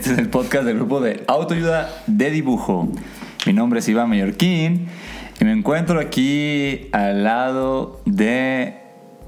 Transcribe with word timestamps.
Este 0.00 0.12
es 0.14 0.18
el 0.18 0.30
podcast 0.30 0.64
del 0.64 0.76
grupo 0.76 0.98
de 1.00 1.24
autoayuda 1.28 1.90
de 2.06 2.30
dibujo. 2.30 2.88
Mi 3.46 3.52
nombre 3.52 3.80
es 3.80 3.88
Iván 3.88 4.08
Mallorquín 4.08 4.86
y 5.38 5.44
me 5.44 5.52
encuentro 5.52 6.00
aquí 6.00 6.88
al 6.92 7.22
lado 7.24 8.00
de 8.06 8.76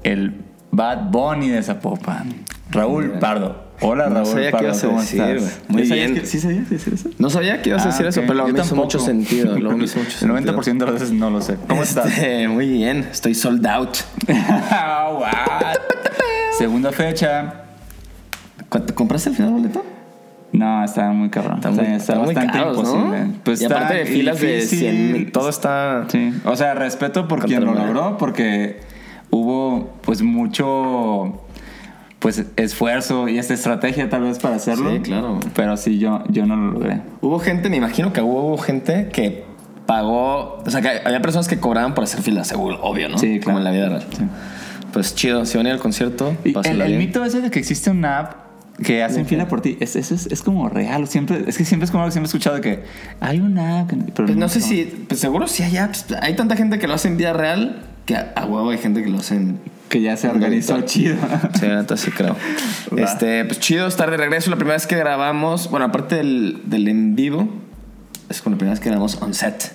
el 0.03 0.33
Bad 0.71 1.11
Bunny 1.11 1.49
de 1.49 1.61
Zapopan, 1.61 2.33
Raúl 2.71 3.11
Pardo. 3.19 3.61
Hola 3.81 4.07
No 4.07 4.15
Raúl 4.15 4.25
sabía 4.27 4.49
Pardo, 4.51 4.65
ibas 4.67 4.83
a 4.83 4.87
¿cómo 4.87 5.01
decir, 5.01 5.21
estás? 5.21 5.59
Muy 5.67 5.83
¿Ya 5.83 5.89
sabías 5.89 6.09
bien. 6.11 6.21
que- 6.21 6.27
¿Sí 6.27 6.39
sabías 6.39 6.69
decir 6.71 6.93
eso? 6.95 7.09
No 7.19 7.29
sabía 7.29 7.61
que 7.61 7.69
ibas 7.69 7.83
a 7.83 7.89
decir 7.89 8.05
Ah, 8.07 8.09
eso, 8.09 8.19
ok. 8.21 8.25
pero 8.27 8.33
luego 8.39 8.57
me 8.57 8.63
hizo 8.63 8.75
mucho 8.75 8.97
sentido. 8.99 9.55
Luego 9.59 9.77
me 9.77 9.83
hizo 9.85 9.99
mucho 9.99 10.11
El 10.11 10.17
sentido. 10.33 10.53
90% 10.63 10.77
de 10.79 10.91
las 10.91 10.93
veces 11.01 11.11
no 11.11 11.29
lo 11.29 11.39
sé. 11.41 11.57
¿Cómo 11.67 11.83
estás? 11.83 12.07
Este, 12.07 12.47
muy 12.47 12.67
bien, 12.67 13.07
estoy 13.11 13.35
sold 13.35 13.65
out. 13.67 13.97
What? 14.27 15.77
Segunda 16.57 16.91
fecha. 16.91 17.53
¿Cuánto- 18.69 18.95
¿Compraste 18.95 19.29
el 19.29 19.35
final 19.35 19.51
boleto? 19.51 19.85
No, 20.53 20.83
está 20.83 21.11
muy 21.11 21.29
cabrón. 21.29 21.55
Está 21.55 21.71
muy, 21.71 21.85
está 21.85 22.15
muy 22.15 22.27
bastante 22.27 22.53
caros, 22.53 22.77
imposible. 22.77 23.25
¿no? 23.25 23.33
Pues 23.43 23.61
y 23.61 23.63
está 23.65 23.75
aparte 23.75 23.95
de 23.95 24.05
filas 24.05 24.39
difícil. 24.39 24.79
de 24.79 24.91
100 24.91 25.11
mil, 25.11 25.31
todo 25.31 25.49
está... 25.49 26.05
Sí, 26.07 26.31
o 26.45 26.55
sea, 26.55 26.75
respeto 26.75 27.27
por 27.27 27.43
quien 27.45 27.65
lo 27.65 27.73
logró 27.73 28.17
porque 28.17 28.79
hubo 29.31 29.89
pues 30.01 30.21
mucho 30.21 31.41
pues 32.19 32.45
esfuerzo 32.55 33.27
y 33.27 33.39
esta 33.39 33.55
estrategia 33.55 34.09
tal 34.09 34.21
vez 34.21 34.37
para 34.39 34.55
hacerlo. 34.55 34.91
Sí, 34.91 34.99
claro. 34.99 35.39
Pero 35.55 35.75
sí, 35.75 35.97
yo, 35.97 36.23
yo 36.29 36.45
no 36.45 36.55
lo 36.55 36.71
logré. 36.71 37.01
Hubo 37.19 37.39
gente, 37.39 37.69
me 37.69 37.77
imagino 37.77 38.13
que 38.13 38.21
hubo 38.21 38.57
gente 38.59 39.09
que 39.11 39.43
pagó... 39.87 40.61
O 40.65 40.69
sea, 40.69 40.81
que 40.81 41.01
había 41.03 41.21
personas 41.21 41.47
que 41.47 41.59
cobraban 41.59 41.95
por 41.95 42.03
hacer 42.03 42.21
filas, 42.21 42.47
seguro, 42.47 42.79
obvio, 42.81 43.09
¿no? 43.09 43.17
Sí, 43.17 43.39
claro. 43.39 43.45
Como 43.45 43.57
en 43.57 43.63
la 43.63 43.71
vida 43.71 43.89
real. 43.89 44.05
Sí. 44.15 44.23
Pues 44.93 45.15
chido, 45.15 45.45
si 45.45 45.57
van 45.57 45.65
a 45.65 45.69
ir 45.69 45.73
al 45.73 45.81
concierto, 45.81 46.37
Y 46.45 46.55
el, 46.67 46.81
el 46.81 46.97
mito 46.97 47.25
ese 47.25 47.41
de 47.41 47.49
que 47.49 47.57
existe 47.57 47.89
una 47.89 48.19
app 48.19 48.42
que 48.81 49.03
hacen 49.03 49.25
fila 49.25 49.47
por 49.47 49.61
ti, 49.61 49.77
es, 49.79 49.95
es, 49.95 50.11
es, 50.11 50.25
es 50.27 50.41
como 50.41 50.67
real. 50.67 51.07
Siempre, 51.07 51.43
es 51.47 51.57
que 51.57 51.65
siempre 51.65 51.85
es 51.85 51.91
como 51.91 52.03
algo 52.03 52.09
que 52.09 52.13
siempre 52.13 52.27
he 52.27 52.29
escuchado 52.29 52.55
de 52.55 52.61
que 52.61 52.83
hay 53.19 53.39
una 53.39 53.81
app. 53.81 53.89
Pero 53.89 54.25
Pues 54.25 54.35
no 54.35 54.49
sé 54.49 54.61
si... 54.61 54.85
Pues 55.07 55.19
seguro 55.19 55.47
sí 55.47 55.61
hay 55.63 55.77
apps. 55.77 56.07
Hay 56.21 56.35
tanta 56.35 56.55
gente 56.55 56.79
que 56.79 56.87
lo 56.87 56.95
hace 56.95 57.07
en 57.07 57.17
vida 57.17 57.33
real 57.33 57.85
que 58.05 58.15
a, 58.15 58.33
a 58.35 58.45
huevo 58.45 58.71
hay 58.71 58.79
gente 58.79 59.03
que 59.03 59.09
lo 59.09 59.19
hace 59.19 59.35
en... 59.35 59.59
Que 59.89 60.01
ya 60.01 60.17
se 60.17 60.27
organizó 60.27 60.81
chido. 60.81 61.17
Sí, 61.59 61.67
neta 61.67 61.95
sí 61.97 62.09
creo. 62.09 62.35
Va. 62.97 63.03
Este, 63.03 63.45
pues 63.45 63.59
chido 63.59 63.85
estar 63.85 64.09
de 64.09 64.17
regreso. 64.17 64.49
La 64.49 64.55
primera 64.55 64.75
vez 64.75 64.87
que 64.87 64.95
grabamos, 64.97 65.69
bueno, 65.69 65.85
aparte 65.85 66.15
del, 66.15 66.61
del 66.65 66.87
en 66.87 67.15
vivo, 67.15 67.47
es 68.29 68.41
como 68.41 68.55
la 68.55 68.57
primera 68.57 68.73
vez 68.73 68.79
que 68.79 68.89
grabamos 68.89 69.21
on 69.21 69.35
set. 69.35 69.71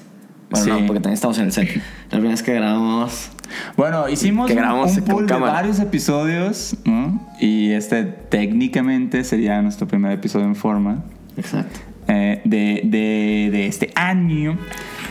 Bueno, 0.50 0.64
Sí. 0.64 0.70
no, 0.70 0.86
porque 0.86 1.00
también 1.00 1.14
estamos 1.14 1.38
en 1.38 1.44
el 1.46 1.52
set. 1.52 1.68
La 1.76 2.10
primera 2.10 2.30
vez 2.30 2.42
que 2.42 2.54
grabamos. 2.54 3.30
Bueno, 3.76 4.08
hicimos 4.08 4.46
Que 4.46 4.54
un, 4.54 4.58
grabamos 4.60 4.96
un 4.96 5.04
pool 5.04 5.26
de 5.26 5.34
varios 5.34 5.78
episodios, 5.78 6.76
¿no? 6.84 7.20
Y 7.40 7.70
este 7.72 8.04
técnicamente 8.04 9.24
sería 9.24 9.60
nuestro 9.62 9.86
primer 9.86 10.12
episodio 10.12 10.46
en 10.46 10.54
forma 10.56 11.04
Exacto. 11.36 11.80
eh, 12.08 12.40
de, 12.44 12.82
de, 12.84 13.48
de 13.50 13.66
este 13.66 13.90
año. 13.94 14.58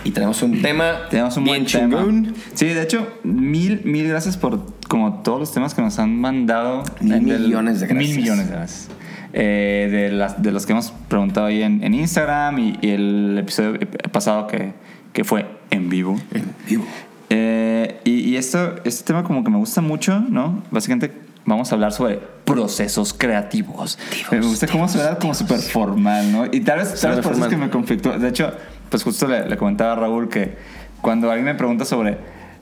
Y 0.04 0.12
tenemos 0.12 0.42
un 0.44 0.62
tema. 0.62 1.08
Tenemos 1.10 1.36
un 1.38 1.44
bien 1.44 1.64
buen 1.64 1.66
tema. 1.72 1.98
chingón. 1.98 2.34
Sí, 2.54 2.66
de 2.68 2.82
hecho, 2.84 3.08
mil, 3.24 3.82
mil 3.84 4.08
gracias 4.08 4.38
por 4.38 4.74
como 4.88 5.22
todos 5.22 5.40
los 5.40 5.52
temas 5.54 5.74
que 5.74 5.82
nos 5.82 6.00
han 6.00 6.16
mandado. 6.20 6.84
Mil 7.02 7.22
millones 7.22 7.80
de 7.82 7.88
gracias. 7.88 8.10
Mil 8.10 8.18
millones 8.18 8.48
de 8.48 8.54
gracias. 8.56 8.88
Eh, 9.34 9.90
de, 9.92 10.12
las, 10.16 10.42
de 10.42 10.52
los 10.52 10.66
que 10.66 10.72
hemos 10.72 10.92
preguntado 11.10 11.48
ahí 11.48 11.62
en, 11.62 11.84
en 11.84 11.94
Instagram 11.94 12.58
y, 12.60 12.78
y 12.82 12.90
el 12.92 13.38
episodio 13.40 13.78
pasado 14.12 14.48
que, 14.48 14.72
que 15.14 15.24
fue 15.24 15.46
en 15.70 15.90
vivo. 15.90 16.20
En 16.34 16.54
vivo. 16.68 16.86
Eh, 17.30 18.00
y 18.04 18.12
y 18.30 18.38
esto, 18.38 18.76
este 18.84 19.06
tema 19.06 19.24
como 19.24 19.44
que 19.44 19.50
me 19.50 19.58
gusta 19.58 19.82
mucho, 19.82 20.20
¿no? 20.20 20.64
Básicamente 20.72 21.12
vamos 21.46 21.72
a 21.72 21.76
hablar 21.76 21.92
sobre 21.92 22.20
procesos 22.46 23.14
creativos. 23.14 23.98
me 24.32 24.42
gusta 24.42 24.68
cómo 24.68 24.88
suena 24.88 25.16
como 25.16 25.34
súper 25.34 25.60
formal, 25.60 26.32
¿no? 26.32 26.46
Y 26.46 26.62
tal 26.62 26.80
vez, 26.80 27.00
tal 27.00 27.16
vez 27.16 27.22
por 27.22 27.34
eso 27.34 27.44
es 27.44 27.50
que 27.50 27.58
me 27.58 27.70
conflictó. 27.70 28.18
De 28.18 28.28
hecho, 28.30 28.54
pues 28.90 29.04
justo 29.04 29.28
le, 29.28 29.48
le 29.48 29.58
comentaba 29.58 29.94
a 29.94 29.96
Raúl 29.96 30.30
que 30.30 30.58
cuando 31.02 31.30
alguien 31.30 31.46
me 31.46 31.56
pregunta 31.56 31.86
sobre 31.86 32.18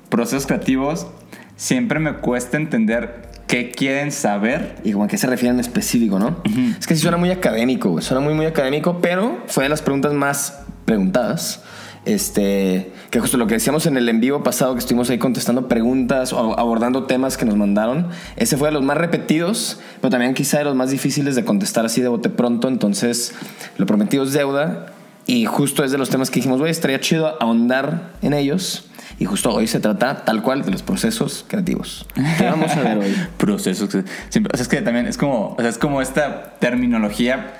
procesos 0.10 0.46
creativos, 0.46 1.08
siempre 1.56 2.00
me 2.00 2.14
cuesta 2.14 2.58
entender 2.58 3.30
qué 3.48 3.72
quieren 3.72 4.12
saber. 4.12 4.76
Y 4.84 4.92
como 4.92 5.06
a 5.06 5.08
qué 5.08 5.18
se 5.18 5.28
refieren 5.28 5.56
en 5.56 5.62
específico, 5.62 6.20
¿no? 6.20 6.42
Es 6.78 6.88
que 6.88 6.96
sí 6.96 7.02
suena 7.02 7.18
muy 7.18 7.32
académico. 7.32 8.00
Suena 8.02 8.22
muy, 8.22 8.34
muy 8.34 8.46
académico, 8.46 9.00
pero 9.02 9.44
fue 9.48 9.64
de 9.64 9.70
las 9.70 9.82
preguntas 9.82 10.14
más 10.14 10.60
preguntadas. 10.86 11.64
Este, 12.06 12.92
que 13.10 13.20
justo 13.20 13.38
lo 13.38 13.48
que 13.48 13.56
decíamos 13.56 13.88
en 13.88 13.98
el 13.98 14.08
en 14.08 14.20
vivo 14.20 14.44
pasado, 14.44 14.74
que 14.74 14.80
estuvimos 14.80 15.10
ahí 15.10 15.18
contestando 15.18 15.68
preguntas 15.68 16.34
o 16.34 16.58
abordando 16.60 17.06
temas 17.06 17.36
que 17.36 17.46
nos 17.46 17.56
mandaron, 17.56 18.10
ese 18.36 18.58
fue 18.58 18.68
de 18.68 18.74
los 18.74 18.84
más 18.84 18.98
repetidos, 18.98 19.80
pero 20.02 20.12
también 20.12 20.36
quizá 20.36 20.60
de 20.60 20.66
los 20.66 20.76
más 20.76 20.92
difíciles 20.92 21.36
de 21.36 21.44
contestar 21.44 21.86
así 21.86 22.02
de 22.02 22.08
bote 22.08 22.30
pronto. 22.30 22.68
Entonces, 22.68 23.34
lo 23.78 23.86
prometido 23.86 24.24
es 24.24 24.34
deuda. 24.34 24.88
Y 25.28 25.46
justo 25.46 25.84
es 25.84 25.92
de 25.92 25.98
los 25.98 26.12
temas 26.12 26.30
que 26.30 26.36
dijimos, 26.36 26.60
güey, 26.60 26.70
estaría 26.70 27.00
chido 27.00 27.42
ahondar 27.42 28.12
en 28.22 28.34
ellos. 28.34 28.86
Y 29.18 29.26
justo 29.26 29.52
hoy 29.52 29.66
se 29.66 29.80
trata 29.80 30.26
tal 30.26 30.44
cual 30.44 30.64
de 30.64 30.72
los 30.72 30.84
procesos 30.84 31.46
creativos. 31.48 32.06
¿Qué 32.38 32.46
vamos 32.46 32.72
a 32.72 32.82
ver 32.82 32.98
hoy? 32.98 33.16
procesos. 33.38 33.88
o 33.88 34.04
sea, 34.30 34.44
es 34.54 34.68
que 34.68 34.82
también 34.82 35.08
es 35.08 35.18
como, 35.18 35.56
o 35.58 35.58
sea, 35.60 35.70
es 35.70 35.78
como 35.78 36.02
esta 36.02 36.56
terminología. 36.60 37.54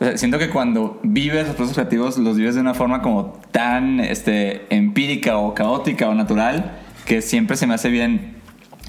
O 0.00 0.04
sea, 0.04 0.16
siento 0.16 0.38
que 0.38 0.48
cuando 0.50 1.00
vives 1.02 1.46
los 1.46 1.56
procesos 1.56 1.74
creativos, 1.74 2.18
los 2.18 2.36
vives 2.36 2.54
de 2.54 2.60
una 2.60 2.74
forma 2.74 3.02
como 3.02 3.38
tan 3.50 3.98
este, 4.00 4.66
empírica 4.74 5.38
o 5.38 5.54
caótica 5.54 6.08
o 6.08 6.14
natural 6.14 6.72
que 7.04 7.20
siempre 7.22 7.56
se 7.56 7.66
me 7.66 7.74
hace 7.74 7.88
bien, 7.88 8.34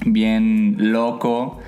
bien 0.06 0.76
loco 0.78 1.58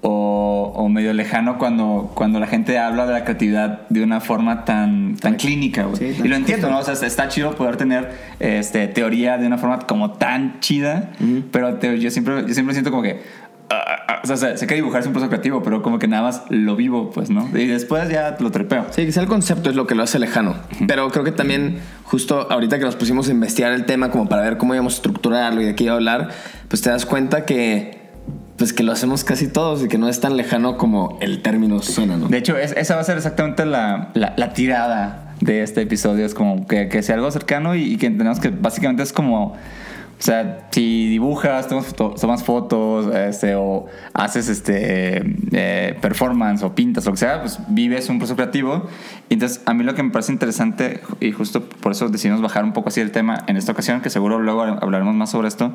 o, 0.00 0.72
o 0.76 0.88
medio 0.88 1.12
lejano 1.12 1.58
cuando, 1.58 2.10
cuando 2.14 2.38
la 2.40 2.46
gente 2.46 2.78
habla 2.78 3.04
de 3.06 3.12
la 3.12 3.24
creatividad 3.24 3.88
de 3.88 4.02
una 4.02 4.20
forma 4.20 4.64
tan, 4.64 5.16
tan 5.16 5.34
clínica. 5.34 5.84
güey. 5.84 5.96
Sí, 5.96 6.16
tan 6.16 6.26
y 6.26 6.28
lo 6.28 6.36
entiendo. 6.36 6.70
¿no? 6.70 6.78
O 6.78 6.82
sea, 6.82 6.94
está 6.94 7.28
chido 7.28 7.54
poder 7.56 7.76
tener 7.76 8.10
este, 8.40 8.86
teoría 8.88 9.38
de 9.38 9.46
una 9.46 9.58
forma 9.58 9.80
como 9.80 10.12
tan 10.12 10.60
chida, 10.60 11.10
pero 11.50 11.74
te- 11.74 11.98
yo, 11.98 12.10
siempre, 12.10 12.44
yo 12.46 12.54
siempre 12.54 12.74
siento 12.74 12.90
como 12.90 13.02
que... 13.02 13.20
ah, 13.70 13.96
ah, 14.08 14.20
o 14.22 14.26
sea, 14.26 14.36
sé 14.36 14.56
sé 14.56 14.66
que 14.66 14.74
dibujar 14.74 15.00
es 15.00 15.06
un 15.06 15.12
proceso 15.12 15.28
creativo, 15.30 15.62
pero 15.62 15.82
como 15.82 15.98
que 15.98 16.08
nada 16.08 16.22
más 16.22 16.42
lo 16.48 16.76
vivo, 16.76 17.10
pues, 17.10 17.30
¿no? 17.30 17.48
Y 17.56 17.66
después 17.66 18.08
ya 18.08 18.36
lo 18.40 18.50
trepeo. 18.50 18.86
Sí, 18.90 19.04
quizá 19.06 19.20
el 19.20 19.26
concepto 19.26 19.70
es 19.70 19.76
lo 19.76 19.86
que 19.86 19.94
lo 19.94 20.02
hace 20.02 20.18
lejano. 20.18 20.54
Pero 20.86 21.08
creo 21.10 21.24
que 21.24 21.32
también, 21.32 21.78
justo 22.04 22.50
ahorita 22.50 22.78
que 22.78 22.84
nos 22.84 22.96
pusimos 22.96 23.28
a 23.28 23.32
investigar 23.32 23.72
el 23.72 23.84
tema, 23.84 24.10
como 24.10 24.28
para 24.28 24.42
ver 24.42 24.56
cómo 24.56 24.74
íbamos 24.74 24.94
a 24.94 24.96
estructurarlo 24.96 25.60
y 25.60 25.64
de 25.66 25.74
qué 25.74 25.84
iba 25.84 25.92
a 25.92 25.96
hablar, 25.96 26.30
pues 26.68 26.82
te 26.82 26.90
das 26.90 27.06
cuenta 27.06 27.44
que, 27.44 27.98
pues 28.56 28.72
que 28.72 28.82
lo 28.82 28.92
hacemos 28.92 29.22
casi 29.24 29.48
todos 29.48 29.84
y 29.84 29.88
que 29.88 29.98
no 29.98 30.08
es 30.08 30.20
tan 30.20 30.36
lejano 30.36 30.76
como 30.76 31.18
el 31.20 31.42
término 31.42 31.80
suena, 31.80 32.16
¿no? 32.16 32.28
De 32.28 32.38
hecho, 32.38 32.56
es- 32.58 32.72
esa 32.76 32.94
va 32.96 33.02
a 33.02 33.04
ser 33.04 33.16
exactamente 33.16 33.64
la, 33.66 34.08
la- 34.14 34.34
la 34.36 34.52
tirada 34.52 35.34
de 35.40 35.62
este 35.62 35.82
episodio. 35.82 36.26
Es 36.26 36.34
como 36.34 36.66
que, 36.66 36.88
que 36.88 37.02
sea 37.02 37.14
algo 37.14 37.30
cercano 37.30 37.74
y, 37.76 37.82
y 37.92 37.96
que 37.98 38.06
entendamos 38.06 38.40
que 38.40 38.48
básicamente 38.48 39.02
es 39.02 39.12
como... 39.12 39.56
O 40.18 40.20
sea, 40.20 40.66
si 40.72 41.08
dibujas, 41.08 41.68
tomas, 41.68 41.86
foto- 41.86 42.14
tomas 42.20 42.42
fotos, 42.42 43.14
este, 43.14 43.54
o 43.54 43.86
haces 44.14 44.48
este 44.48 45.22
eh, 45.52 45.96
performance 46.00 46.64
o 46.64 46.74
pintas, 46.74 47.06
lo 47.06 47.12
que 47.12 47.18
sea, 47.18 47.40
pues 47.40 47.60
vives 47.68 48.08
un 48.08 48.18
proceso 48.18 48.34
creativo. 48.34 48.88
Y 49.28 49.34
entonces, 49.34 49.62
a 49.64 49.74
mí 49.74 49.84
lo 49.84 49.94
que 49.94 50.02
me 50.02 50.10
parece 50.10 50.32
interesante, 50.32 51.00
y 51.20 51.30
justo 51.30 51.62
por 51.62 51.92
eso 51.92 52.08
decidimos 52.08 52.42
bajar 52.42 52.64
un 52.64 52.72
poco 52.72 52.88
así 52.88 53.00
el 53.00 53.12
tema 53.12 53.44
en 53.46 53.56
esta 53.56 53.70
ocasión, 53.70 54.00
que 54.00 54.10
seguro 54.10 54.40
luego 54.40 54.62
hablaremos 54.62 55.14
más 55.14 55.30
sobre 55.30 55.46
esto, 55.46 55.74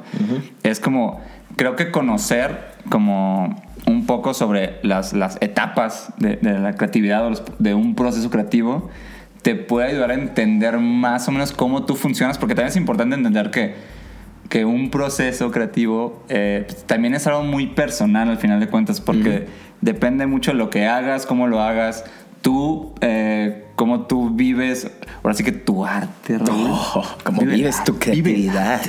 es 0.64 0.82
como, 0.82 1.22
creo 1.56 1.78
que 1.78 1.90
conocer 1.90 2.74
como 2.90 3.62
un 3.88 4.06
poco 4.06 4.34
sobre 4.34 4.78
las, 4.84 5.14
las 5.14 5.38
etapas 5.40 6.12
de, 6.18 6.36
de 6.36 6.60
la 6.60 6.74
creatividad 6.76 7.26
o 7.26 7.30
los- 7.30 7.44
de 7.60 7.74
un 7.76 7.96
proceso 7.96 8.30
creativo 8.30 8.90
te 9.42 9.56
puede 9.56 9.88
ayudar 9.90 10.12
a 10.12 10.14
entender 10.16 10.78
más 10.80 11.28
o 11.28 11.32
menos 11.32 11.52
cómo 11.54 11.86
tú 11.86 11.96
funcionas, 11.96 12.38
porque 12.38 12.56
también 12.56 12.70
es 12.70 12.76
importante 12.78 13.16
entender 13.16 13.52
que, 13.52 13.76
que 14.50 14.66
un 14.66 14.90
proceso 14.92 15.52
creativo 15.52 16.24
eh, 16.30 16.68
también 16.86 17.14
es 17.16 17.26
algo 17.28 17.44
muy 17.44 17.68
personal 17.68 18.30
al 18.30 18.38
final 18.38 18.60
de 18.60 18.68
cuentas, 18.68 19.02
porque 19.02 19.48
depende 19.82 20.28
mucho 20.28 20.52
de 20.52 20.58
lo 20.58 20.70
que 20.70 20.86
hagas, 20.86 21.26
cómo 21.26 21.48
lo 21.48 21.62
hagas, 21.62 22.04
tú, 22.42 22.94
eh, 23.02 23.66
cómo 23.76 24.02
tú 24.06 24.30
vives, 24.32 24.92
ahora 25.24 25.34
sí 25.34 25.44
que 25.44 25.52
tu 25.54 25.86
arte. 25.86 26.38
Oh, 26.50 27.04
cómo 27.24 27.42
Vive- 27.42 27.56
vives 27.56 27.84
tu 27.84 27.98
creatividad. 27.98 28.82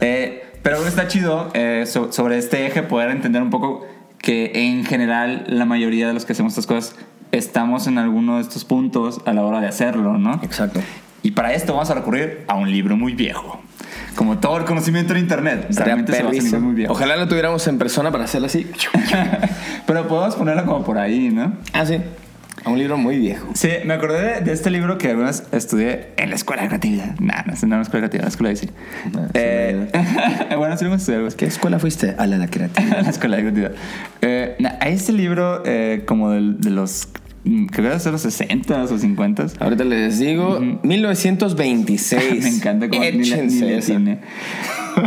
eh, 0.00 0.44
pero 0.62 0.84
está 0.86 1.06
chido 1.08 1.52
so- 1.86 2.12
sobre 2.12 2.38
este 2.38 2.66
eje 2.66 2.82
poder 2.82 3.10
entender 3.10 3.42
un 3.42 3.50
poco 3.50 3.86
que 4.18 4.50
en 4.54 4.84
general 4.84 5.44
la 5.48 5.64
mayoría 5.64 6.06
de 6.08 6.12
los 6.14 6.24
que 6.26 6.32
hacemos 6.32 6.52
estas 6.52 6.66
cosas 6.66 6.96
estamos 7.32 7.86
en 7.86 7.96
alguno 7.96 8.36
de 8.36 8.42
estos 8.42 8.64
puntos 8.64 9.20
a 9.24 9.32
la 9.32 9.42
hora 9.42 9.60
de 9.60 9.68
hacerlo, 9.68 10.18
¿no? 10.18 10.40
Exacto. 10.42 10.80
Y 11.22 11.30
para 11.30 11.54
esto 11.54 11.72
vamos 11.74 11.90
a 11.90 11.94
recurrir 11.94 12.44
a 12.48 12.54
un 12.56 12.70
libro 12.70 12.96
muy 12.96 13.14
viejo. 13.14 13.60
Como 14.14 14.38
todo 14.38 14.58
el 14.58 14.64
conocimiento 14.64 15.12
en 15.14 15.20
internet. 15.20 15.66
Realmente 15.70 16.12
se 16.12 16.22
perrísimo. 16.22 16.44
libros 16.44 16.62
muy 16.62 16.74
viejos. 16.74 16.96
Ojalá 16.96 17.16
lo 17.16 17.28
tuviéramos 17.28 17.66
en 17.66 17.78
persona 17.78 18.10
para 18.10 18.24
hacerlo 18.24 18.46
así. 18.46 18.70
Pero 19.86 20.08
podemos 20.08 20.34
ponerlo 20.36 20.64
como 20.66 20.84
por 20.84 20.98
ahí, 20.98 21.30
¿no? 21.30 21.52
ah, 21.72 21.86
sí. 21.86 22.00
A 22.62 22.68
un 22.68 22.78
libro 22.78 22.98
muy 22.98 23.18
viejo. 23.18 23.48
Sí, 23.54 23.70
me 23.86 23.94
acordé 23.94 24.34
de, 24.34 24.40
de 24.42 24.52
este 24.52 24.68
libro 24.70 24.98
que 24.98 25.08
algunas 25.08 25.44
estudié 25.50 26.08
en 26.18 26.28
la 26.28 26.36
escuela 26.36 26.60
de 26.62 26.68
creatividad. 26.68 27.18
Nah, 27.18 27.42
no, 27.46 27.54
no 27.54 27.58
en 27.62 27.70
la 27.70 27.80
escuela 27.80 28.06
de 28.06 28.10
creatividad, 28.10 28.14
en 28.16 28.22
la 28.24 28.28
escuela 28.28 28.48
de 28.48 28.54
diseño. 28.54 28.72
Sí, 29.04 29.30
Eh, 29.34 30.56
bueno, 30.58 30.76
sí 30.76 30.84
lo 30.84 30.90
hemos 30.90 31.00
estudiado. 31.00 31.28
¿Qué 31.36 31.46
escuela 31.46 31.78
fuiste? 31.78 32.14
A 32.18 32.26
la 32.26 32.36
de 32.36 32.48
creatividad. 32.50 33.00
la 33.02 33.08
escuela 33.10 33.36
de 33.36 33.42
creatividad. 33.44 33.72
Eh, 34.20 34.56
nah, 34.58 34.72
hay 34.80 34.92
este 34.92 35.12
libro 35.12 35.62
eh, 35.64 36.02
como 36.06 36.32
de, 36.32 36.70
los... 36.70 37.08
mm, 37.44 37.66
Que 37.66 37.82
debe 37.82 37.98
ser 38.00 38.12
los 38.12 38.22
60 38.22 38.82
o 38.84 38.98
50 38.98 39.46
Ahorita 39.60 39.84
les 39.84 40.18
digo, 40.18 40.60
1926. 40.82 42.42
Me 42.42 42.48
encanta 42.48 42.88
como 42.88 43.02
ni 43.02 43.24
la- 43.24 43.36
ni 43.42 43.72
atiné. 43.74 44.20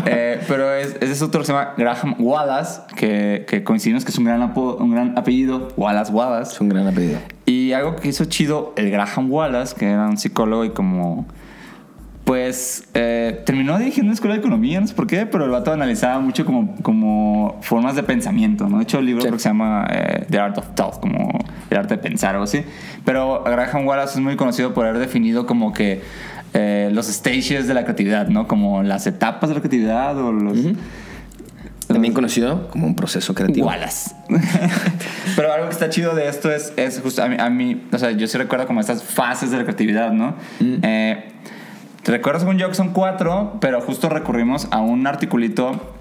Eh, 0.05 0.39
pero 0.47 0.73
es, 0.73 0.95
ese 1.01 1.11
es 1.11 1.21
otro 1.21 1.41
que 1.41 1.45
se 1.47 1.51
llama 1.51 1.73
Graham 1.77 2.15
Wallace, 2.17 2.81
que, 2.95 3.45
que 3.47 3.63
coincidimos 3.65 4.05
que 4.05 4.11
es 4.11 4.17
un 4.17 4.23
gran, 4.23 4.41
apo- 4.41 4.77
un 4.79 4.91
gran 4.91 5.15
apellido, 5.17 5.67
Wallace 5.75 6.11
Wallace. 6.11 6.53
Es 6.53 6.61
un 6.61 6.69
gran 6.69 6.87
apellido. 6.87 7.19
Y 7.45 7.73
algo 7.73 7.97
que 7.97 8.07
hizo 8.07 8.23
chido 8.25 8.73
el 8.77 8.89
Graham 8.89 9.29
Wallace, 9.29 9.75
que 9.77 9.89
era 9.91 10.07
un 10.07 10.17
psicólogo 10.17 10.63
y 10.63 10.69
como... 10.69 11.27
Pues 12.25 12.85
eh, 12.93 13.41
terminó 13.45 13.77
dirigiendo 13.77 14.07
una 14.07 14.13
escuela 14.13 14.35
de 14.35 14.39
economía, 14.39 14.79
no 14.79 14.87
sé 14.87 14.93
por 14.93 15.07
qué, 15.07 15.25
pero 15.25 15.43
el 15.43 15.51
vato 15.51 15.73
analizaba 15.73 16.19
mucho 16.21 16.45
como, 16.45 16.73
como 16.81 17.59
formas 17.61 17.95
de 17.95 18.03
pensamiento, 18.03 18.69
¿no? 18.69 18.77
De 18.77 18.83
hecho, 18.83 18.99
el 18.99 19.05
libro 19.07 19.21
Sí. 19.23 19.27
creo 19.27 19.37
que 19.37 19.43
se 19.43 19.49
llama 19.49 19.85
eh, 19.91 20.25
The 20.29 20.39
Art 20.39 20.57
of 20.57 20.67
Thought, 20.73 21.01
como 21.01 21.37
el 21.69 21.77
arte 21.77 21.97
de 21.97 22.01
pensar 22.01 22.37
o 22.37 22.43
así. 22.43 22.63
Pero 23.03 23.43
Graham 23.43 23.85
Wallace 23.85 24.13
es 24.15 24.21
muy 24.23 24.37
conocido 24.37 24.73
por 24.73 24.85
haber 24.85 24.99
definido 24.99 25.45
como 25.45 25.73
que 25.73 26.01
eh, 26.53 26.89
los 26.93 27.07
stages 27.07 27.67
de 27.67 27.73
la 27.73 27.83
creatividad, 27.83 28.27
¿no? 28.29 28.47
Como 28.47 28.83
las 28.83 29.05
etapas 29.05 29.49
de 29.49 29.55
la 29.55 29.61
creatividad 29.61 30.17
o 30.17 30.31
los... 30.31 30.57
También 31.87 32.13
conocido 32.13 32.69
como 32.69 32.87
un 32.87 32.95
proceso 32.95 33.35
creativo. 33.35 33.67
Wallace. 33.67 34.15
Pero 35.35 35.51
algo 35.53 35.67
que 35.67 35.73
está 35.73 35.89
chido 35.89 36.15
de 36.15 36.27
esto 36.29 36.51
es, 36.51 36.73
es 36.77 36.99
justo 37.01 37.21
a 37.21 37.27
mí, 37.27 37.35
a 37.37 37.49
mí, 37.49 37.83
o 37.91 37.97
sea, 37.97 38.11
yo 38.11 38.25
sí 38.27 38.37
recuerdo 38.37 38.65
como 38.65 38.79
estas 38.79 39.03
fases 39.03 39.51
de 39.51 39.57
la 39.57 39.63
creatividad, 39.63 40.11
¿no? 40.11 40.35
Eh, 40.61 41.32
recuerdo 42.11 42.41
según 42.41 42.57
yo 42.57 42.67
que 42.69 42.75
son 42.75 42.89
cuatro, 42.89 43.57
pero 43.61 43.81
justo 43.81 44.09
recurrimos 44.09 44.67
a 44.71 44.81
un 44.81 45.07
articulito, 45.07 45.95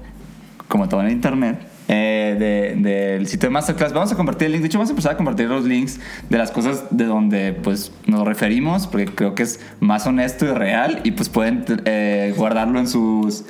como 0.68 0.88
todo 0.88 1.02
en 1.02 1.10
internet, 1.10 1.58
eh, 1.88 2.36
de- 2.38 2.80
del 2.90 3.26
sitio 3.26 3.48
de 3.48 3.52
Masterclass. 3.52 3.92
Vamos 3.92 4.10
a 4.12 4.16
compartir 4.16 4.46
el 4.46 4.52
link. 4.52 4.62
De 4.62 4.66
hecho, 4.68 4.78
vamos 4.78 4.90
a 4.90 4.92
empezar 4.92 5.12
a 5.12 5.16
compartir 5.16 5.48
los 5.48 5.64
links 5.64 6.00
de 6.30 6.38
las 6.38 6.50
cosas 6.50 6.84
de 6.90 7.04
donde 7.04 7.52
pues 7.52 7.92
nos 8.06 8.26
referimos, 8.26 8.86
porque 8.86 9.06
creo 9.06 9.34
que 9.34 9.42
es 9.42 9.60
más 9.80 10.06
honesto 10.06 10.46
y 10.46 10.50
real 10.52 11.00
y 11.04 11.10
pues 11.12 11.28
pueden 11.28 11.64
eh, 11.84 12.32
guardarlo 12.36 12.78
en 12.78 12.88
sus... 12.88 13.44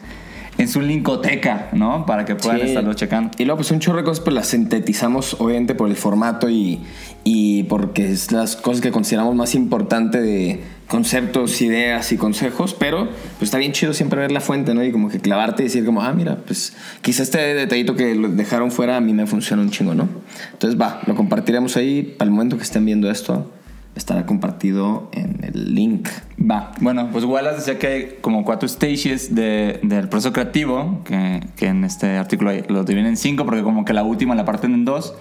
En 0.58 0.68
su 0.68 0.80
linkoteca, 0.80 1.70
¿no? 1.72 2.04
Para 2.06 2.24
que 2.24 2.34
puedan 2.36 2.60
Sí. 2.60 2.66
estarlo 2.68 2.92
checando. 2.94 3.30
Y 3.38 3.44
luego, 3.44 3.58
pues 3.58 3.70
un 3.70 3.80
chorro 3.80 3.98
de 3.98 4.04
cosas, 4.04 4.22
pues 4.22 4.34
las 4.34 4.48
sintetizamos, 4.48 5.36
obviamente, 5.40 5.74
por 5.74 5.88
el 5.88 5.96
formato 5.96 6.48
y, 6.50 6.80
y 7.24 7.62
porque 7.64 8.10
es 8.12 8.32
las 8.32 8.56
cosas 8.56 8.80
que 8.82 8.90
consideramos 8.92 9.34
más 9.34 9.54
importante 9.54 10.20
de 10.20 10.60
conceptos, 10.88 11.62
ideas 11.62 12.12
y 12.12 12.18
consejos, 12.18 12.74
pero 12.78 13.06
pues 13.38 13.44
está 13.44 13.56
bien 13.56 13.72
chido 13.72 13.94
siempre 13.94 14.20
ver 14.20 14.30
la 14.30 14.40
fuente, 14.42 14.74
¿no? 14.74 14.84
Y 14.84 14.92
como 14.92 15.08
que 15.08 15.20
clavarte 15.20 15.62
y 15.62 15.66
decir 15.66 15.86
como, 15.86 16.02
ah, 16.02 16.12
mira, 16.12 16.36
pues 16.46 16.74
quizá 17.00 17.22
este 17.22 17.38
detallito 17.54 17.94
que 17.96 18.14
lo 18.14 18.28
dejaron 18.28 18.70
fuera 18.70 18.98
a 18.98 19.00
mí 19.00 19.14
me 19.14 19.26
funciona 19.26 19.62
un 19.62 19.70
chingo, 19.70 19.94
¿no? 19.94 20.06
Entonces, 20.52 20.78
va, 20.78 21.00
lo 21.06 21.14
compartiremos 21.14 21.78
ahí 21.78 22.02
para 22.18 22.26
el 22.26 22.32
momento 22.32 22.58
que 22.58 22.62
estén 22.64 22.84
viendo 22.84 23.10
esto. 23.10 23.50
Estará 23.94 24.24
compartido 24.26 25.10
en 25.12 25.40
el 25.42 25.74
link. 25.74 26.08
Va, 26.50 26.72
bueno, 26.80 27.08
pues 27.12 27.24
Wallace 27.24 27.56
decía 27.58 27.78
que 27.78 27.86
hay 27.86 28.18
como 28.20 28.44
cuatro 28.44 28.68
stages 28.68 29.34
de- 29.34 29.78
del 29.82 30.08
proceso 30.08 30.32
creativo, 30.32 31.00
que, 31.04 31.40
que 31.56 31.66
en 31.68 31.84
este 31.84 32.16
artículo 32.16 32.50
lo 32.68 32.82
dividen 32.84 33.06
en 33.06 33.16
cinco, 33.16 33.44
porque 33.44 33.62
como 33.62 33.84
que 33.84 33.92
la 33.92 34.02
última 34.02 34.34
la 34.34 34.44
parten 34.44 34.74
en 34.74 34.84
dos. 34.84 35.14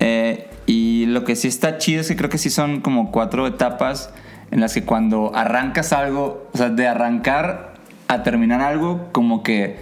Eh, 0.00 0.48
y 0.66 1.06
lo 1.06 1.24
que 1.24 1.36
sí 1.36 1.48
está 1.48 1.78
chido 1.78 2.00
es 2.00 2.08
que 2.08 2.16
creo 2.16 2.30
que 2.30 2.38
sí 2.38 2.50
son 2.50 2.80
como 2.80 3.10
cuatro 3.12 3.46
etapas 3.46 4.10
en 4.50 4.60
las 4.60 4.74
que 4.74 4.82
cuando 4.82 5.32
arrancas 5.34 5.92
algo, 5.92 6.48
o 6.52 6.58
sea, 6.58 6.70
de 6.70 6.88
arrancar 6.88 7.74
a 8.08 8.22
terminar 8.24 8.60
algo, 8.60 9.08
como 9.12 9.42
que 9.42 9.76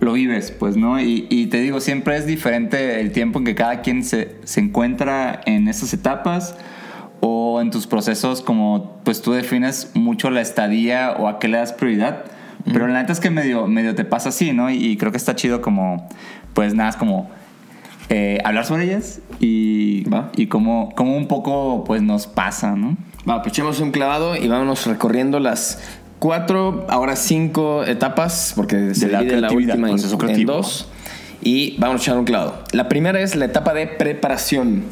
lo 0.00 0.12
vives, 0.14 0.50
pues, 0.50 0.76
¿no? 0.76 1.00
Y, 1.00 1.26
y 1.30 1.46
te 1.46 1.60
digo, 1.60 1.80
siempre 1.80 2.16
es 2.16 2.26
diferente 2.26 3.00
el 3.00 3.12
tiempo 3.12 3.38
en 3.38 3.44
que 3.44 3.54
cada 3.54 3.80
quien 3.82 4.02
se, 4.04 4.36
se 4.44 4.60
encuentra 4.60 5.40
en 5.44 5.68
esas 5.68 5.92
etapas 5.92 6.56
o 7.26 7.62
en 7.62 7.70
tus 7.70 7.86
procesos 7.86 8.42
como 8.42 9.00
pues 9.02 9.22
tú 9.22 9.32
defines 9.32 9.92
mucho 9.94 10.28
la 10.28 10.42
estadía 10.42 11.12
o 11.18 11.26
a 11.26 11.38
qué 11.38 11.48
le 11.48 11.56
das 11.56 11.72
prioridad. 11.72 12.24
Pero 12.66 12.86
la 12.86 13.00
neta 13.00 13.12
es 13.12 13.20
que 13.20 13.30
medio, 13.30 13.66
medio 13.66 13.94
te 13.94 14.04
pasa 14.04 14.28
así, 14.28 14.52
¿no? 14.52 14.70
Y, 14.70 14.76
y 14.76 14.96
creo 14.98 15.10
que 15.10 15.16
está 15.16 15.34
chido 15.34 15.62
como, 15.62 16.06
pues 16.52 16.74
nada, 16.74 16.90
es 16.90 16.96
como 16.96 17.30
eh, 18.10 18.38
hablar 18.44 18.66
sobre 18.66 18.84
ellas 18.84 19.20
y, 19.40 20.04
Va. 20.04 20.30
y 20.36 20.48
cómo, 20.48 20.92
cómo 20.94 21.16
un 21.16 21.26
poco 21.26 21.84
pues 21.84 22.02
nos 22.02 22.26
pasa, 22.26 22.76
¿no? 22.76 22.96
Va, 23.28 23.40
pues 23.40 23.54
echemos 23.54 23.80
un 23.80 23.90
clavado 23.90 24.36
y 24.36 24.46
vámonos 24.46 24.86
recorriendo 24.86 25.40
las 25.40 25.82
cuatro, 26.18 26.86
ahora 26.90 27.16
cinco 27.16 27.84
etapas, 27.84 28.52
porque 28.54 28.94
se 28.94 29.06
De 29.06 29.12
la 29.12 29.20
divide 29.20 29.40
la 29.40 29.50
última 29.50 29.90
en, 29.90 29.98
en 29.98 30.46
dos. 30.46 30.90
Y 31.42 31.76
vamos 31.78 32.00
a 32.00 32.04
echar 32.04 32.18
un 32.18 32.24
clavado. 32.24 32.64
La 32.72 32.88
primera 32.88 33.20
es 33.20 33.34
la 33.34 33.46
etapa 33.46 33.72
de 33.72 33.86
preparación. 33.86 34.84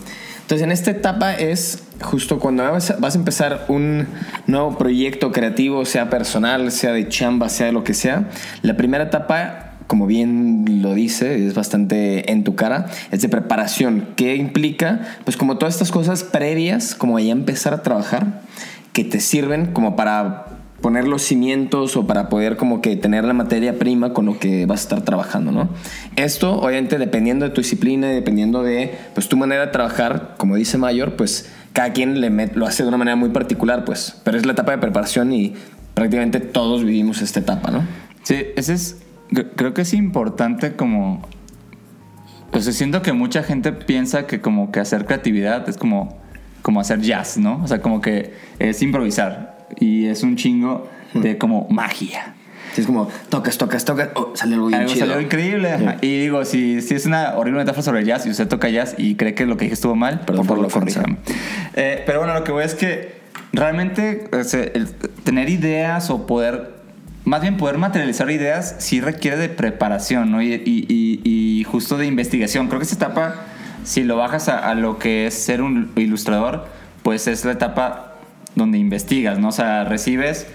Entonces, 0.52 0.66
en 0.66 0.72
esta 0.72 0.90
etapa 0.90 1.32
es 1.32 1.82
justo 2.02 2.38
cuando 2.38 2.62
vas, 2.64 2.90
a 2.90 3.18
empezar 3.18 3.64
un 3.68 4.06
nuevo 4.46 4.76
proyecto 4.76 5.32
creativo, 5.32 5.86
sea 5.86 6.10
personal, 6.10 6.70
sea 6.70 6.92
de 6.92 7.08
chamba, 7.08 7.48
sea 7.48 7.68
de 7.68 7.72
lo 7.72 7.84
que 7.84 7.94
sea. 7.94 8.28
La 8.60 8.76
primera 8.76 9.04
etapa 9.04 9.78
como 9.86 10.06
bien 10.06 10.82
lo 10.82 10.92
dice, 10.92 11.46
es 11.46 11.54
bastante 11.54 12.30
en 12.32 12.44
tu 12.44 12.54
cara, 12.54 12.84
es 13.10 13.22
de 13.22 13.30
preparación. 13.30 14.08
¿Qué 14.14 14.36
implica? 14.36 15.00
Pues 15.24 15.38
como 15.38 15.56
todas 15.56 15.72
estas 15.72 15.90
cosas 15.90 16.22
previas, 16.22 16.94
como 16.94 17.18
ya 17.18 17.32
empezar 17.32 17.72
a 17.72 17.82
trabajar, 17.82 18.42
que 18.92 19.04
te 19.04 19.20
sirven 19.20 19.72
como 19.72 19.96
para 19.96 20.48
poner 20.82 21.06
los 21.08 21.22
cimientos 21.22 21.96
o 21.96 22.06
para 22.06 22.28
poder 22.28 22.56
como 22.56 22.82
que 22.82 22.96
tener 22.96 23.24
la 23.24 23.32
materia 23.32 23.78
prima 23.78 24.12
con 24.12 24.26
lo 24.26 24.38
que 24.38 24.66
vas 24.66 24.80
a 24.80 24.82
estar 24.82 25.02
trabajando, 25.02 25.52
¿no? 25.52 25.68
Esto, 26.16 26.60
obviamente, 26.60 26.98
dependiendo 26.98 27.44
de 27.46 27.52
tu 27.52 27.60
disciplina 27.62 28.10
y 28.10 28.14
dependiendo 28.14 28.62
de, 28.62 28.92
pues, 29.14 29.28
tu 29.28 29.36
manera 29.36 29.66
de 29.66 29.72
trabajar, 29.72 30.34
como 30.38 30.56
dice 30.56 30.76
Mayor, 30.78 31.14
pues, 31.16 31.50
cada 31.72 31.92
quien 31.92 32.20
le 32.20 32.30
met- 32.30 32.54
lo 32.54 32.66
hace 32.66 32.82
de 32.82 32.88
una 32.88 32.98
manera 32.98 33.16
muy 33.16 33.30
particular, 33.30 33.84
pues, 33.84 34.20
pero 34.24 34.36
es 34.36 34.44
la 34.44 34.52
etapa 34.52 34.72
de 34.72 34.78
preparación 34.78 35.32
y 35.32 35.54
prácticamente 35.94 36.40
todos 36.40 36.84
vivimos 36.84 37.22
esta 37.22 37.40
etapa, 37.40 37.70
¿no? 37.70 37.82
Sí, 38.24 38.36
ese 38.56 38.74
es. 38.74 39.00
cre- 39.30 39.48
Creo 39.56 39.72
que 39.74 39.82
es 39.82 39.94
importante 39.94 40.74
como. 40.74 41.22
O 42.52 42.60
sea, 42.60 42.72
siento 42.72 43.00
que 43.02 43.12
mucha 43.12 43.42
gente 43.42 43.72
piensa 43.72 44.26
que 44.26 44.40
como 44.40 44.70
que 44.72 44.80
hacer 44.80 45.06
creatividad 45.06 45.66
es 45.68 45.78
como, 45.78 46.18
como 46.60 46.80
hacer 46.80 47.00
jazz, 47.00 47.38
¿no? 47.38 47.62
O 47.62 47.66
sea, 47.68 47.80
como 47.80 48.00
que 48.02 48.34
es 48.58 48.82
improvisar. 48.82 49.51
Y 49.80 50.06
es 50.06 50.22
un 50.22 50.36
chingo 50.36 50.88
de 51.14 51.38
como 51.38 51.66
magia. 51.70 52.34
Sí, 52.74 52.80
es 52.80 52.86
como 52.86 53.08
tocas, 53.28 53.58
tocas, 53.58 53.84
tocas, 53.84 54.08
oh, 54.14 54.32
sale 54.34 54.54
algo 54.54 54.68
bien 54.68 54.80
Algo 54.80 54.92
chido. 54.94 55.06
salió 55.06 55.20
increíble. 55.20 55.72
ajá. 55.72 55.96
Y 56.00 56.20
digo, 56.20 56.44
si, 56.46 56.80
si 56.80 56.94
es 56.94 57.04
una 57.04 57.34
horrible 57.36 57.60
metáfora 57.60 57.82
sobre 57.82 58.04
jazz 58.04 58.24
y 58.26 58.30
usted 58.30 58.48
toca 58.48 58.70
jazz 58.70 58.94
y 58.96 59.14
cree 59.16 59.34
que 59.34 59.44
lo 59.44 59.58
que 59.58 59.64
dije 59.66 59.74
estuvo 59.74 59.94
mal, 59.94 60.20
Perdón 60.20 60.46
por 60.46 60.56
favor, 60.56 60.66
ofensa. 60.66 61.00
corríjame. 61.02 61.18
Eh, 61.74 62.02
pero 62.06 62.20
bueno, 62.20 62.32
lo 62.32 62.44
que 62.44 62.52
voy 62.52 62.64
es 62.64 62.74
que 62.74 63.20
realmente 63.52 64.24
o 64.32 64.42
sea, 64.44 64.62
el 64.62 64.88
tener 65.24 65.50
ideas 65.50 66.08
o 66.08 66.26
poder, 66.26 66.70
más 67.24 67.42
bien 67.42 67.58
poder 67.58 67.76
materializar 67.76 68.30
ideas, 68.30 68.76
sí 68.78 69.02
requiere 69.02 69.36
de 69.36 69.50
preparación, 69.50 70.30
¿no? 70.32 70.40
Y, 70.42 70.54
y- 70.54 70.86
y- 70.88 71.20
y 71.60 71.64
justo 71.64 71.98
de 71.98 72.06
investigación. 72.06 72.68
Creo 72.68 72.78
que 72.78 72.86
esa 72.86 72.94
etapa, 72.96 73.34
si 73.84 74.02
lo 74.02 74.16
bajas 74.16 74.48
a, 74.48 74.58
a 74.70 74.74
lo 74.74 74.98
que 74.98 75.26
es 75.26 75.34
ser 75.34 75.60
un 75.60 75.90
ilustrador, 75.96 76.66
pues 77.02 77.26
es 77.26 77.44
la 77.44 77.52
etapa 77.52 78.11
donde 78.54 78.78
investigas, 78.78 79.38
¿no? 79.38 79.48
O 79.48 79.52
sea, 79.52 79.84
recibes 79.84 80.46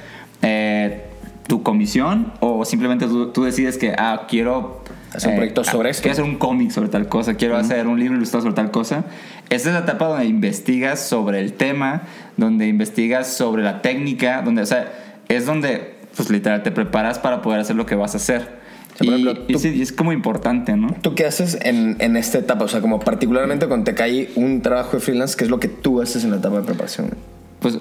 eh, 0.42 1.06
tu 1.48 1.64
comisión 1.64 2.34
o 2.40 2.66
simplemente 2.66 3.06
tú, 3.08 3.32
tú 3.32 3.44
decides 3.44 3.78
que, 3.78 3.94
ah, 3.98 4.26
quiero... 4.30 4.84
Hacer 5.14 5.30
un 5.30 5.36
proyecto 5.38 5.64
sobre 5.64 5.90
esto. 5.90 6.04
Quiero 6.04 6.14
hacer 6.14 6.26
un 6.26 6.36
cómic 6.38 6.70
sobre 6.70 6.90
tal 6.90 7.08
cosa, 7.08 7.36
quiero 7.36 7.56
hacer 7.56 7.88
un 7.88 7.98
libro 8.00 8.18
ilustrado 8.18 8.44
sobre 8.44 8.56
tal 8.56 8.72
cosa. 8.72 9.06
Esa 9.50 9.70
es 9.70 9.74
la 9.74 9.80
etapa 9.80 10.06
donde 10.06 10.26
investigas 10.26 11.00
sobre 11.00 11.40
el 11.40 11.54
tema, 11.54 12.04
donde 12.36 12.68
investigas 12.68 13.28
sobre 13.28 13.64
la 13.64 13.82
técnica, 13.82 14.42
donde, 14.42 14.62
o 14.62 14.66
sea, 14.66 14.92
es 15.30 15.46
donde, 15.46 15.96
pues 16.16 16.30
literal, 16.30 16.62
te 16.62 16.72
preparas 16.72 17.20
para 17.20 17.42
poder 17.42 17.62
hacer 17.62 17.78
lo 17.78 17.86
que 17.86 17.96
vas 17.96 18.14
a 18.14 18.18
hacer. 18.18 18.42
sea, 18.90 18.98
por 18.98 19.06
y, 19.08 19.10
ejemplo, 19.10 19.46
y 19.48 19.54
tú- 19.54 19.60
sí, 19.60 19.70
y 19.76 19.82
es 19.82 19.94
como 19.94 20.12
importante, 20.12 20.76
¿no? 20.76 20.94
¿Tú 21.02 21.16
qué 21.16 21.26
haces 21.26 21.58
en, 21.62 21.96
en 22.00 22.18
esta 22.18 22.38
etapa? 22.40 22.66
O 22.66 22.68
sea, 22.68 22.82
como 22.82 23.00
particularmente 23.00 23.66
cuando 23.68 23.86
te 23.86 23.96
cae 23.96 24.30
un 24.36 24.62
trabajo 24.62 24.98
de 24.98 25.00
freelance, 25.00 25.38
¿qué 25.38 25.46
es 25.46 25.50
lo 25.50 25.60
que 25.60 25.70
tú 25.70 26.02
haces 26.02 26.26
en 26.26 26.32
la 26.32 26.38
etapa 26.38 26.58
de 26.58 26.64
preparación? 26.64 27.12
Pues, 27.60 27.80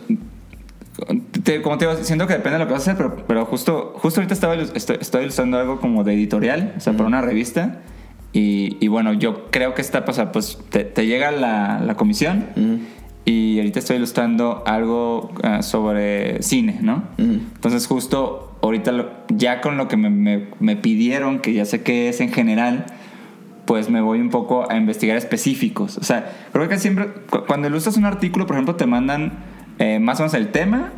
te- 1.45 1.61
como 1.63 1.77
te 1.79 1.87
digo, 1.87 1.99
siento 2.03 2.27
que 2.27 2.35
depende 2.35 2.59
de 2.59 2.65
lo 2.65 2.67
que 2.69 2.73
vas 2.73 2.89
a 2.89 2.93
hacer, 2.93 2.97
pero, 2.97 3.25
pero 3.27 3.45
justo, 3.45 3.93
justo 3.97 4.21
ahorita 4.21 4.35
estaba, 4.35 4.55
estoy, 4.55 4.97
estoy 5.01 5.23
ilustrando 5.23 5.59
algo 5.59 5.81
como 5.81 6.05
de 6.05 6.15
editorial, 6.15 6.75
o 6.77 6.81
sea, 6.81 6.95
para 6.95 7.07
una 7.07 7.21
revista. 7.21 7.81
Y, 8.33 8.77
y 8.81 8.89
bueno, 8.89 9.13
yo 9.13 9.51
creo 9.51 9.75
que 9.75 9.81
está, 9.83 10.05
o 10.07 10.13
sea, 10.13 10.33
pues 10.33 10.59
te, 10.71 10.85
te 10.85 11.07
llega 11.07 11.31
la, 11.31 11.81
la 11.81 11.95
comisión 11.97 12.47
y 13.25 13.59
ahorita 13.59 13.79
estoy 13.79 13.97
ilustrando 13.97 14.63
algo 14.67 15.33
ah, 15.43 15.63
sobre 15.63 16.43
cine, 16.43 16.79
¿no? 16.83 17.05
Ujú. 17.19 17.33
Entonces 17.55 17.87
justo 17.87 18.57
ahorita 18.63 18.93
lo- 18.93 19.11
ya 19.29 19.61
con 19.61 19.77
lo 19.79 19.89
que 19.89 19.97
me, 19.97 20.11
me- 20.11 20.49
me 20.61 20.77
pidieron, 20.77 21.39
que 21.41 21.53
ya 21.55 21.65
sé 21.65 21.83
qué 21.83 22.09
es 22.09 22.21
en 22.21 22.31
general, 22.31 22.87
pues 23.65 23.89
me 23.91 24.01
voy 24.01 24.21
un 24.21 24.29
poco 24.31 24.71
a 24.71 24.77
investigar 24.77 25.17
específicos. 25.17 25.97
O 25.99 26.05
sea, 26.05 26.31
creo 26.53 26.69
que 26.69 26.79
siempre, 26.79 27.09
cu- 27.31 27.45
cuando 27.47 27.69
ilustras 27.69 27.97
un 27.97 28.05
artículo, 28.05 28.47
por 28.47 28.57
ejemplo, 28.57 28.77
te 28.77 28.87
mandan 28.87 29.33
eh, 29.79 29.99
más 29.99 30.19
o 30.21 30.23
menos 30.23 30.35
el 30.35 30.49
tema 30.49 30.93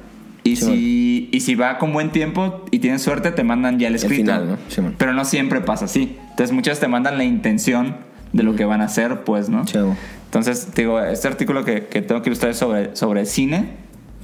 y, 0.44 0.56
Sí, 0.56 0.64
si, 0.64 1.28
y 1.32 1.40
si 1.40 1.54
va 1.54 1.78
con 1.78 1.92
buen 1.92 2.10
tiempo 2.10 2.64
y 2.70 2.78
tienes 2.78 3.02
suerte, 3.02 3.32
te 3.32 3.44
mandan 3.44 3.78
ya 3.78 3.88
el 3.88 3.96
escrito. 3.96 4.22
final, 4.22 4.48
¿no? 4.48 4.58
Sí. 4.68 4.80
Pero 4.96 5.12
no 5.12 5.24
siempre 5.24 5.60
pasa 5.60 5.84
así. 5.86 6.16
Entonces 6.30 6.52
muchas 6.52 6.80
te 6.80 6.88
mandan 6.88 7.18
la 7.18 7.24
intención 7.24 7.96
de 8.32 8.42
lo 8.42 8.54
que 8.54 8.64
van 8.64 8.80
a 8.80 8.84
hacer, 8.84 9.24
pues, 9.24 9.48
¿no? 9.48 9.64
Chavo. 9.64 9.96
Entonces, 10.26 10.74
digo, 10.74 11.00
este 11.00 11.26
artículo 11.28 11.64
que, 11.64 11.86
que 11.86 12.02
tengo 12.02 12.22
que 12.22 12.28
ilustrar 12.28 12.50
es 12.52 12.58
sobre, 12.58 12.94
sobre 12.94 13.24
cine, 13.26 13.70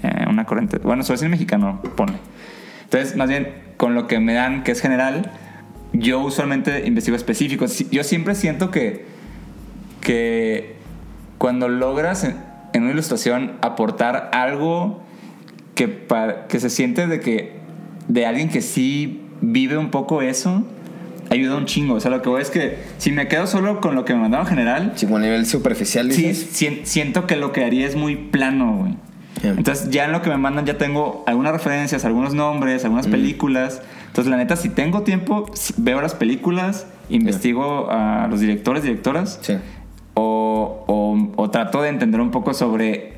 eh, 0.03 0.25
una 0.29 0.45
corriente, 0.45 0.79
bueno, 0.79 1.03
sobre 1.03 1.19
cine 1.19 1.31
mexicano, 1.31 1.81
pone. 1.97 2.15
Entonces, 2.85 3.17
más 3.17 3.29
bien, 3.29 3.49
con 3.77 3.95
lo 3.95 4.07
que 4.07 4.21
me 4.21 4.35
dan, 4.35 4.63
que 4.63 4.73
es 4.73 4.81
general, 4.81 5.33
yo 5.93 6.21
usualmente 6.21 6.87
investigo 6.87 7.17
específicos. 7.17 7.91
Yo 7.91 8.05
siempre 8.05 8.35
siento 8.35 8.71
que, 8.71 9.07
que 10.01 10.75
cuando 11.39 11.69
logras 11.69 12.29
en, 12.75 12.83
una 12.83 12.93
ilustración 12.93 13.53
aportar 13.63 14.29
algo 14.35 15.03
que, 15.75 15.89
pa- 15.89 16.47
que 16.49 16.61
se 16.61 16.69
siente 16.69 17.07
de 17.07 17.21
que 17.21 17.55
de 18.09 18.27
alguien 18.27 18.49
que 18.51 18.61
sí 18.61 19.23
vive 19.41 19.79
un 19.79 19.91
poco 19.91 20.21
eso, 20.21 20.63
ayuda 21.31 21.57
un 21.57 21.65
chingo. 21.65 21.95
O 21.95 22.01
sea, 22.01 22.11
lo 22.11 22.21
que 22.23 22.29
voy 22.29 22.43
es 22.43 22.51
que 22.51 22.79
si 22.99 23.11
me 23.13 23.27
quedo 23.29 23.47
solo 23.47 23.81
con 23.81 23.95
lo 23.95 24.05
que 24.05 24.13
me 24.15 24.21
mandaron 24.21 24.47
general, 24.47 24.93
Sí, 24.97 25.07
como 25.07 25.17
a 25.17 25.21
nivel 25.21 25.47
superficial, 25.47 26.13
Sí, 26.13 26.23
dices. 26.29 26.51
sien- 26.53 26.81
siento 26.85 27.27
que 27.27 27.37
lo 27.37 27.53
que 27.53 27.65
haría 27.65 27.87
es 27.87 27.97
muy 27.97 28.17
plano, 28.17 28.77
güey. 28.81 28.97
Yeah. 29.43 29.53
Entonces 29.57 29.91
ya 29.91 30.05
en 30.05 30.13
lo 30.13 30.23
que 30.23 30.31
me 30.31 30.37
mandan 30.37 30.65
ya 30.67 30.79
tengo 30.79 31.25
algunas 31.27 31.53
referencias, 31.53 32.05
algunos 32.05 32.35
nombres, 32.35 32.83
Mm. 32.83 32.87
algunas 32.87 33.07
películas. 33.09 33.83
Entonces 34.07 34.31
la 34.31 34.37
neta, 34.37 34.55
si 34.57 34.69
tengo 34.69 35.03
tiempo, 35.03 35.47
si- 35.55 35.75
veo 35.77 36.01
las 36.01 36.15
películas, 36.15 36.87
investigo 37.09 37.91
a 37.91 38.27
los 38.31 38.41
directores, 38.41 38.83
directoras, 38.85 39.39
Sí. 39.43 39.55
O, 40.15 40.85
o- 40.87 41.33
o 41.43 41.51
trato 41.51 41.83
de 41.83 41.89
entender 41.89 42.21
un 42.21 42.31
poco 42.31 42.55
sobre, 42.55 43.15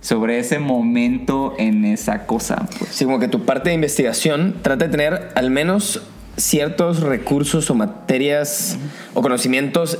sobre 0.00 0.38
ese 0.38 0.58
momento 0.58 1.54
en 1.58 1.84
esa 1.84 2.26
cosa. 2.26 2.66
pues. 2.78 2.90
Sí, 2.92 3.04
como 3.04 3.18
que 3.18 3.28
tu 3.28 3.44
parte 3.44 3.70
de 3.70 3.74
investigación 3.74 4.56
trata 4.62 4.86
de 4.86 4.90
tener 4.90 5.28
al 5.34 5.50
menos 5.50 6.02
ciertos 6.36 7.00
recursos 7.00 7.70
o 7.70 7.74
materias 7.74 8.78
o 9.14 9.20
conocimientos 9.22 9.98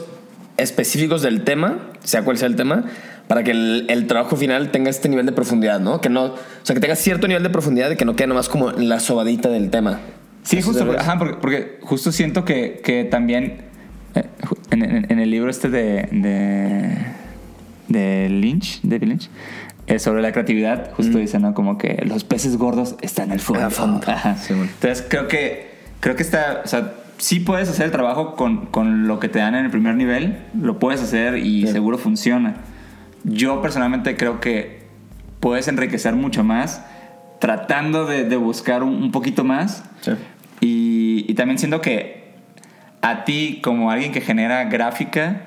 específicos 0.57 1.23
del 1.23 1.43
tema, 1.43 1.79
sea 2.05 2.23
cual 2.25 2.37
sea 2.39 2.49
el 2.49 2.57
tema, 2.57 2.85
para 3.29 3.45
que 3.45 3.53
el, 3.53 3.87
el 3.89 4.07
trabajo 4.07 4.37
final 4.37 4.71
tenga 4.71 4.91
este 4.91 5.09
nivel 5.09 5.25
de 5.27 5.33
profundidad, 5.33 5.81
¿no? 5.81 6.01
Que 6.01 6.09
no, 6.09 6.25
o 6.25 6.35
sea, 6.63 6.75
que 6.75 6.81
tenga 6.81 6.97
cierto 6.97 7.29
nivel 7.29 7.43
de 7.43 7.51
profundidad 7.51 7.91
y 7.91 7.97
que 7.97 8.05
no 8.05 8.17
quede 8.17 8.27
nomás 8.27 8.49
como 8.49 8.71
la 8.73 9.01
sobadita 9.01 9.49
del 9.49 9.71
tema. 9.71 10.01
Sí, 10.43 10.59
¿Eso 10.59 10.69
justo, 10.73 10.91
ajá, 10.99 11.19
porque, 11.19 11.35
porque 11.41 11.79
justo 11.83 12.11
siento 12.13 12.45
que, 12.45 12.81
que 12.83 13.05
también 13.05 13.63
en, 14.71 14.83
en- 14.83 15.07
en 15.11 15.19
el 15.19 15.31
libro 15.31 15.51
este 15.51 15.69
de, 15.69 16.09
de, 16.13 16.97
de 17.89 18.29
Lynch, 18.29 18.81
David 18.83 19.09
Lynch, 19.09 19.31
eh, 19.87 19.99
sobre 19.99 20.23
la 20.23 20.33
creatividad, 20.33 20.93
justo 20.95 21.19
dice, 21.19 21.39
¿no? 21.39 21.55
Como 21.55 21.77
que 21.79 22.03
los 22.07 22.25
peces 22.25 22.57
gordos 22.57 22.97
están 23.03 23.27
en 23.27 23.33
el 23.33 23.41
fondo. 23.41 23.65
Ah, 23.65 23.71
fondo. 23.71 24.01
Ajá. 24.07 24.37
Sí, 24.37 24.55
bueno. 24.55 24.71
Entonces 24.73 25.05
creo 25.09 25.27
que, 25.29 25.71
creo 26.01 26.15
que 26.17 26.23
está, 26.23 26.63
o 26.65 26.69
sea, 26.69 26.93
sí 27.19 27.41
puedes 27.41 27.69
hacer 27.69 27.87
el 27.87 27.93
trabajo 27.93 28.37
con, 28.37 28.67
con 28.67 29.09
lo 29.09 29.19
que 29.19 29.29
te 29.29 29.39
dan 29.41 29.55
en 29.55 29.65
el 29.65 29.71
primer 29.71 29.97
nivel, 29.97 30.39
lo 30.61 30.79
puedes 30.79 31.03
hacer 31.03 31.39
y 31.39 31.67
Sí. 31.67 31.73
seguro 31.73 31.99
funciona. 31.99 32.57
Yo 33.25 33.61
personalmente 33.61 34.17
creo 34.17 34.41
que 34.41 34.81
puedes 35.41 35.69
enriquecer 35.69 36.15
mucho 36.15 36.45
más 36.45 36.83
tratando 37.41 38.07
de, 38.07 38.25
de 38.25 38.37
buscar 38.37 38.83
un, 38.83 38.95
un 39.03 39.11
poquito 39.13 39.45
más. 39.45 39.83
Sí. 40.03 40.13
Y, 40.61 41.25
y 41.29 41.35
también 41.35 41.59
siento 41.59 41.81
que 41.81 42.20
a 43.03 43.25
ti, 43.25 43.61
como 43.63 43.91
alguien 43.91 44.13
que 44.13 44.21
genera 44.21 44.65
gráfica, 44.65 45.43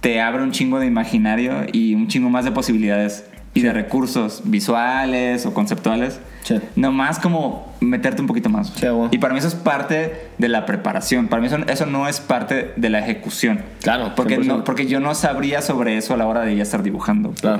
te 0.00 0.20
abre 0.20 0.42
un 0.42 0.52
chingo 0.52 0.78
de 0.80 0.86
imaginario 0.86 1.66
y 1.72 1.94
un 1.94 2.08
chingo 2.08 2.30
más 2.30 2.44
de 2.44 2.52
posibilidades 2.52 3.24
y 3.54 3.62
de 3.62 3.72
recursos 3.72 4.42
visuales 4.44 5.44
o 5.46 5.54
conceptuales. 5.54 6.20
Sí. 6.44 6.58
Nomás 6.76 7.18
como 7.18 7.74
meterte 7.80 8.20
un 8.22 8.26
poquito 8.26 8.48
más. 8.48 8.68
Sí, 8.68 8.86
bueno. 8.86 9.08
Y 9.10 9.18
para 9.18 9.34
mí 9.34 9.38
eso 9.38 9.48
es 9.48 9.54
parte 9.54 10.28
de 10.38 10.48
la 10.48 10.64
preparación. 10.64 11.28
Para 11.28 11.42
mí 11.42 11.48
eso, 11.48 11.58
eso 11.66 11.86
no 11.86 12.08
es 12.08 12.20
parte 12.20 12.72
de 12.76 12.90
la 12.90 13.00
ejecución. 13.00 13.60
Claro, 13.82 14.12
Porque, 14.14 14.38
100%. 14.38 14.44
no, 14.44 14.64
porque 14.64 14.86
yo 14.86 15.00
no 15.00 15.14
sabría 15.14 15.60
sobre 15.60 15.96
eso 15.96 16.14
a 16.14 16.16
la 16.16 16.26
hora 16.26 16.42
de 16.42 16.56
ya 16.56 16.62
estar 16.62 16.82
dibujando. 16.82 17.32
Claro. 17.32 17.58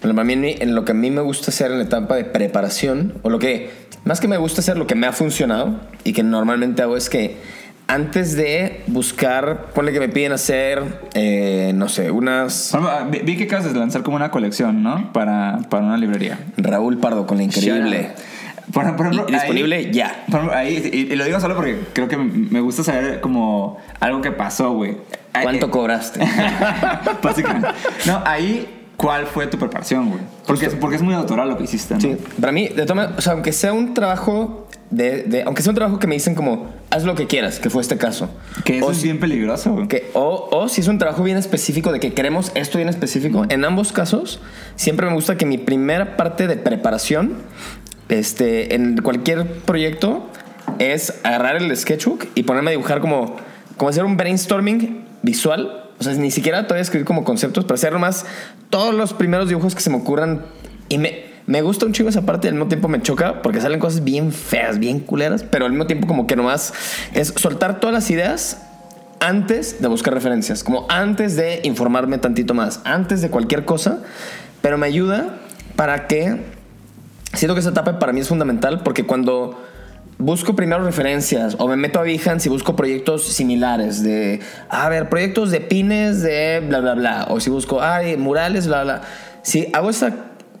Pero 0.00 0.14
para 0.14 0.24
mí, 0.24 0.34
en 0.34 0.74
lo 0.74 0.84
que 0.84 0.92
a 0.92 0.94
mí 0.94 1.10
me 1.10 1.22
gusta 1.22 1.50
hacer 1.50 1.70
en 1.70 1.78
la 1.78 1.84
etapa 1.84 2.16
de 2.16 2.24
preparación, 2.24 3.14
o 3.22 3.30
lo 3.30 3.38
que, 3.38 3.70
más 4.04 4.20
que 4.20 4.28
me 4.28 4.36
gusta 4.36 4.60
hacer, 4.60 4.76
lo 4.76 4.86
que 4.86 4.94
me 4.94 5.06
ha 5.06 5.12
funcionado 5.12 5.80
y 6.02 6.12
que 6.12 6.22
normalmente 6.22 6.82
hago 6.82 6.96
es 6.96 7.08
que 7.08 7.38
antes 7.86 8.34
de 8.36 8.82
buscar, 8.86 9.66
ponle 9.74 9.92
que 9.92 10.00
me 10.00 10.08
piden 10.08 10.32
hacer, 10.32 10.82
eh, 11.14 11.72
no 11.74 11.88
sé, 11.88 12.10
unas 12.10 12.72
ejemplo, 12.74 13.20
vi, 13.24 13.36
que 13.36 13.44
acabas 13.44 13.72
de 13.72 13.78
lanzar 13.78 14.02
como 14.02 14.16
una 14.16 14.30
colección, 14.30 14.82
¿no? 14.82 15.12
Para, 15.12 15.58
para 15.68 15.84
una 15.84 15.96
librería. 15.96 16.38
Raúl 16.56 16.98
Pardo 16.98 17.26
con 17.26 17.36
la 17.38 17.44
increíble. 17.44 18.12
Por, 18.72 18.96
por 18.96 19.06
ejemplo, 19.06 19.26
disponible 19.26 19.76
ahí- 19.76 19.90
ya. 19.92 20.24
por 20.30 20.36
ejemplo, 20.40 20.56
ahí, 20.58 20.90
y, 20.90 21.12
y 21.12 21.16
lo 21.16 21.24
digo 21.26 21.38
solo 21.38 21.54
porque 21.54 21.78
creo 21.92 22.08
que 22.08 22.16
me 22.16 22.60
gusta 22.60 22.82
saber 22.82 23.20
como 23.20 23.78
algo 24.00 24.22
que 24.22 24.32
pasó, 24.32 24.72
güey. 24.72 24.96
¿Cuánto 25.42 25.66
Ahí- 25.66 25.70
cobraste? 25.70 26.20
Básicamente. 27.22 27.68
No, 28.06 28.22
ahí, 28.24 28.66
¿cuál 28.96 29.26
fue 29.26 29.46
tu 29.48 29.58
preparación, 29.58 30.08
güey? 30.08 30.22
Porque, 30.46 30.66
es- 30.66 30.74
porque 30.74 30.96
es 30.96 31.02
muy 31.02 31.12
autoral 31.14 31.48
lo 31.48 31.58
que 31.58 31.64
hiciste, 31.64 31.94
¿no? 31.94 32.00
Sí, 32.00 32.16
para 32.40 32.52
mí, 32.52 32.68
de 32.68 32.86
toma, 32.86 33.12
o 33.16 33.20
sea, 33.20 33.34
aunque 33.34 33.52
sea 33.52 33.72
un 33.72 33.92
trabajo 33.94 34.63
de, 34.94 35.22
de- 35.24 35.42
aunque 35.42 35.62
sea 35.62 35.70
un 35.70 35.74
trabajo 35.76 35.98
que 35.98 36.06
me 36.06 36.14
dicen 36.14 36.34
como, 36.34 36.70
haz 36.90 37.04
lo 37.04 37.14
que 37.14 37.26
quieras, 37.26 37.58
que 37.58 37.70
fue 37.70 37.82
este 37.82 37.96
caso. 37.98 38.28
Que 38.64 38.78
eso 38.78 38.86
O 38.86 38.90
es 38.92 38.98
si- 38.98 39.04
bien 39.04 39.18
peligroso, 39.20 39.76
que- 39.88 40.10
o, 40.14 40.48
o 40.52 40.68
si 40.68 40.80
es 40.80 40.88
un 40.88 40.98
trabajo 40.98 41.22
bien 41.22 41.36
específico 41.36 41.92
de 41.92 42.00
que 42.00 42.12
queremos 42.14 42.52
esto 42.54 42.78
bien 42.78 42.88
específico, 42.88 43.44
en 43.48 43.64
ambos 43.64 43.92
casos 43.92 44.40
siempre 44.76 45.06
me 45.06 45.14
gusta 45.14 45.36
que 45.36 45.46
mi 45.46 45.58
primera 45.58 46.16
parte 46.16 46.46
de 46.46 46.56
preparación 46.56 47.34
este, 48.08 48.74
en 48.74 48.96
cualquier 48.98 49.46
proyecto 49.62 50.26
es 50.78 51.14
agarrar 51.24 51.56
el 51.56 51.74
sketchbook 51.76 52.26
y 52.34 52.42
ponerme 52.44 52.70
a 52.70 52.72
dibujar 52.72 53.00
como, 53.00 53.36
como 53.76 53.88
hacer 53.88 54.04
un 54.04 54.16
brainstorming 54.16 55.04
visual. 55.22 55.80
O 55.98 56.02
sea, 56.04 56.12
ni 56.14 56.30
siquiera 56.30 56.64
todavía 56.64 56.82
escribir 56.82 57.06
como 57.06 57.24
conceptos, 57.24 57.64
pero 57.64 57.74
hacer 57.76 57.92
nomás 57.92 58.26
todos 58.70 58.94
los 58.94 59.12
primeros 59.14 59.48
dibujos 59.48 59.74
que 59.74 59.80
se 59.80 59.90
me 59.90 59.96
ocurran. 59.96 60.44
Y 60.88 60.98
me, 60.98 61.33
me 61.46 61.62
gusta 61.62 61.86
un 61.86 61.92
chingo 61.92 62.08
esa 62.08 62.22
parte 62.22 62.46
y 62.46 62.48
al 62.48 62.54
mismo 62.54 62.68
tiempo 62.68 62.88
me 62.88 63.02
choca 63.02 63.42
porque 63.42 63.60
salen 63.60 63.78
cosas 63.78 64.02
bien 64.02 64.32
feas, 64.32 64.78
bien 64.78 65.00
culeras, 65.00 65.42
pero 65.42 65.66
al 65.66 65.72
mismo 65.72 65.86
tiempo 65.86 66.06
como 66.06 66.26
que 66.26 66.36
nomás 66.36 66.72
es 67.12 67.28
soltar 67.36 67.80
todas 67.80 67.92
las 67.92 68.10
ideas 68.10 68.62
antes 69.20 69.80
de 69.80 69.88
buscar 69.88 70.14
referencias, 70.14 70.64
como 70.64 70.86
antes 70.88 71.36
de 71.36 71.60
informarme 71.64 72.18
tantito 72.18 72.54
más, 72.54 72.80
antes 72.84 73.20
de 73.20 73.30
cualquier 73.30 73.64
cosa, 73.64 74.00
pero 74.60 74.78
me 74.78 74.86
ayuda 74.86 75.36
para 75.76 76.06
que 76.06 76.42
siento 77.32 77.54
que 77.54 77.60
esa 77.60 77.70
etapa 77.70 77.98
para 77.98 78.12
mí 78.12 78.20
es 78.20 78.28
fundamental 78.28 78.82
porque 78.82 79.04
cuando 79.04 79.62
busco 80.18 80.54
primero 80.54 80.84
referencias 80.84 81.56
o 81.58 81.68
me 81.68 81.76
meto 81.76 81.98
a 81.98 82.02
Behance 82.02 82.48
y 82.48 82.50
busco 82.52 82.76
proyectos 82.76 83.24
similares 83.24 84.02
de, 84.02 84.40
a 84.68 84.88
ver, 84.88 85.08
proyectos 85.08 85.50
de 85.50 85.60
pines 85.60 86.22
de 86.22 86.62
bla, 86.66 86.80
bla, 86.80 86.94
bla, 86.94 87.26
o 87.28 87.40
si 87.40 87.50
busco, 87.50 87.82
ay, 87.82 88.16
murales, 88.16 88.66
bla, 88.66 88.84
bla. 88.84 89.02
Si 89.42 89.68
hago 89.72 89.90
esa 89.90 90.14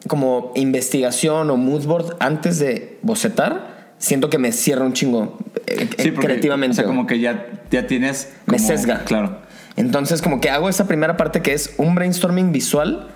como 0.08 0.52
investigación 0.54 1.50
o 1.50 1.56
mood 1.56 1.84
board 1.86 2.16
antes 2.20 2.58
de 2.58 2.98
bocetar, 3.02 3.94
siento 3.98 4.28
que 4.30 4.38
me 4.38 4.52
cierra 4.52 4.84
un 4.84 4.92
chingo 4.92 5.38
eh, 5.66 5.88
Sí, 5.98 6.08
eh, 6.08 6.12
porque, 6.12 6.26
creativamente. 6.28 6.72
O 6.72 6.74
sea, 6.74 6.84
como 6.84 7.06
que 7.06 7.20
ya, 7.20 7.46
ya 7.70 7.86
tienes. 7.86 8.32
Me 8.46 8.58
sesga. 8.58 9.04
Claro. 9.04 9.38
Entonces, 9.76 10.22
como 10.22 10.40
que 10.40 10.50
hago 10.50 10.68
esa 10.68 10.86
primera 10.86 11.16
parte 11.16 11.42
que 11.42 11.52
es 11.52 11.74
un 11.78 11.94
brainstorming 11.94 12.52
visual 12.52 13.08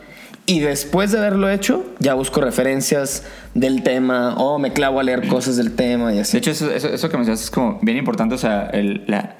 y 0.46 0.60
después 0.60 1.12
de 1.12 1.18
haberlo 1.18 1.50
hecho, 1.50 1.84
ya 2.00 2.14
busco 2.14 2.40
referencias 2.40 3.22
del 3.54 3.82
tema 3.82 4.34
o 4.36 4.58
me 4.58 4.72
clavo 4.72 4.98
a 4.98 5.02
leer 5.02 5.28
cosas 5.28 5.56
del 5.56 5.76
tema 5.76 6.10
y 6.12 6.16
De 6.16 6.22
así. 6.22 6.38
hecho, 6.38 6.50
eso, 6.50 6.70
eso, 6.72 6.88
eso 6.88 7.08
que 7.10 7.16
mencionas 7.18 7.42
es 7.42 7.50
como 7.50 7.78
bien 7.82 7.98
importante. 7.98 8.34
O 8.34 8.38
sea, 8.38 8.68
el, 8.72 9.04
la- 9.06 9.36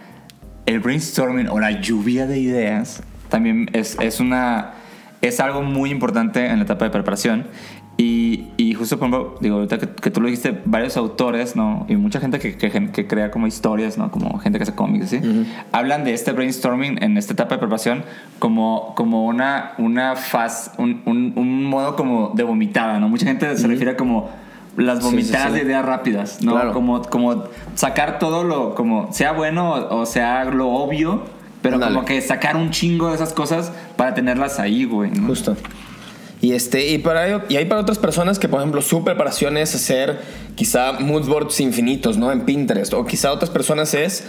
el 0.67 0.81
brainstorming 0.81 1.49
o 1.49 1.59
la 1.59 1.81
lluvia 1.81 2.27
de 2.27 2.39
ideas 2.39 3.01
también 3.31 3.71
es, 3.73 3.97
es 4.01 4.21
una. 4.21 4.75
Es 5.21 5.41
algo 5.41 5.63
muy 5.63 5.91
importante 5.91 6.47
en 6.47 6.59
la 6.59 6.65
etapa 6.65 6.85
de 6.85 6.91
preparación. 6.91 7.47
Y, 8.01 8.47
y 8.57 8.75
justo, 8.75 8.97
por 8.97 9.09
ejemplo, 9.09 9.35
digo, 9.41 9.57
ahorita 9.57 9.79
que, 9.79 9.89
que 9.89 10.13
tú 10.13 10.21
lo 10.21 10.29
dijiste, 10.29 10.63
varios 10.65 10.97
autores, 10.97 11.57
¿no? 11.57 11.85
Y 11.89 11.97
mucha 11.97 12.21
gente 12.21 12.39
que, 12.39 12.57
que, 12.57 12.71
que 12.93 13.07
crea 13.09 13.33
como 13.33 13.49
historias, 13.49 13.99
¿no? 13.99 14.13
Como 14.13 14.39
gente 14.39 14.59
que 14.59 14.63
hace 14.63 14.75
cómics, 14.77 15.11
¿sí? 15.11 15.21
Hablan 15.73 16.05
de 16.05 16.15
este 16.15 16.31
brainstorming 16.31 17.03
en 17.03 17.17
esta 17.19 17.33
etapa 17.33 17.57
de 17.57 17.59
preparación 17.59 18.05
como, 18.39 18.95
como 18.95 19.27
una, 19.27 19.73
una 19.79 20.15
faz, 20.15 20.71
un, 20.79 21.03
un, 21.07 21.33
un 21.35 21.65
modo 21.65 21.97
como 21.97 22.31
de 22.37 22.45
vomitada, 22.45 23.01
¿no? 23.01 23.09
Mucha 23.09 23.27
gente 23.27 23.57
se 23.57 23.67
refiere 23.67 23.91
a 23.93 23.97
como 23.97 24.31
las 24.77 24.99
Sí, 24.99 25.05
sí, 25.05 25.11
vomitadas 25.11 25.49
sí. 25.49 25.59
de 25.59 25.65
ideas 25.65 25.85
rápidas, 25.85 26.41
¿no? 26.41 26.53
Claro. 26.53 26.73
Como, 26.73 27.03
como 27.03 27.45
sacar 27.75 28.21
todo 28.21 28.45
lo, 28.45 28.77
como 28.77 29.13
sea 29.13 29.33
bueno 29.33 29.73
o 29.73 30.07
sea 30.07 30.45
lo 30.45 30.69
obvio, 30.69 31.25
pero 31.71 31.81
como 31.81 32.05
que 32.05 32.21
sacar 32.21 32.57
un 32.57 32.71
chingo 32.71 33.09
de 33.09 33.17
esas 33.17 33.33
cosas 33.33 33.73
para 33.97 34.15
tenerlas 34.15 34.59
ahí, 34.59 34.85
güey. 34.85 35.11
¿no? 35.11 35.27
Justo. 35.27 35.57
Y, 36.41 36.53
este, 36.53 36.89
y, 36.89 36.99
para, 36.99 37.45
y 37.49 37.57
hay 37.57 37.65
para 37.65 37.81
otras 37.81 37.99
personas 37.99 38.39
que, 38.39 38.49
por 38.49 38.61
ejemplo, 38.61 38.81
su 38.81 39.03
preparación 39.03 39.57
es 39.57 39.75
hacer 39.75 40.21
quizá 40.55 40.93
moodboards 40.93 41.61
infinitos, 41.61 42.17
¿no? 42.17 42.31
En 42.31 42.43
Pinterest. 42.43 42.93
O 42.95 43.05
quizá 43.07 43.33
otras 43.33 43.51
personas 43.51 43.95
es... 43.95 44.25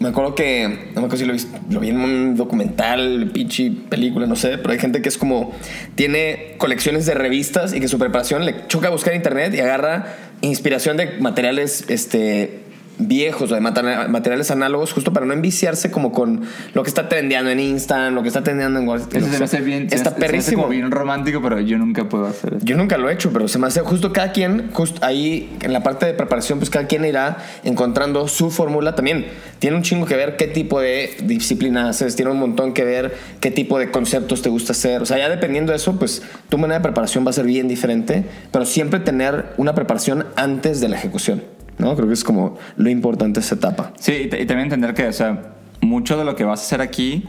Me 0.00 0.08
acuerdo 0.08 0.34
que, 0.34 0.90
no 0.94 1.00
me 1.00 1.06
acuerdo 1.06 1.16
si 1.16 1.24
lo 1.24 1.32
vi, 1.32 1.40
lo 1.70 1.80
vi 1.80 1.88
en 1.88 2.00
un 2.00 2.36
documental, 2.36 3.30
pinche 3.32 3.70
película, 3.70 4.26
no 4.26 4.36
sé, 4.36 4.58
pero 4.58 4.72
hay 4.72 4.78
gente 4.78 5.00
que 5.00 5.08
es 5.08 5.16
como, 5.16 5.52
tiene 5.94 6.56
colecciones 6.58 7.06
de 7.06 7.14
revistas 7.14 7.72
y 7.72 7.80
que 7.80 7.88
su 7.88 7.98
preparación 7.98 8.44
le 8.44 8.66
choca 8.66 8.90
buscar 8.90 9.14
en 9.14 9.20
internet 9.20 9.54
y 9.54 9.60
agarra 9.60 10.06
inspiración 10.42 10.98
de 10.98 11.06
materiales, 11.20 11.84
este 11.88 12.63
viejos 12.98 13.50
o 13.50 13.54
de 13.54 13.60
materiales 13.60 14.50
análogos 14.50 14.92
justo 14.92 15.12
para 15.12 15.26
no 15.26 15.32
enviciarse 15.32 15.90
como 15.90 16.12
con 16.12 16.42
lo 16.72 16.82
que 16.82 16.88
está 16.88 17.08
trendeando 17.08 17.50
en 17.50 17.60
Insta, 17.60 18.10
lo 18.10 18.22
que 18.22 18.28
está 18.28 18.42
trendeando 18.42 18.80
en 18.80 18.88
WhatsApp. 18.88 19.14
Eso 19.14 19.26
se 19.30 19.38
me 19.38 19.44
hace 19.44 19.60
bien. 19.60 19.88
se 19.88 19.96
Está 19.96 20.10
se 20.10 20.16
me 20.18 20.26
hace 20.26 20.32
perrísimo. 20.32 20.62
como 20.62 20.72
bien 20.72 20.90
romántico, 20.90 21.40
pero 21.42 21.60
yo 21.60 21.78
nunca 21.78 22.08
puedo 22.08 22.26
hacer 22.26 22.54
eso. 22.54 22.64
Yo 22.64 22.76
nunca 22.76 22.98
lo 22.98 23.08
he 23.10 23.12
hecho, 23.12 23.32
pero 23.32 23.48
se 23.48 23.58
me 23.58 23.66
hace 23.66 23.80
justo 23.80 24.12
cada 24.12 24.32
quien, 24.32 24.70
justo 24.72 25.04
ahí 25.04 25.56
en 25.62 25.72
la 25.72 25.82
parte 25.82 26.06
de 26.06 26.14
preparación, 26.14 26.58
pues 26.58 26.70
cada 26.70 26.86
quien 26.86 27.04
irá 27.04 27.38
encontrando 27.64 28.28
su 28.28 28.50
fórmula 28.50 28.94
también. 28.94 29.26
Tiene 29.58 29.76
un 29.76 29.82
chingo 29.82 30.06
que 30.06 30.16
ver 30.16 30.36
qué 30.36 30.46
tipo 30.46 30.80
de 30.80 31.16
disciplina 31.24 31.88
haces, 31.88 32.16
tiene 32.16 32.30
un 32.30 32.38
montón 32.38 32.74
que 32.74 32.84
ver 32.84 33.16
qué 33.40 33.50
tipo 33.50 33.78
de 33.78 33.90
conceptos 33.90 34.42
te 34.42 34.48
gusta 34.48 34.72
hacer. 34.72 35.02
O 35.02 35.06
sea, 35.06 35.18
ya 35.18 35.28
dependiendo 35.28 35.72
de 35.72 35.76
eso, 35.76 35.98
pues 35.98 36.22
tu 36.48 36.58
manera 36.58 36.78
de 36.78 36.82
preparación 36.82 37.24
va 37.26 37.30
a 37.30 37.32
ser 37.32 37.46
bien 37.46 37.68
diferente, 37.68 38.24
pero 38.50 38.64
siempre 38.64 39.00
tener 39.00 39.46
una 39.56 39.74
preparación 39.74 40.26
antes 40.36 40.80
de 40.80 40.88
la 40.88 40.96
ejecución. 40.96 41.53
¿No? 41.78 41.94
Creo 41.96 42.06
que 42.08 42.14
es 42.14 42.24
como 42.24 42.56
lo 42.76 42.88
importante 42.90 43.40
de 43.40 43.46
esa 43.46 43.54
etapa. 43.56 43.92
Sí, 43.98 44.12
y, 44.26 44.28
también 44.28 44.60
entender 44.60 44.94
que, 44.94 45.06
o 45.06 45.12
sea, 45.12 45.54
mucho 45.80 46.16
de 46.16 46.24
lo 46.24 46.36
que 46.36 46.44
vas 46.44 46.60
a 46.60 46.62
hacer 46.64 46.80
aquí 46.80 47.24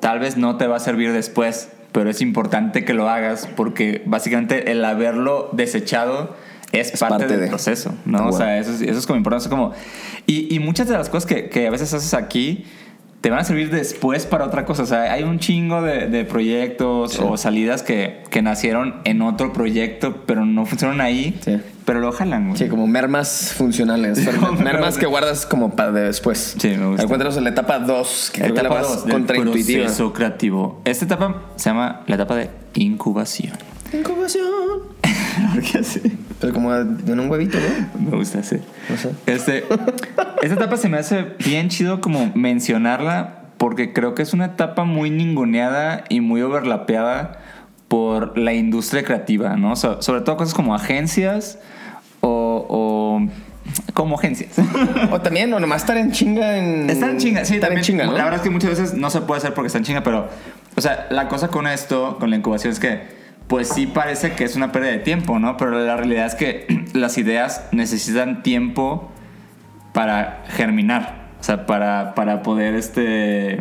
tal 0.00 0.18
vez 0.18 0.36
no 0.36 0.56
te 0.56 0.66
va 0.66 0.76
a 0.76 0.80
servir 0.80 1.12
después, 1.12 1.70
pero 1.92 2.10
es 2.10 2.20
importante 2.20 2.84
que 2.84 2.92
lo 2.92 3.08
hagas 3.08 3.48
porque 3.56 4.02
básicamente 4.06 4.72
el 4.72 4.84
haberlo 4.84 5.48
desechado 5.52 6.34
es, 6.72 6.92
Es 6.92 7.00
parte, 7.00 7.18
parte 7.18 7.28
del 7.28 7.42
de. 7.42 7.48
proceso, 7.48 7.94
¿no? 8.04 8.18
Ah, 8.18 8.28
O 8.28 8.32
sea, 8.32 8.46
bueno. 8.46 8.60
eso 8.60 8.72
es, 8.72 8.80
eso 8.80 8.98
es 8.98 9.06
como 9.06 9.18
importante. 9.18 9.44
es 9.44 9.50
como, 9.50 9.72
y, 10.26 10.54
y 10.54 10.58
muchas 10.58 10.88
de 10.88 10.94
las 10.94 11.08
cosas 11.08 11.26
que, 11.26 11.48
que 11.48 11.66
a 11.66 11.70
veces 11.70 11.92
haces 11.94 12.14
aquí 12.14 12.64
te 13.22 13.30
van 13.30 13.38
a 13.38 13.44
servir 13.44 13.70
después 13.70 14.26
para 14.26 14.44
otra 14.44 14.64
cosa. 14.66 14.82
O 14.82 14.86
sea, 14.86 15.10
hay 15.12 15.22
un 15.22 15.38
chingo 15.38 15.80
de, 15.80 16.08
de 16.08 16.24
proyectos 16.24 17.18
o 17.20 17.36
salidas 17.38 17.82
que, 17.82 18.24
que 18.30 18.42
nacieron 18.42 18.96
en 19.04 19.22
otro 19.22 19.52
proyecto, 19.54 20.24
pero 20.26 20.44
no 20.44 20.66
funcionaron 20.66 21.00
ahí, 21.00 21.38
Sí. 21.40 21.58
pero 21.84 22.00
lo 22.00 22.10
jalan, 22.12 22.48
güey. 22.48 22.58
Sí, 22.58 22.68
como 22.68 22.86
mermas 22.88 23.54
funcionales. 23.56 24.20
pero 24.24 24.52
mermas 24.54 24.98
que 24.98 25.06
guardas 25.06 25.46
como 25.46 25.70
para 25.76 25.92
de 25.92 26.00
después. 26.02 26.56
Sí, 26.58 26.68
me 26.76 26.86
gusta. 26.88 27.04
Encuéntranos 27.04 27.36
en 27.38 27.44
la 27.44 27.50
etapa 27.50 27.78
2, 27.78 28.30
que 28.34 28.40
creo 28.42 28.54
que 28.54 28.62
la 28.62 28.68
etapa 28.68 28.80
más 28.82 28.88
2 28.96 29.04
del 29.04 29.12
contraintuitiva. 29.14 29.82
proceso 29.84 30.12
creativo. 30.12 30.82
Esta 30.84 31.04
etapa 31.04 31.42
se 31.54 31.70
llama 31.70 32.02
la 32.08 32.16
etapa 32.16 32.34
de 32.34 32.50
incubación. 32.74 33.52
Incubación. 33.92 34.44
¿Por 35.54 35.62
qué 35.62 35.78
así? 35.78 36.00
Pero 36.42 36.52
como 36.52 36.74
en 36.74 37.18
un 37.20 37.30
huevito, 37.30 37.56
¿no? 37.58 38.10
Me 38.10 38.16
gusta 38.16 38.40
así. 38.40 38.56
No 38.90 38.96
sé. 38.98 39.10
Este, 39.26 39.64
esta 40.42 40.54
etapa 40.56 40.76
se 40.76 40.88
me 40.90 40.98
hace 40.98 41.24
bien 41.44 41.68
chido 41.70 42.00
como 42.02 42.30
mencionarla 42.34 43.38
porque 43.56 43.92
creo 43.94 44.14
que 44.14 44.22
es 44.22 44.34
una 44.34 44.46
etapa 44.46 44.84
muy 44.84 45.08
ninguneada 45.10 46.04
y 46.10 46.20
muy 46.20 46.42
overlapeada 46.42 47.38
por 47.88 48.36
la 48.36 48.52
industria 48.52 49.04
creativa, 49.04 49.56
¿no? 49.56 49.76
So- 49.76 50.02
sobre 50.02 50.20
todo 50.22 50.36
cosas 50.36 50.52
como 50.54 50.74
agencias 50.74 51.58
o, 52.20 52.66
o 52.68 53.92
como 53.94 54.16
agencias. 54.18 54.56
O 55.12 55.20
también, 55.20 55.52
o 55.54 55.60
nomás 55.60 55.82
estar 55.82 55.96
en 55.96 56.10
chinga 56.10 56.58
en. 56.58 56.90
Está 56.90 57.10
en 57.10 57.18
chinga, 57.18 57.44
sí, 57.44 57.54
estar 57.54 57.68
también. 57.68 57.78
en 57.78 57.84
chinga, 57.84 58.04
¿no? 58.06 58.12
La 58.12 58.24
verdad 58.24 58.40
es 58.40 58.42
que 58.42 58.50
muchas 58.50 58.70
veces 58.70 58.94
no 58.94 59.10
se 59.10 59.20
puede 59.20 59.38
hacer 59.38 59.54
porque 59.54 59.68
está 59.68 59.78
en 59.78 59.84
chinga, 59.84 60.02
pero, 60.02 60.28
o 60.74 60.80
sea, 60.80 61.06
la 61.10 61.28
cosa 61.28 61.48
con 61.48 61.66
esto, 61.68 62.16
con 62.18 62.30
la 62.30 62.36
incubación, 62.36 62.72
es 62.72 62.80
que, 62.80 63.21
pues 63.52 63.68
sí 63.68 63.86
parece 63.86 64.32
que 64.32 64.44
es 64.44 64.56
una 64.56 64.72
pérdida 64.72 64.92
de 64.92 64.98
tiempo, 65.00 65.38
¿no? 65.38 65.58
Pero 65.58 65.72
la 65.78 65.94
realidad 65.94 66.24
es 66.24 66.34
que 66.34 66.66
las 66.94 67.18
ideas 67.18 67.66
necesitan 67.70 68.42
tiempo 68.42 69.12
para 69.92 70.44
germinar, 70.48 71.28
o 71.38 71.44
sea, 71.44 71.66
para, 71.66 72.14
para 72.14 72.42
poder, 72.42 72.74
este, 72.74 73.60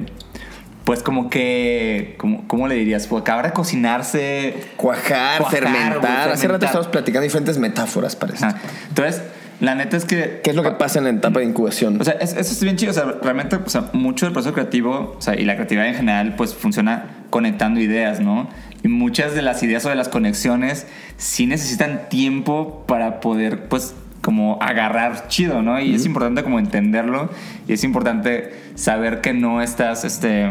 pues 0.85 1.03
como 1.03 1.29
que, 1.29 2.15
como, 2.17 2.47
¿cómo 2.47 2.69
le 2.69 2.75
dirías? 2.75 3.05
Pues 3.07 3.21
acabar 3.21 3.45
de 3.47 3.51
cocinarse. 3.51 4.55
Cuajar, 4.77 5.39
Cuajar, 5.39 5.59
fermentar. 5.59 5.99
güey, 5.99 6.33
Hace 6.33 6.47
rato 6.47 6.65
estamos 6.65 6.87
platicando 6.87 7.23
diferentes 7.23 7.57
metáforas 7.57 8.15
para 8.15 8.33
esto. 8.33 8.45
Ajá. 8.45 8.57
Entonces, 8.87 9.21
la 9.59 9.75
neta 9.75 9.97
es 9.97 10.05
que... 10.05 10.39
¿Qué 10.43 10.51
es 10.51 10.55
lo 10.55 10.63
que 10.63 10.71
pasa 10.71 10.99
en 10.99 11.03
la 11.05 11.11
etapa 11.11 11.39
de 11.41 11.45
incubación? 11.47 11.99
O 11.99 12.03
sea, 12.05 12.13
es- 12.13 12.31
eso 12.31 12.53
es 12.53 12.63
bien 12.63 12.77
chido. 12.77 12.91
O 12.91 12.95
sea, 12.95 13.05
realmente, 13.21 13.57
o 13.57 13.69
sea, 13.69 13.89
mucho 13.93 14.25
del 14.25 14.31
proceso 14.33 14.53
creativo, 14.53 15.15
o 15.17 15.21
sea, 15.21 15.35
y 15.37 15.43
la 15.43 15.55
creatividad 15.55 15.87
en 15.87 15.95
general, 15.95 16.35
pues 16.37 16.55
funciona 16.55 17.07
conectando 17.29 17.79
ideas, 17.81 18.19
¿no? 18.21 18.47
Y 18.83 18.87
muchas 18.87 19.35
de 19.35 19.41
las 19.41 19.61
ideas 19.63 19.85
o 19.85 19.89
de 19.89 19.95
las 19.95 20.09
conexiones 20.09 20.87
sí 21.17 21.45
necesitan 21.45 22.09
tiempo 22.09 22.83
para 22.87 23.19
poder, 23.19 23.67
pues, 23.67 23.95
como 24.21 24.59
agarrar 24.61 25.27
chido, 25.27 25.61
¿no? 25.61 25.79
Y 25.79 25.95
es 25.95 26.05
importante 26.05 26.43
como 26.43 26.59
entenderlo 26.59 27.29
y 27.67 27.73
es 27.73 27.83
importante 27.83 28.53
saber 28.75 29.21
que 29.21 29.33
no 29.33 29.61
estás, 29.61 30.03
este, 30.03 30.49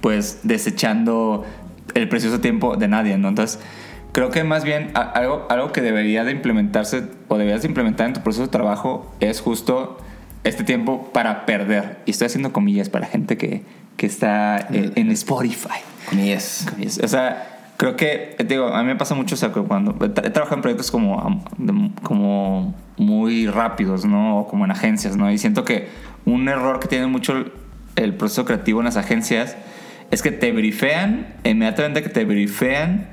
pues, 0.00 0.40
desechando 0.42 1.44
el 1.94 2.08
precioso 2.08 2.40
tiempo 2.40 2.76
de 2.76 2.88
nadie, 2.88 3.16
¿no? 3.18 3.28
Entonces, 3.28 3.58
creo 4.12 4.30
que 4.30 4.44
más 4.44 4.64
bien 4.64 4.90
algo, 4.94 5.46
algo 5.50 5.72
que 5.72 5.80
debería 5.80 6.24
de 6.24 6.32
implementarse 6.32 7.04
o 7.28 7.38
deberías 7.38 7.62
de 7.62 7.68
implementar 7.68 8.06
en 8.06 8.14
tu 8.14 8.22
proceso 8.22 8.42
de 8.44 8.48
trabajo 8.48 9.14
es 9.20 9.40
justo 9.40 9.98
este 10.44 10.64
tiempo 10.64 11.10
para 11.12 11.46
perder. 11.46 11.98
Y 12.06 12.12
estoy 12.12 12.26
haciendo 12.26 12.52
comillas 12.52 12.88
para 12.88 13.06
gente 13.06 13.36
que, 13.36 13.62
que 13.96 14.06
está 14.06 14.58
eh, 14.72 14.92
en 14.94 15.10
Spotify. 15.10 15.80
Comillas. 16.08 16.66
O 17.02 17.08
sea, 17.08 17.72
creo 17.76 17.96
que, 17.96 18.34
te 18.38 18.44
digo, 18.44 18.68
a 18.68 18.82
mí 18.82 18.88
me 18.88 18.96
pasa 18.96 19.14
mucho, 19.14 19.34
o 19.34 19.38
sea, 19.38 19.52
que 19.52 19.60
cuando 19.60 19.92
he 20.04 20.08
tra- 20.08 20.26
he 20.26 20.30
trabajado 20.30 20.56
en 20.56 20.62
proyectos 20.62 20.90
como, 20.90 21.44
como 22.02 22.74
muy 22.96 23.46
rápidos, 23.46 24.04
¿no? 24.04 24.40
O 24.40 24.48
como 24.48 24.64
en 24.64 24.70
agencias, 24.70 25.16
¿no? 25.16 25.30
Y 25.30 25.38
siento 25.38 25.64
que 25.64 25.88
un 26.24 26.48
error 26.48 26.80
que 26.80 26.88
tiene 26.88 27.06
mucho 27.06 27.36
el, 27.36 27.52
el 27.96 28.14
proceso 28.14 28.44
creativo 28.44 28.80
en 28.80 28.86
las 28.86 28.96
agencias 28.96 29.56
es 30.10 30.22
que 30.22 30.32
te 30.32 30.52
brifean, 30.52 31.34
inmediatamente 31.44 32.02
que 32.02 32.08
te 32.08 32.24
brifean, 32.24 33.08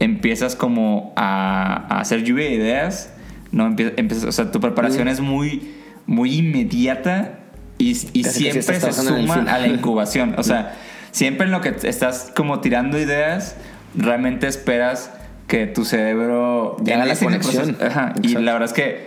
empiezas 0.00 0.56
como 0.56 1.12
a, 1.16 1.86
a 1.88 2.00
hacer 2.00 2.24
lluvia 2.24 2.46
de 2.46 2.54
ideas, 2.54 3.12
¿no? 3.52 3.68
Empie- 3.68 3.94
empiezas, 3.96 4.24
o 4.24 4.32
sea, 4.32 4.50
tu 4.50 4.60
preparación 4.60 5.06
es 5.08 5.20
muy, 5.20 5.72
muy 6.06 6.34
inmediata 6.38 7.38
y, 7.78 7.90
y 7.90 7.94
sí 7.94 8.24
siempre 8.24 8.62
se 8.80 8.92
suma 8.92 9.34
a 9.48 9.58
la 9.58 9.66
incubación. 9.68 10.34
O 10.38 10.42
sea, 10.42 10.74
siempre 11.10 11.46
en 11.46 11.52
lo 11.52 11.60
que 11.60 11.74
estás 11.84 12.32
como 12.36 12.60
tirando 12.60 12.98
ideas, 12.98 13.56
realmente 13.94 14.46
esperas 14.46 15.10
que 15.46 15.66
tu 15.66 15.84
cerebro 15.84 16.76
Ya 16.82 17.04
la 17.04 17.14
conexión. 17.16 17.76
Ajá. 17.80 18.12
Y 18.22 18.34
la 18.34 18.52
verdad 18.54 18.68
es 18.68 18.72
que, 18.74 19.06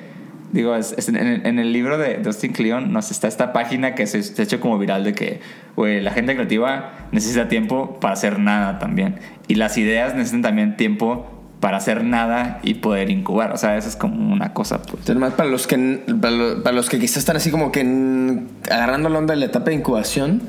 digo, 0.52 0.76
es- 0.76 0.94
es 0.98 1.10
en, 1.10 1.16
en- 1.18 1.46
en 1.48 1.60
el 1.60 1.74
libro 1.74 1.98
de 1.98 2.18
Dustin 2.20 2.54
Cleon 2.54 2.94
nos 2.94 3.10
está 3.12 3.28
esta 3.28 3.54
página 3.54 3.96
que 3.96 4.06
se, 4.08 4.22
se 4.24 4.42
ha 4.42 4.46
hecho 4.46 4.60
como 4.60 4.78
viral 4.78 5.04
de 5.04 5.14
que, 5.14 5.40
güey, 5.76 6.00
la 6.02 6.12
gente 6.12 6.36
creativa 6.36 7.08
necesita 7.12 7.48
tiempo 7.48 8.00
para 8.00 8.14
hacer 8.14 8.38
nada 8.40 8.80
también. 8.80 9.16
Y 9.48 9.56
las 9.56 9.78
ideas 9.78 10.14
necesitan 10.14 10.42
también 10.44 10.78
tiempo 10.78 11.37
para 11.60 11.78
hacer 11.78 12.04
nada 12.04 12.60
y 12.64 12.76
poder 12.76 13.10
incubar. 13.10 13.52
O 13.52 13.58
sea, 13.58 13.78
eso 13.78 13.90
es 13.90 13.96
como 13.96 14.32
una 14.34 14.54
cosa, 14.54 14.78
pues. 14.82 14.94
Entonces, 15.00 15.18
más 15.18 15.34
para 15.34 15.50
los 15.50 15.66
que 15.68 16.04
para 16.22 16.32
lo- 16.36 16.64
para 16.64 16.76
los 16.76 16.90
que 16.90 17.00
quizás 17.00 17.18
están 17.18 17.36
así 17.38 17.50
como 17.52 17.72
que 17.72 17.82
en- 17.82 18.48
agarrando 18.70 19.10
la 19.10 19.18
onda 19.20 19.34
de 19.34 19.40
la 19.40 19.46
etapa 19.48 19.72
de 19.72 19.76
incubación, 19.76 20.42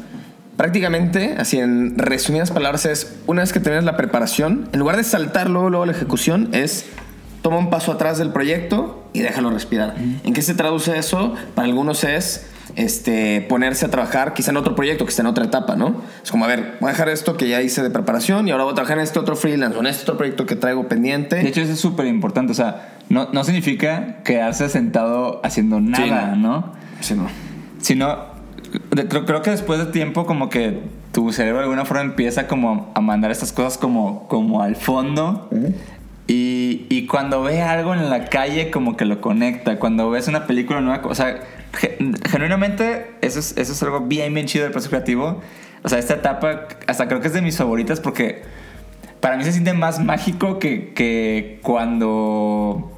prácticamente, 0.57 1.37
así 1.39 1.59
en 1.59 1.97
resumidas 1.99 2.51
palabras, 2.51 2.85
es 2.87 3.17
una 3.27 3.43
vez 3.43 3.53
que 3.53 3.61
tienes 3.61 3.85
la 3.85 3.97
preparación, 3.97 4.69
en 4.73 4.81
lugar 4.81 4.97
de 4.97 5.05
saltar 5.05 5.49
luego, 5.49 5.71
luego 5.71 5.87
la 5.87 5.93
ejecución, 5.93 6.49
es 6.53 6.87
toma 7.43 7.59
un 7.59 7.71
paso 7.71 7.93
atrás 7.93 8.19
del 8.19 8.31
proyecto 8.31 9.09
y 9.13 9.21
déjalo 9.21 9.51
respirar. 9.51 9.95
¿En 10.25 10.33
qué 10.35 10.43
se 10.43 10.55
traduce 10.55 10.99
eso? 10.99 11.35
Para 11.55 11.67
algunos 11.69 12.03
es 12.05 12.47
este, 12.77 13.41
ponerse 13.49 13.87
a 13.87 13.91
trabajar 13.91 14.35
quizá 14.35 14.51
en 14.51 14.57
otro 14.57 14.75
proyecto 14.75 15.05
que 15.05 15.11
está 15.11 15.23
en 15.23 15.27
otra 15.29 15.45
etapa, 15.45 15.77
¿no? 15.77 16.03
Es 16.23 16.31
como, 16.31 16.45
a 16.45 16.49
ver, 16.49 16.77
voy 16.81 16.89
a 16.89 16.93
dejar 16.93 17.09
esto 17.09 17.37
que 17.37 17.49
ya 17.49 17.61
hice 17.63 17.83
de 17.83 17.91
preparación 17.91 18.47
y 18.49 18.51
ahora 18.51 18.65
voy 18.65 18.73
a 18.73 18.75
trabajar 18.75 18.99
en 18.99 19.05
este 19.05 19.19
otro 19.19 19.37
freelance 19.37 19.77
o 19.77 19.81
en 19.81 19.87
este 19.87 20.03
otro 20.03 20.17
proyecto 20.17 20.47
que 20.47 20.57
traigo 20.57 20.89
pendiente. 20.89 21.37
De 21.37 21.49
hecho, 21.49 21.61
eso 21.61 21.73
es 21.73 21.81
súper 21.81 22.07
importante. 22.07 22.53
O 22.53 22.55
sea, 22.55 22.97
no, 23.09 23.29
no 23.33 23.45
significa 23.45 24.19
quedarse 24.25 24.69
sentado 24.69 25.41
haciendo 25.45 25.81
nada, 25.81 26.37
¿no? 26.37 26.73
Sí, 27.01 27.15
no. 27.15 27.27
Sino, 27.81 28.17
de- 28.91 29.09
creo, 29.09 29.25
creo 29.25 29.43
que 29.43 29.51
después 29.51 29.79
de 29.79 29.87
tiempo 29.87 30.27
como 30.27 30.49
que 30.49 30.81
tu 31.13 31.33
cerebro 31.33 31.59
de 31.59 31.65
alguna 31.65 31.85
forma 31.85 32.03
empieza 32.03 32.47
como 32.49 32.93
a 32.95 33.01
mandar 33.01 33.31
estas 33.31 33.53
cosas 33.53 33.79
como, 33.79 34.29
como 34.29 34.63
al 34.63 34.77
fondo. 34.77 35.49
Y, 36.29 36.87
y 36.91 37.07
cuando 37.07 37.43
ve 37.43 37.63
algo 37.63 37.95
en 37.95 38.09
la 38.11 38.27
calle 38.27 38.71
como 38.71 38.97
que 38.97 39.05
lo 39.07 39.21
conecta. 39.21 39.79
Cuando 39.79 40.09
ves 40.11 40.29
una 40.29 40.47
película 40.47 40.81
nueva, 40.81 41.03
o 41.09 41.15
sea, 41.15 41.41
ge- 41.73 41.99
genuinamente 42.31 43.07
eso 43.23 43.41
es, 43.41 43.57
eso 43.57 43.73
es 43.73 43.83
algo 43.83 44.01
bien, 44.01 44.33
bien 44.35 44.47
chido 44.47 44.65
del 44.65 44.73
proceso 44.73 44.91
creativo. 44.91 45.41
O 45.83 45.89
sea, 45.89 45.99
esta 45.99 46.15
etapa 46.15 46.69
hasta 46.87 47.09
creo 47.09 47.21
que 47.21 47.29
es 47.29 47.33
de 47.33 47.41
mis 47.43 47.57
favoritas 47.57 47.99
porque 48.01 48.43
para 49.21 49.37
mí 49.37 49.45
se 49.45 49.53
siente 49.53 49.73
más 49.73 49.99
mágico 50.05 50.59
que, 50.59 50.93
que 50.93 51.61
cuando 51.63 52.93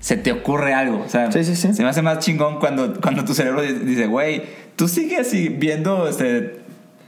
se 0.00 0.16
te 0.16 0.32
ocurre 0.32 0.74
algo. 0.74 1.02
O 1.04 1.08
sea, 1.08 1.30
Sí, 1.32 1.44
sí, 1.44 1.56
sí. 1.56 1.74
se 1.74 1.82
me 1.82 1.88
hace 1.88 2.02
más 2.02 2.18
chingón 2.20 2.58
cuando, 2.60 3.00
cuando 3.00 3.24
tu 3.24 3.34
cerebro 3.34 3.62
di- 3.62 3.72
dice, 3.84 4.06
güey, 4.06 4.42
tú 4.76 4.88
sigues 4.88 5.20
así 5.20 5.48
viendo 5.48 6.08
este, 6.08 6.60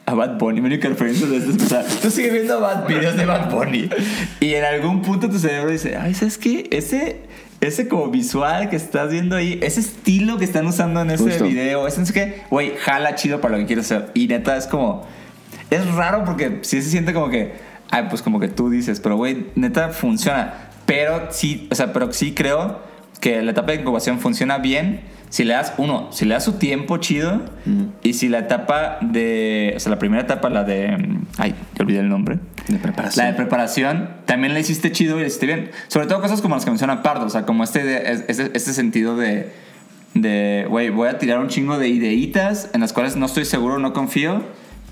a 0.06 0.14
Bad 0.14 0.38
Bunny. 0.38 0.60
Mi 0.60 0.68
única 0.68 0.88
referencia 0.88 1.26
de 1.26 1.38
esto 1.38 1.50
es, 1.50 1.62
o 1.62 1.66
sea, 1.66 1.84
tú 2.00 2.10
sigues 2.10 2.32
viendo 2.32 2.60
Bad, 2.60 2.86
videos 2.86 3.16
de 3.16 3.26
Bad 3.26 3.50
Bunny. 3.50 3.90
Y 4.40 4.54
en 4.54 4.64
algún 4.64 5.02
punto 5.02 5.28
tu 5.28 5.38
cerebro 5.38 5.70
dice, 5.70 5.96
ay, 5.96 6.14
¿sabes 6.14 6.38
qué? 6.38 6.68
Ese, 6.70 7.22
ese 7.60 7.88
como 7.88 8.08
visual 8.08 8.70
que 8.70 8.76
estás 8.76 9.10
viendo 9.10 9.36
ahí, 9.36 9.58
ese 9.62 9.80
estilo 9.80 10.38
que 10.38 10.44
están 10.44 10.66
usando 10.66 11.02
en 11.02 11.10
ese 11.10 11.24
Justo. 11.24 11.44
video, 11.44 11.86
ese 11.86 12.00
no 12.00 12.06
sé 12.06 12.12
qué, 12.12 12.42
güey, 12.50 12.76
jala 12.78 13.16
chido 13.16 13.40
para 13.40 13.54
lo 13.56 13.60
que 13.60 13.66
quieres 13.66 13.90
hacer. 13.90 14.10
Y 14.14 14.28
neta, 14.28 14.56
es 14.56 14.66
como, 14.66 15.04
es 15.70 15.86
raro 15.94 16.24
porque 16.24 16.60
sí 16.62 16.80
se 16.80 16.90
siente 16.90 17.12
como 17.12 17.28
que, 17.28 17.54
ay, 17.90 18.06
pues 18.08 18.22
como 18.22 18.38
que 18.38 18.48
tú 18.48 18.70
dices, 18.70 19.00
pero 19.00 19.16
güey, 19.16 19.48
neta 19.56 19.88
funciona. 19.88 20.70
Pero 20.86 21.28
sí, 21.30 21.66
o 21.72 21.74
sea, 21.74 21.92
pero 21.92 22.12
sí 22.12 22.32
creo 22.32 22.80
que 23.20 23.42
la 23.42 23.50
etapa 23.50 23.72
de 23.72 23.80
incubación 23.80 24.20
funciona 24.20 24.58
bien 24.58 25.00
si 25.28 25.44
le 25.44 25.54
das, 25.54 25.72
uno, 25.78 26.08
si 26.12 26.24
le 26.24 26.34
das 26.34 26.44
su 26.44 26.52
tiempo 26.54 26.98
chido 26.98 27.40
y 28.02 28.12
si 28.14 28.28
la 28.28 28.38
etapa 28.40 28.98
de, 29.00 29.74
o 29.76 29.80
sea, 29.80 29.90
la 29.90 29.98
primera 29.98 30.22
etapa, 30.22 30.48
la 30.50 30.64
de, 30.64 30.96
mm, 30.96 31.26
ay, 31.38 31.54
te 31.74 31.82
olvidé 31.82 32.00
el 32.00 32.08
nombre. 32.08 32.38
De 32.68 32.78
preparación. 32.78 33.24
La 33.24 33.30
de 33.30 33.36
preparación 33.36 34.08
también 34.24 34.52
la 34.54 34.60
hiciste 34.60 34.90
chido 34.92 35.18
y 35.18 35.20
la 35.22 35.26
hiciste 35.28 35.46
bien. 35.46 35.70
Sobre 35.88 36.06
todo 36.06 36.20
cosas 36.20 36.40
como 36.40 36.54
las 36.56 36.64
que 36.64 36.70
menciona 36.70 37.02
Pardo, 37.02 37.26
o 37.26 37.30
sea, 37.30 37.42
como 37.42 37.62
este, 37.64 37.84
de- 37.84 38.24
este, 38.28 38.50
este 38.54 38.72
sentido 38.72 39.16
de, 39.16 39.52
de, 40.14 40.66
güey, 40.68 40.90
voy 40.90 41.08
a 41.08 41.18
tirar 41.18 41.38
un 41.38 41.48
chingo 41.48 41.78
de 41.78 41.88
ideitas 41.88 42.70
en 42.72 42.80
las 42.80 42.92
cuales 42.92 43.16
no 43.16 43.26
estoy 43.26 43.44
seguro, 43.44 43.78
no 43.78 43.92
confío, 43.92 44.42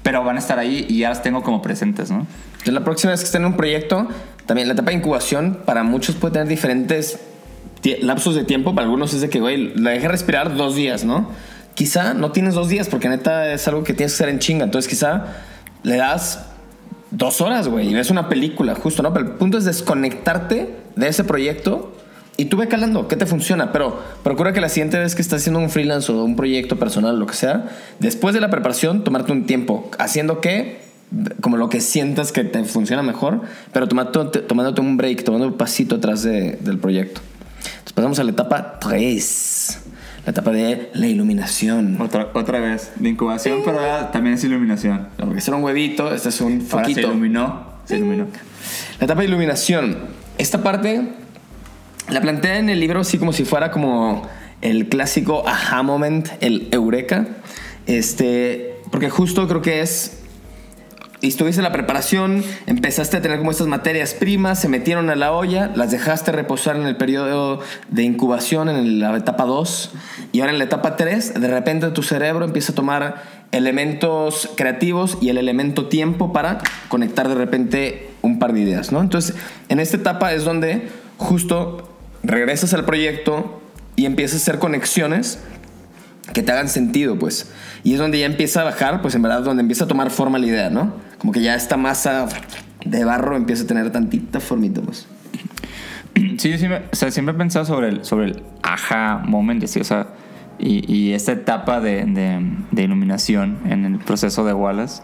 pero 0.02 0.22
van 0.22 0.36
a 0.36 0.38
estar 0.38 0.58
ahí 0.58 0.84
y 0.88 0.98
ya 0.98 1.08
las 1.08 1.22
tengo 1.22 1.42
como 1.42 1.62
presentes, 1.62 2.10
¿no? 2.10 2.26
Entonces, 2.52 2.74
la 2.74 2.84
próxima 2.84 3.10
vez 3.12 3.20
que 3.20 3.26
estén 3.26 3.42
en 3.42 3.48
un 3.48 3.56
proyecto, 3.56 4.06
también 4.46 4.68
la 4.68 4.74
etapa 4.74 4.90
de 4.90 4.98
incubación 4.98 5.58
para 5.64 5.82
muchos 5.82 6.14
puede 6.16 6.34
tener 6.34 6.48
diferentes 6.48 7.18
lapsos 8.02 8.34
de 8.34 8.44
tiempo. 8.44 8.74
Para 8.74 8.86
algunos 8.86 9.14
es 9.14 9.20
de 9.20 9.28
que, 9.28 9.40
güey, 9.40 9.74
la 9.76 9.90
dejé 9.90 10.08
respirar 10.08 10.56
dos 10.56 10.74
días, 10.76 11.04
¿no? 11.04 11.28
Quizá 11.74 12.14
no 12.14 12.30
tienes 12.32 12.54
dos 12.54 12.68
días 12.68 12.88
porque 12.88 13.08
neta 13.08 13.52
es 13.52 13.66
algo 13.68 13.82
que 13.84 13.94
tienes 13.94 14.12
que 14.12 14.16
hacer 14.22 14.28
en 14.28 14.38
chinga. 14.38 14.64
Entonces, 14.64 14.88
quizá 14.88 15.24
le 15.82 15.96
das 15.96 16.44
dos 17.10 17.40
horas, 17.40 17.68
güey, 17.68 17.88
y 17.90 17.94
ves 17.94 18.10
una 18.10 18.28
película, 18.28 18.74
justo, 18.74 19.02
¿no? 19.02 19.12
Pero 19.12 19.26
el 19.26 19.32
punto 19.32 19.58
es 19.58 19.64
desconectarte 19.64 20.74
de 20.96 21.08
ese 21.08 21.24
proyecto 21.24 21.92
y 22.36 22.46
tú 22.46 22.56
ve 22.56 22.66
calando 22.68 23.06
qué 23.06 23.16
te 23.16 23.26
funciona. 23.26 23.70
Pero 23.72 24.00
procura 24.22 24.52
que 24.52 24.60
la 24.60 24.68
siguiente 24.68 24.98
vez 24.98 25.14
que 25.14 25.22
estás 25.22 25.40
haciendo 25.42 25.60
un 25.60 25.70
freelance 25.70 26.10
o 26.10 26.24
un 26.24 26.36
proyecto 26.36 26.76
personal, 26.78 27.18
lo 27.18 27.26
que 27.26 27.34
sea, 27.34 27.66
después 28.00 28.34
de 28.34 28.40
la 28.40 28.50
preparación, 28.50 29.04
tomarte 29.04 29.32
un 29.32 29.46
tiempo 29.46 29.90
haciendo 29.98 30.40
que 30.40 30.82
como 31.40 31.56
lo 31.56 31.68
que 31.68 31.80
sientas 31.80 32.32
que 32.32 32.42
te 32.42 32.64
funciona 32.64 33.02
mejor, 33.02 33.42
pero 33.72 33.86
tomándote, 33.86 34.40
tomándote 34.40 34.80
un 34.80 34.96
break, 34.96 35.22
tomando 35.22 35.46
un 35.46 35.52
pasito 35.52 35.96
atrás 35.96 36.22
de- 36.24 36.58
del 36.60 36.78
proyecto. 36.78 37.20
Entonces 37.84 37.94
pasamos 37.94 38.18
a 38.18 38.24
la 38.24 38.30
etapa 38.30 38.78
3, 38.80 39.78
la 40.24 40.30
etapa 40.30 40.50
de 40.52 40.90
la 40.94 41.06
iluminación. 41.06 42.00
Otra, 42.00 42.30
otra 42.32 42.58
vez, 42.58 42.92
de 42.96 43.08
incubación, 43.10 43.60
pero 43.62 43.78
también 44.10 44.36
es 44.36 44.44
iluminación. 44.44 45.08
Porque 45.18 45.38
este 45.38 45.50
era 45.50 45.58
un 45.58 45.64
huevito, 45.64 46.12
este 46.12 46.30
es 46.30 46.40
un 46.40 46.52
Ahora 46.52 46.64
se 46.64 46.90
foquito. 46.92 47.00
iluminó, 47.08 47.66
se 47.84 47.96
iluminó. 47.98 48.26
La 48.98 49.04
etapa 49.04 49.20
de 49.20 49.28
iluminación. 49.28 49.98
Esta 50.38 50.62
parte 50.62 51.12
la 52.08 52.20
plantea 52.20 52.58
en 52.58 52.70
el 52.70 52.80
libro 52.80 53.00
así 53.00 53.18
como 53.18 53.32
si 53.32 53.44
fuera 53.44 53.70
como 53.70 54.26
el 54.62 54.88
clásico 54.88 55.46
aha 55.46 55.82
moment, 55.82 56.28
el 56.40 56.68
eureka. 56.70 57.26
Este, 57.86 58.76
porque 58.90 59.10
justo 59.10 59.46
creo 59.46 59.60
que 59.60 59.82
es 59.82 60.23
estuviste 61.28 61.60
en 61.60 61.64
la 61.64 61.72
preparación, 61.72 62.44
empezaste 62.66 63.16
a 63.16 63.22
tener 63.22 63.38
como 63.38 63.50
estas 63.50 63.66
materias 63.66 64.14
primas, 64.14 64.60
se 64.60 64.68
metieron 64.68 65.10
a 65.10 65.16
la 65.16 65.32
olla, 65.32 65.70
las 65.74 65.90
dejaste 65.90 66.32
reposar 66.32 66.76
en 66.76 66.86
el 66.86 66.96
periodo 66.96 67.60
de 67.88 68.02
incubación, 68.02 68.68
en 68.68 69.00
la 69.00 69.16
etapa 69.16 69.44
2, 69.44 69.92
y 70.32 70.40
ahora 70.40 70.52
en 70.52 70.58
la 70.58 70.64
etapa 70.64 70.96
3, 70.96 71.40
de 71.40 71.48
repente 71.48 71.88
tu 71.90 72.02
cerebro 72.02 72.44
empieza 72.44 72.72
a 72.72 72.74
tomar 72.74 73.22
elementos 73.52 74.50
creativos 74.56 75.18
y 75.20 75.28
el 75.28 75.38
elemento 75.38 75.86
tiempo 75.86 76.32
para 76.32 76.58
conectar 76.88 77.28
de 77.28 77.36
repente 77.36 78.10
un 78.22 78.38
par 78.38 78.52
de 78.52 78.60
ideas, 78.60 78.90
¿no? 78.90 79.00
Entonces, 79.00 79.36
en 79.68 79.80
esta 79.80 79.96
etapa 79.96 80.32
es 80.32 80.44
donde 80.44 80.88
justo 81.18 81.88
regresas 82.22 82.74
al 82.74 82.84
proyecto 82.84 83.60
y 83.96 84.06
empiezas 84.06 84.40
a 84.40 84.42
hacer 84.42 84.58
conexiones 84.58 85.38
que 86.32 86.42
te 86.42 86.52
hagan 86.52 86.68
sentido, 86.68 87.18
pues. 87.18 87.50
Y 87.82 87.92
es 87.92 87.98
donde 87.98 88.18
ya 88.18 88.26
empieza 88.26 88.62
a 88.62 88.64
bajar, 88.64 89.02
pues 89.02 89.14
en 89.14 89.22
verdad, 89.22 89.42
donde 89.42 89.60
empieza 89.60 89.84
a 89.84 89.88
tomar 89.88 90.10
forma 90.10 90.38
la 90.38 90.46
idea, 90.46 90.70
¿no? 90.70 90.94
Como 91.18 91.32
que 91.32 91.42
ya 91.42 91.54
esta 91.54 91.76
masa 91.76 92.26
de 92.84 93.04
barro 93.04 93.36
empieza 93.36 93.64
a 93.64 93.66
tener 93.66 93.90
tantita 93.90 94.40
formita, 94.40 94.80
pues. 94.80 95.06
Sí, 96.38 96.50
yo 96.50 96.58
siempre, 96.58 96.84
o 96.92 96.96
sea, 96.96 97.10
siempre 97.10 97.34
he 97.34 97.38
pensado 97.38 97.64
sobre 97.64 97.88
el, 97.88 98.04
sobre 98.04 98.26
el 98.26 98.42
aha 98.62 99.22
moment, 99.26 99.60
y 99.62 99.64
así, 99.64 99.80
o 99.80 99.84
sea, 99.84 100.08
y, 100.60 100.92
y 100.92 101.12
esta 101.12 101.32
etapa 101.32 101.80
de, 101.80 102.40
iluminación 102.76 103.58
en 103.66 103.84
el 103.84 103.98
proceso 103.98 104.44
de 104.44 104.52
Wallace. 104.52 105.02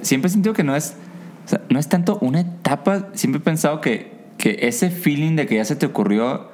Siempre 0.00 0.28
he 0.28 0.30
sentido 0.30 0.54
que 0.54 0.64
no 0.64 0.74
es, 0.74 0.96
o 1.44 1.48
sea, 1.48 1.60
no 1.68 1.78
es 1.78 1.88
tanto 1.88 2.18
una 2.22 2.40
etapa, 2.40 3.08
siempre 3.12 3.40
he 3.40 3.44
pensado 3.44 3.82
que 3.82 4.10
ese 4.38 4.90
feeling 4.90 5.36
de 5.36 5.46
que 5.46 5.56
ya 5.56 5.64
se 5.66 5.76
te 5.76 5.84
ocurrió, 5.84 6.51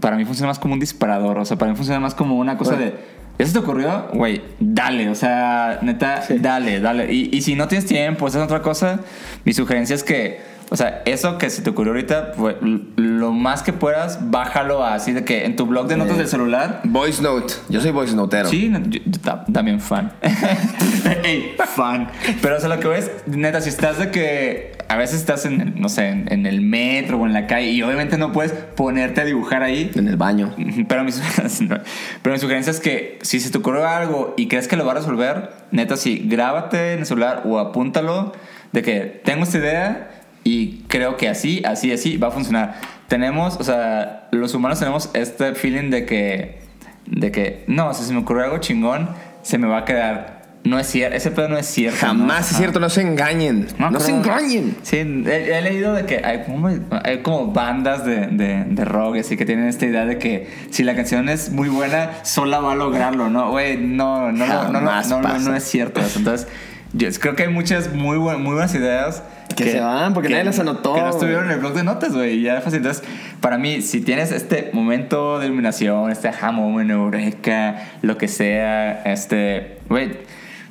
para 0.00 0.16
mí 0.16 0.24
funciona 0.24 0.48
más 0.48 0.58
como 0.58 0.74
un 0.74 0.80
disparador, 0.80 1.38
o 1.38 1.44
sea, 1.44 1.56
para 1.56 1.70
mí 1.70 1.76
funciona 1.76 2.00
más 2.00 2.14
como 2.14 2.36
una 2.36 2.56
cosa 2.56 2.72
Bueno. 2.74 2.86
de... 2.92 3.18
¿Ya 3.38 3.46
se 3.46 3.52
te 3.52 3.60
ocurrió? 3.60 4.08
Güey, 4.14 4.42
dale, 4.58 5.08
o 5.08 5.14
sea, 5.14 5.78
neta, 5.82 6.24
dale, 6.40 6.80
dale. 6.80 7.12
Y, 7.12 7.30
y 7.32 7.40
si 7.42 7.54
no 7.54 7.68
tienes 7.68 7.86
tiempo, 7.86 8.26
esa 8.26 8.38
es 8.38 8.44
otra 8.44 8.62
cosa, 8.62 8.98
mi 9.44 9.52
sugerencia 9.52 9.94
es 9.94 10.02
que, 10.02 10.40
o 10.70 10.76
sea, 10.76 11.02
eso 11.04 11.38
que 11.38 11.48
se 11.48 11.62
te 11.62 11.70
ocurrió 11.70 11.92
ahorita, 11.92 12.32
pues, 12.32 12.56
lo 12.96 13.30
más 13.32 13.62
que 13.62 13.72
puedas, 13.72 14.28
bájalo 14.32 14.82
así 14.84 15.12
de 15.12 15.24
que 15.24 15.44
en 15.44 15.54
tu 15.54 15.66
blog 15.66 15.86
de 15.86 15.96
notas 15.96 16.16
Eh. 16.16 16.18
del 16.18 16.26
celular. 16.28 16.80
Voice 16.82 17.22
note. 17.22 17.54
Yo 17.68 17.80
soy 17.80 17.92
voice 17.92 18.16
notero. 18.16 18.48
Sí, 18.48 18.68
no, 18.70 18.80
yo, 18.80 18.98
yo 19.06 19.20
ta- 19.20 19.44
también 19.52 19.80
fan. 19.80 20.10
Ey, 21.22 21.54
fan. 21.76 22.08
Pero 22.42 22.56
o 22.56 22.60
sea, 22.60 22.68
lo 22.68 22.80
que 22.80 22.88
ves, 22.88 23.08
neta, 23.26 23.60
si 23.60 23.68
estás 23.68 23.98
de 23.98 24.10
que 24.10 24.72
a 24.88 24.96
veces 24.96 25.20
estás 25.20 25.44
en, 25.44 25.60
el- 25.60 25.80
no 25.80 25.88
sé, 25.88 26.08
en, 26.08 26.32
en 26.32 26.46
el 26.46 26.60
metro 26.60 27.18
o 27.18 27.26
en 27.26 27.32
la 27.32 27.46
calle 27.46 27.70
y 27.70 27.82
obviamente 27.82 28.16
no 28.18 28.32
puedes 28.32 28.52
ponerte 28.52 29.20
a 29.20 29.24
dibujar 29.24 29.62
ahí, 29.62 29.90
En 29.94 30.08
el 30.08 30.16
baño. 30.16 30.54
pero 30.88 31.04
mi, 31.04 31.12
pero 32.22 32.34
mi 32.34 32.38
sugerencia 32.40 32.70
es 32.70 32.80
que 32.80 33.18
si 33.22 33.40
se 33.40 33.50
te 33.50 33.58
ocurre 33.58 33.84
algo 33.84 34.34
y 34.36 34.48
crees 34.48 34.68
que 34.68 34.76
lo 34.76 34.84
va 34.86 34.92
a 34.92 34.94
resolver, 34.96 35.50
neta, 35.70 35.96
sí, 35.96 36.22
grábate 36.26 36.94
en 36.94 37.00
el 37.00 37.06
celular 37.06 37.42
o 37.44 37.58
apúntalo 37.58 38.32
de 38.72 38.82
que 38.82 39.00
tengo 39.24 39.44
esta 39.44 39.58
idea 39.58 40.10
y 40.44 40.78
creo 40.88 41.16
que 41.16 41.28
así, 41.28 41.62
así, 41.66 41.92
así 41.92 42.16
va 42.16 42.28
a 42.28 42.30
funcionar. 42.30 42.76
Tenemos, 43.08 43.56
o 43.56 43.64
sea, 43.64 44.28
los 44.32 44.54
humanos 44.54 44.78
tenemos 44.78 45.10
este 45.14 45.54
feeling 45.54 45.90
de 45.90 46.06
que, 46.06 46.58
de 47.06 47.30
que, 47.32 47.64
no, 47.66 47.88
o 47.88 47.94
sea, 47.94 48.04
si 48.06 48.12
me 48.12 48.20
ocurre 48.20 48.44
algo 48.44 48.58
chingón, 48.58 49.10
se 49.42 49.58
me 49.58 49.66
va 49.66 49.78
a 49.78 49.84
quedar. 49.84 50.37
No 50.68 50.78
es 50.78 50.86
cierto, 50.86 51.16
ese 51.16 51.30
pedo 51.30 51.48
no 51.48 51.56
es 51.58 51.66
cierto. 51.66 51.98
¿no? 52.02 52.08
Jamás 52.08 52.46
es 52.46 52.50
Ajá. 52.52 52.58
cierto, 52.58 52.80
no 52.80 52.88
se 52.90 53.02
engañen. 53.02 53.66
No, 53.78 53.98
se 54.00 54.06
pero- 54.12 54.18
engañen. 54.18 54.76
Sí, 54.82 54.96
he, 54.98 55.58
he 55.58 55.62
leído 55.62 55.94
de 55.94 56.04
que 56.04 56.20
hay 56.24 56.44
como, 56.44 56.68
hay 57.04 57.18
como 57.22 57.52
bandas 57.52 58.04
de, 58.04 58.26
de, 58.28 58.64
de 58.64 58.84
rock 58.84 59.16
así 59.18 59.36
que 59.36 59.44
tienen 59.46 59.66
esta 59.66 59.86
idea 59.86 60.04
de 60.04 60.18
que 60.18 60.48
si 60.70 60.82
la 60.84 60.94
canción 60.94 61.28
es 61.28 61.50
muy 61.50 61.68
buena, 61.68 62.10
sola 62.24 62.60
va 62.60 62.72
a 62.72 62.76
lograrlo, 62.76 63.30
¿no? 63.30 63.50
Güey, 63.50 63.76
no, 63.78 64.30
no, 64.32 64.46
no, 64.46 64.64
no, 64.64 64.72
no, 64.72 64.78
Jamás 64.78 65.08
no, 65.08 65.20
no, 65.22 65.38
no 65.38 65.54
es 65.56 65.64
cierto 65.64 66.00
eso. 66.00 66.18
Entonces, 66.18 66.48
yo 66.92 67.08
creo 67.20 67.34
que 67.36 67.42
hay 67.44 67.50
muchas 67.52 67.92
muy, 67.92 68.16
buen- 68.16 68.42
muy 68.42 68.54
buenas 68.54 68.74
ideas 68.74 69.22
Que 69.54 69.72
se 69.72 69.80
van, 69.80 70.14
porque 70.14 70.28
nadie 70.30 70.44
las 70.44 70.58
anotó, 70.58 70.94
Que 70.94 71.00
no 71.02 71.10
estuvieron 71.10 71.44
en 71.46 71.50
el 71.52 71.58
blog 71.58 71.74
de 71.74 71.84
notas, 71.84 72.12
güey. 72.14 72.40
Ya 72.40 72.60
fácil. 72.60 72.78
Entonces, 72.78 73.02
para 73.40 73.58
mí, 73.58 73.82
si 73.82 74.00
tienes 74.00 74.32
este 74.32 74.70
momento 74.72 75.38
de 75.38 75.46
iluminación, 75.46 76.10
este 76.10 76.28
aha 76.28 76.50
moment, 76.52 76.90
eureka, 76.90 77.76
lo 78.02 78.16
que 78.16 78.26
sea, 78.28 79.02
este, 79.04 79.78
güey, 79.88 80.12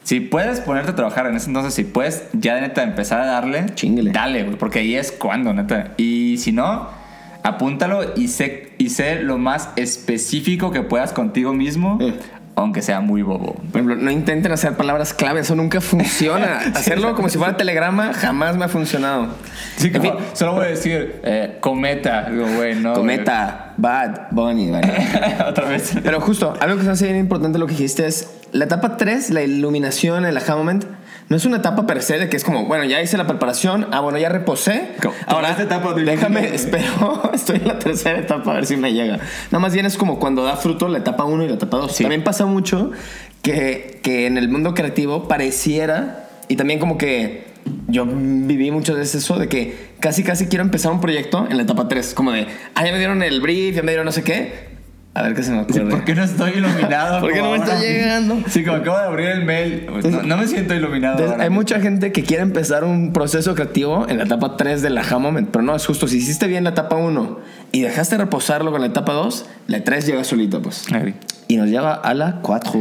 si 0.07 0.21
puedes 0.21 0.61
ponerte 0.61 0.91
a 0.91 0.95
trabajar 0.95 1.27
en 1.27 1.35
ese 1.35 1.47
entonces, 1.47 1.73
si 1.73 1.83
puedes 1.83 2.29
ya 2.31 2.55
de 2.55 2.61
neta 2.61 2.81
empezar 2.81 3.19
a 3.19 3.25
darle, 3.25 3.65
Chíngale. 3.75 4.11
dale, 4.13 4.43
güey, 4.45 4.55
porque 4.57 4.79
ahí 4.79 4.95
es 4.95 5.11
cuando, 5.11 5.53
neta. 5.53 5.95
Y 5.97 6.37
si 6.37 6.53
no, 6.53 6.87
apúntalo 7.43 8.13
y 8.15 8.29
sé, 8.29 8.71
y 8.77 8.89
sé 8.91 9.21
lo 9.21 9.37
más 9.37 9.71
específico 9.75 10.71
que 10.71 10.81
puedas 10.81 11.11
contigo 11.11 11.51
mismo, 11.51 11.97
Eh. 11.99 12.13
Aunque 12.57 12.81
sea 12.81 13.01
muy 13.01 13.21
bobo. 13.21 13.53
Por 13.53 13.81
ejemplo, 13.81 13.95
no 13.95 14.09
intenten 14.09 14.51
hacer 14.51 14.75
palabras 14.75 15.13
clave, 15.13 15.41
eso 15.41 15.55
nunca 15.55 15.79
funciona. 15.79 16.57
Hacerlo 16.75 17.15
como 17.15 17.29
si 17.29 17.37
fuera 17.37 17.55
telegrama 17.55 18.13
jamás 18.13 18.57
me 18.57 18.65
ha 18.65 18.67
funcionado. 18.67 19.27
Sí, 19.75 19.87
En 19.87 19.93
como, 19.93 20.17
fin, 20.17 20.25
solo 20.33 20.53
voy 20.53 20.65
a 20.65 20.69
decir 20.69 21.21
eh, 21.23 21.57
cometa. 21.59 22.27
Digo, 22.31 22.47
güey, 22.55 22.73
no. 22.73 22.89
güey. 22.89 23.01
cometa, 23.01 23.73
bad, 23.77 24.31
bunny, 24.31 24.71
¿vale? 24.71 24.91
Otra 25.47 25.69
vez. 25.69 25.93
Pero 26.03 26.19
justo, 26.19 26.55
algo 26.59 26.77
que 26.77 26.83
se 26.83 26.89
hace 26.89 27.05
bien 27.05 27.17
importante 27.19 27.59
lo 27.59 27.67
que 27.67 27.73
dijiste 27.73 28.07
es 28.07 28.27
la 28.51 28.65
etapa 28.65 28.97
3, 28.97 29.29
la 29.29 29.43
iluminación, 29.43 30.25
el 30.25 30.35
aha 30.35 30.55
moment, 30.55 30.83
no 31.29 31.35
es 31.35 31.45
una 31.45 31.57
etapa 31.57 31.85
per 31.85 32.01
se 32.01 32.19
de 32.19 32.29
que 32.29 32.37
es 32.37 32.43
como, 32.43 32.65
bueno, 32.65 32.85
ya 32.85 33.01
hice 33.01 33.17
la 33.17 33.27
preparación, 33.27 33.87
ah, 33.91 33.99
bueno, 33.99 34.17
ya 34.17 34.29
reposé. 34.29 34.91
Ahora, 35.25 35.49
esta 35.49 35.63
etapa 35.63 35.93
de 35.93 36.03
déjame, 36.03 36.55
espero, 36.55 37.29
estoy 37.33 37.57
en 37.57 37.67
la 37.67 37.79
tercera 37.79 38.19
etapa 38.19 38.51
a 38.51 38.55
ver 38.55 38.65
si 38.65 38.77
me 38.77 38.93
llega. 38.93 39.17
Nada 39.51 39.59
más 39.59 39.73
bien 39.73 39.85
es 39.85 39.97
como 39.97 40.19
cuando 40.19 40.43
da 40.43 40.55
fruto 40.55 40.87
la 40.87 40.99
etapa 40.99 41.25
1 41.25 41.43
y 41.43 41.47
la 41.49 41.55
etapa 41.55 41.77
2. 41.77 41.91
Sí. 41.91 42.03
También 42.03 42.23
pasa 42.23 42.45
mucho 42.45 42.91
que, 43.41 43.99
que 44.03 44.25
en 44.25 44.37
el 44.37 44.47
mundo 44.47 44.73
creativo 44.73 45.27
pareciera, 45.27 46.29
y 46.47 46.55
también 46.55 46.79
como 46.79 46.97
que 46.97 47.45
yo 47.87 48.05
viví 48.05 48.71
muchas 48.71 48.95
veces 48.95 49.23
eso, 49.23 49.37
de 49.37 49.49
que 49.49 49.75
casi 49.99 50.23
casi 50.23 50.47
quiero 50.47 50.63
empezar 50.63 50.93
un 50.93 51.01
proyecto 51.01 51.45
en 51.49 51.57
la 51.57 51.63
etapa 51.63 51.89
3, 51.89 52.13
como 52.13 52.31
de, 52.31 52.47
ah, 52.75 52.85
ya 52.85 52.91
me 52.93 52.99
dieron 52.99 53.21
el 53.21 53.41
brief, 53.41 53.75
ya 53.75 53.83
me 53.83 53.91
dieron 53.91 54.05
no 54.05 54.13
sé 54.13 54.23
qué, 54.23 54.76
A 55.17 55.23
ver 55.23 55.33
qué 55.33 55.41
se 55.41 55.51
me 55.51 55.61
ocurre. 55.61 55.85
¿Por 55.85 56.03
qué 56.03 56.13
no 56.13 56.23
estoy 56.23 56.51
iluminado? 56.51 57.19
¿Por 57.21 57.33
qué 57.33 57.41
no 57.41 57.49
me 57.49 57.57
está 57.57 57.79
llegando? 57.79 58.37
Sí, 58.47 58.63
como 58.63 58.77
acabo 58.77 58.99
de 58.99 59.05
abrir 59.05 59.27
el 59.29 59.45
mail. 59.45 59.87
No, 60.11 60.21
no 60.21 60.37
me 60.37 60.45
siento 60.45 60.75
iluminado. 60.75 61.13
Entonces, 61.13 61.31
ahora 61.31 61.43
hay 61.43 61.49
mucha 61.49 61.79
gente 61.79 62.11
que 62.11 62.21
quiere 62.21 62.43
empezar 62.43 62.83
un 62.83 63.13
proceso 63.13 63.55
creativo 63.55 64.05
en 64.07 64.19
la 64.19 64.25
etapa 64.25 64.57
3 64.57 64.83
del 64.83 64.95
aha 64.95 65.17
moment, 65.17 65.49
pero 65.51 65.63
no 65.63 65.75
es 65.75 65.83
justo. 65.87 66.07
Si 66.07 66.17
hiciste 66.17 66.45
bien 66.45 66.63
la 66.63 66.69
etapa 66.69 66.97
1 66.97 67.39
y 67.71 67.81
dejaste 67.81 68.15
reposarlo 68.15 68.71
con 68.71 68.81
la 68.81 68.87
etapa 68.87 69.13
2, 69.13 69.45
la 69.65 69.83
3 69.83 70.05
llega 70.05 70.23
solito, 70.23 70.61
pues. 70.61 70.85
Ahí. 70.93 71.15
Y 71.47 71.57
nos 71.57 71.67
lleva 71.67 71.95
a 71.95 72.13
la 72.13 72.39
4. 72.43 72.79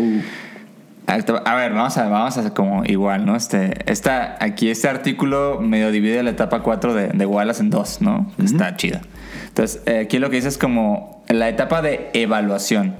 A 1.06 1.54
ver, 1.54 1.72
vamos 1.72 1.96
a, 1.96 2.08
vamos 2.08 2.36
a 2.36 2.40
hacer 2.40 2.52
como 2.52 2.84
igual, 2.84 3.24
¿no? 3.24 3.34
Este, 3.34 3.90
esta, 3.90 4.36
aquí 4.40 4.68
este 4.68 4.88
artículo 4.88 5.60
medio 5.62 5.90
divide 5.90 6.22
la 6.22 6.30
etapa 6.30 6.60
4 6.60 6.92
de, 6.92 7.08
de 7.08 7.24
Wallace 7.24 7.62
en 7.62 7.70
dos, 7.70 8.02
¿no? 8.02 8.30
Está 8.44 8.76
chido. 8.76 9.00
Entonces, 9.48 9.80
eh, 9.86 10.00
aquí 10.00 10.18
lo 10.18 10.28
que 10.28 10.36
dice 10.36 10.48
es 10.48 10.58
como 10.58 11.15
la 11.28 11.48
etapa 11.48 11.82
de 11.82 12.10
evaluación. 12.12 12.94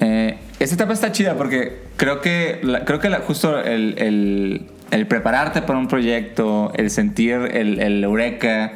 Eh, 0.00 0.38
esta 0.58 0.74
etapa 0.76 0.92
está 0.92 1.12
chida 1.12 1.36
porque 1.36 1.78
creo 1.96 2.20
que, 2.20 2.60
la- 2.62 2.84
creo 2.84 2.98
que 3.00 3.08
la- 3.08 3.20
justo 3.20 3.58
el, 3.60 3.94
el- 3.98 4.66
el 4.90 5.06
prepararte 5.06 5.62
para 5.62 5.78
un 5.78 5.88
proyecto, 5.88 6.72
el 6.74 6.90
sentir 6.90 7.34
el, 7.52 7.80
el 7.80 8.04
eureka 8.04 8.72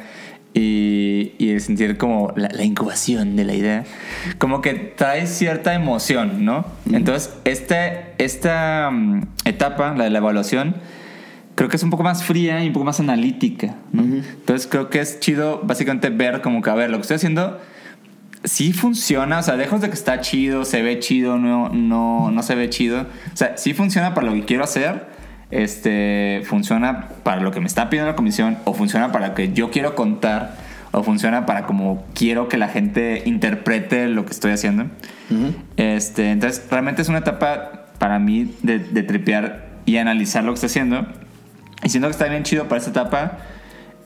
y, 0.53 1.33
y 1.37 1.51
el 1.51 1.61
sentir 1.61 1.97
como 1.97 2.33
la, 2.35 2.49
la 2.49 2.63
incubación 2.63 3.35
de 3.35 3.43
la 3.43 3.53
idea, 3.53 3.83
como 4.39 4.61
que 4.61 4.73
trae 4.73 5.27
cierta 5.27 5.75
emoción, 5.75 6.43
¿no? 6.45 6.65
Entonces, 6.91 7.33
este, 7.45 8.05
esta 8.17 8.89
mm, 8.91 9.21
etapa, 9.45 9.93
la 9.95 10.05
de 10.05 10.09
la 10.09 10.17
evaluación, 10.17 10.75
creo 11.53 11.69
que 11.69 11.75
es 11.75 11.83
un 11.83 11.91
poco 11.91 12.01
más 12.03 12.23
fría 12.23 12.63
y 12.63 12.67
un 12.67 12.73
poco 12.73 12.85
más 12.85 12.99
analítica. 12.99 13.75
¿no? 13.91 14.01
Entonces 14.03 14.67
creo 14.67 14.89
que 14.89 14.99
es 14.99 15.19
chido 15.19 15.61
básicamente 15.63 16.09
ver 16.09 16.41
como 16.41 16.61
que, 16.63 16.69
a 16.71 16.75
ver, 16.75 16.89
lo 16.89 16.97
que 16.97 17.01
estoy 17.01 17.15
haciendo 17.15 17.59
sí 18.47 18.73
funciona, 18.73 19.39
o 19.39 19.43
sea, 19.43 19.55
lejos 19.55 19.81
de 19.81 19.89
que 19.89 19.93
está 19.93 20.21
chido, 20.21 20.65
se 20.65 20.81
ve 20.81 20.99
chido, 20.99 21.37
no, 21.37 21.69
no, 21.69 22.31
no 22.31 22.43
se 22.43 22.55
ve 22.55 22.69
chido. 22.69 23.01
O 23.01 23.37
sea, 23.37 23.57
sí 23.57 23.73
funciona 23.73 24.13
para 24.13 24.27
lo 24.27 24.33
que 24.33 24.45
quiero 24.45 24.63
hacer, 24.63 25.05
este, 25.51 26.41
funciona 26.45 27.09
para 27.23 27.41
lo 27.41 27.51
que 27.51 27.59
me 27.59 27.67
está 27.67 27.89
pidiendo 27.89 28.11
la 28.11 28.15
comisión, 28.15 28.57
o 28.65 28.73
funciona 28.73 29.11
para 29.11 29.29
lo 29.29 29.35
que 29.35 29.53
yo 29.53 29.69
quiero 29.69 29.95
contar, 29.95 30.55
o 30.91 31.03
funciona 31.03 31.45
para 31.45 31.65
como 31.65 32.05
quiero 32.15 32.47
que 32.47 32.57
la 32.57 32.69
gente 32.69 33.23
interprete 33.25 34.07
lo 34.07 34.25
que 34.25 34.31
estoy 34.31 34.51
haciendo. 34.51 34.85
este, 35.75 36.31
entonces, 36.31 36.65
realmente 36.71 37.01
es 37.01 37.09
una 37.09 37.19
etapa 37.19 37.87
para 37.99 38.17
mí 38.19 38.55
de, 38.63 38.79
de 38.79 39.03
tripear 39.03 39.67
y 39.85 39.97
analizar 39.97 40.43
lo 40.43 40.51
que 40.51 40.55
estoy 40.55 40.67
haciendo. 40.67 41.05
Y 41.83 41.89
siento 41.89 42.07
que 42.07 42.11
está 42.13 42.25
bien 42.25 42.43
chido 42.43 42.67
para 42.67 42.79
esta 42.79 42.91
etapa 42.91 43.39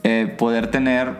eh, 0.04 0.34
poder 0.36 0.66
tener. 0.70 1.12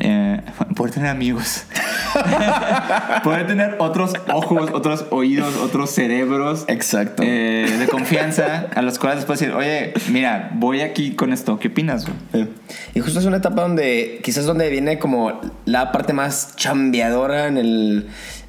eh, 0.00 0.40
poder 0.76 0.92
tener 0.94 1.10
amigos. 1.10 1.66
poder 3.24 3.46
tener 3.46 3.76
otros 3.78 4.12
ojos, 4.32 4.70
otros 4.72 5.06
oídos, 5.10 5.56
otros 5.56 5.90
cerebros. 5.90 6.64
Exacto. 6.68 7.22
eh, 7.24 7.76
de 7.78 7.86
confianza 7.88 8.66
a 8.74 8.82
los 8.82 8.98
cuales 8.98 9.20
después 9.20 9.40
decir, 9.40 9.54
oye, 9.54 9.92
mira, 10.10 10.50
voy 10.54 10.80
aquí 10.80 11.12
con 11.12 11.32
esto. 11.32 11.58
¿Qué 11.58 11.68
opinas? 11.68 12.06
güey?" 12.06 12.16
Sí. 12.44 12.50
Y 12.94 13.00
justo 13.00 13.18
es 13.18 13.26
una 13.26 13.38
etapa 13.38 13.62
donde 13.62 14.20
quizás 14.22 14.46
donde 14.46 14.68
viene 14.70 14.98
como 14.98 15.40
la 15.64 15.92
parte 15.92 16.12
más 16.12 16.56
chambeadora 16.56 17.46
en 17.46 17.58
el 17.58 18.08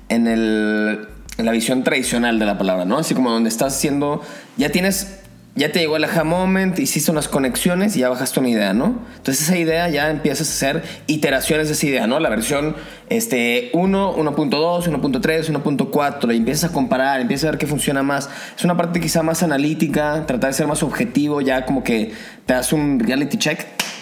en 0.10 0.28
el 0.28 1.08
en 1.38 1.46
la 1.46 1.52
visión 1.52 1.84
tradicional 1.84 2.38
de 2.40 2.46
la 2.46 2.58
palabra, 2.58 2.86
¿no? 2.86 2.98
Así 2.98 3.16
como 3.16 3.32
donde 3.32 3.50
estás 3.50 3.76
haciendo 3.76 4.22
ya 4.58 4.70
tienes 4.70 5.23
ya 5.56 5.72
te 5.72 5.80
llegó 5.80 5.98
el 5.98 6.04
aha 6.04 6.24
moment, 6.24 6.80
hiciste 6.80 7.12
unas 7.12 7.28
conexiones 7.28 7.96
y 7.96 8.00
ya 8.00 8.10
bajaste 8.10 8.40
una 8.40 8.50
idea, 8.50 8.74
¿no? 8.74 8.98
Entonces 9.18 9.44
esa 9.44 9.56
idea 9.58 9.88
ya 9.90 10.10
empiezas 10.10 10.50
a 10.50 10.52
hacer 10.52 10.84
iteraciones 11.06 11.68
de 11.68 11.74
esa 11.74 11.86
idea, 11.86 12.08
¿no? 12.08 12.20
La 12.20 12.30
versión 12.30 12.76
este 13.10 13.70
1, 13.74 14.16
1.2, 14.18 14.88
1.3, 14.88 15.62
1.4 15.62 16.34
y 16.34 16.38
empiezas 16.38 16.72
a 16.72 16.74
comparar, 16.74 17.22
empiezas 17.22 17.48
a 17.48 17.52
ver 17.52 17.60
qué 17.60 17.68
funciona 17.68 18.02
más. 18.02 18.30
Es 18.58 18.64
una 18.64 18.76
parte 18.78 19.00
quizá 19.00 19.22
más 19.22 19.44
analítica, 19.44 20.26
tratar 20.26 20.50
de 20.50 20.54
ser 20.56 20.66
más 20.66 20.82
objetivo, 20.82 21.40
ya 21.42 21.66
como 21.66 21.84
que 21.84 22.12
te 22.48 22.54
das 22.54 22.74
un 22.74 23.00
reality 23.00 23.38
check, 23.38 23.60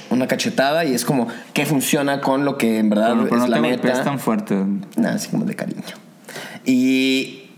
una 0.10 0.28
cachetada 0.28 0.86
y 0.86 0.94
es 0.94 1.04
como 1.04 1.28
qué 1.54 1.66
funciona 1.66 2.22
con 2.22 2.46
lo 2.46 2.58
que 2.58 2.80
en 2.80 2.90
verdad 2.90 3.12
Pero, 3.12 3.24
pero 3.24 3.36
es 3.36 3.42
no 3.42 3.48
la 3.48 3.56
te 3.58 3.62
meta. 3.62 4.04
tan 4.04 4.20
fuerte. 4.20 4.56
Nada, 4.96 5.16
así 5.16 5.28
como 5.30 5.44
de 5.44 5.56
cariño. 5.56 5.82
Y, 6.66 7.50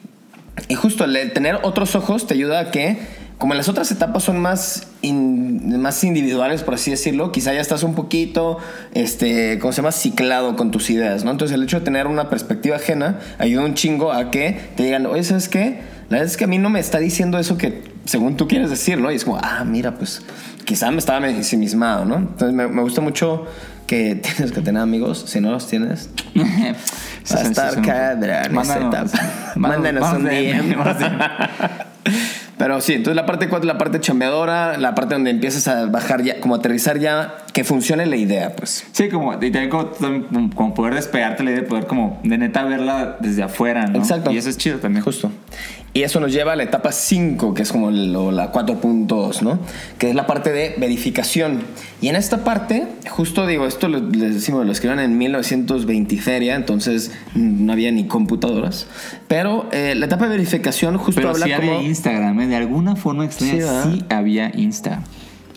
y 0.67 0.73
justo 0.73 1.03
el 1.05 1.31
tener 1.33 1.59
otros 1.61 1.95
ojos 1.95 2.25
te 2.25 2.33
ayuda 2.33 2.59
a 2.59 2.71
que, 2.71 2.97
como 3.37 3.53
en 3.53 3.57
las 3.57 3.67
otras 3.69 3.91
etapas 3.91 4.23
son 4.23 4.39
más, 4.39 4.87
in- 5.01 5.81
más 5.81 6.03
individuales, 6.03 6.63
por 6.63 6.75
así 6.75 6.91
decirlo, 6.91 7.31
quizá 7.31 7.53
ya 7.53 7.59
estás 7.61 7.83
un 7.83 7.93
poquito, 7.95 8.57
este, 8.93 9.59
¿cómo 9.59 9.73
se 9.73 9.77
llama? 9.81 9.91
Ciclado 9.91 10.55
con 10.55 10.71
tus 10.71 10.89
ideas, 10.89 11.23
¿no? 11.25 11.31
Entonces 11.31 11.55
el 11.55 11.63
hecho 11.63 11.79
de 11.79 11.85
tener 11.85 12.07
una 12.07 12.29
perspectiva 12.29 12.77
ajena 12.77 13.19
ayuda 13.39 13.65
un 13.65 13.73
chingo 13.73 14.13
a 14.13 14.31
que 14.31 14.57
te 14.77 14.83
digan, 14.83 15.05
oye, 15.05 15.23
¿sabes 15.23 15.49
qué? 15.49 15.79
La 16.09 16.17
verdad 16.19 16.31
es 16.31 16.37
que 16.37 16.43
a 16.43 16.47
mí 16.47 16.57
no 16.57 16.69
me 16.69 16.79
está 16.79 16.99
diciendo 16.99 17.37
eso 17.39 17.57
que 17.57 17.81
según 18.05 18.37
tú 18.37 18.47
quieres 18.47 18.69
decir, 18.69 18.97
¿no? 18.99 19.11
Y 19.11 19.15
es 19.15 19.25
como, 19.25 19.39
ah, 19.41 19.63
mira, 19.65 19.95
pues 19.95 20.21
quizá 20.65 20.91
me 20.91 20.99
estaba 20.99 21.27
ensimismado, 21.27 22.05
¿no? 22.05 22.15
Entonces 22.17 22.53
me, 22.53 22.67
me 22.67 22.81
gusta 22.81 23.01
mucho 23.01 23.45
que 23.87 24.15
tienes 24.23 24.51
que 24.51 24.61
tener 24.61 24.81
amigos, 24.81 25.25
si 25.27 25.41
no 25.41 25.51
los 25.51 25.67
tienes, 25.67 26.09
Va 26.35 27.39
a 27.39 27.41
estar 27.41 27.81
cabrón 27.81 28.57
esa 28.59 28.77
etapa. 28.87 29.53
Mándanos 29.55 30.13
un 30.13 30.23
DM. 30.25 30.75
Pero 32.63 32.79
sí, 32.79 32.93
entonces 32.93 33.17
la 33.17 33.25
parte 33.25 33.49
4 33.49 33.67
la 33.67 33.77
parte 33.77 33.99
chambeadora, 33.99 34.77
la 34.77 34.95
parte 34.95 35.15
donde 35.15 35.31
empiezas 35.31 35.67
a 35.67 35.85
bajar 35.87 36.23
ya, 36.23 36.39
como 36.39 36.55
aterrizar 36.55 36.97
ya, 36.97 37.35
que 37.51 37.65
funcione 37.65 38.05
la 38.05 38.15
idea, 38.15 38.55
pues. 38.55 38.85
Sí, 38.93 39.09
como, 39.09 39.33
y 39.33 39.51
también 39.51 39.69
como, 39.69 40.73
poder 40.73 40.95
despegarte 40.95 41.43
la 41.43 41.51
idea 41.51 41.63
de 41.63 41.67
poder 41.67 41.87
como 41.87 42.21
de 42.23 42.37
neta 42.37 42.63
verla 42.63 43.17
desde 43.19 43.43
afuera, 43.43 43.87
¿no? 43.87 43.99
Exacto. 43.99 44.31
Y 44.31 44.37
eso 44.37 44.49
es 44.49 44.57
chido 44.57 44.79
también. 44.79 45.03
Justo. 45.03 45.29
Y 45.95 46.01
eso 46.01 46.19
nos 46.19 46.31
lleva 46.33 46.53
a 46.53 46.55
la 46.55 46.63
etapa 46.63 46.91
5, 46.91 47.53
que 47.53 47.61
es 47.61 47.71
como 47.71 47.91
lo- 47.91 48.31
la 48.31 48.51
4.2, 48.51 49.43
¿no? 49.43 49.59
Que 49.99 50.09
es 50.09 50.15
la 50.15 50.25
parte 50.25 50.51
de 50.51 50.73
verificación. 50.79 51.61
Y 52.01 52.07
en 52.07 52.15
esta 52.15 52.43
parte, 52.43 52.87
justo 53.11 53.45
digo, 53.45 53.67
esto 53.67 53.87
lo, 53.89 53.99
les 53.99 54.33
decimos, 54.33 54.65
lo 54.65 54.71
escribieron 54.71 55.03
en 55.05 55.15
1920 55.19 56.15
y 56.15 56.17
feria, 56.17 56.55
entonces 56.55 57.11
no 57.35 57.71
había 57.73 57.91
ni 57.91 58.07
computadoras. 58.07 58.87
Pero 59.27 59.69
eh, 59.71 59.93
la 59.95 60.07
etapa 60.07 60.23
de 60.25 60.31
verificación 60.31 60.97
justo 60.97 61.21
Pero 61.21 61.29
habla 61.29 61.45
sí 61.45 61.51
como... 61.53 61.73
había 61.75 61.87
Instagram, 61.87 62.39
¿eh? 62.41 62.47
de 62.47 62.55
alguna 62.55 62.95
forma 62.95 63.25
extraña 63.25 63.83
Sí, 63.83 63.91
sí, 63.99 64.05
había 64.09 64.51
Insta. 64.55 65.03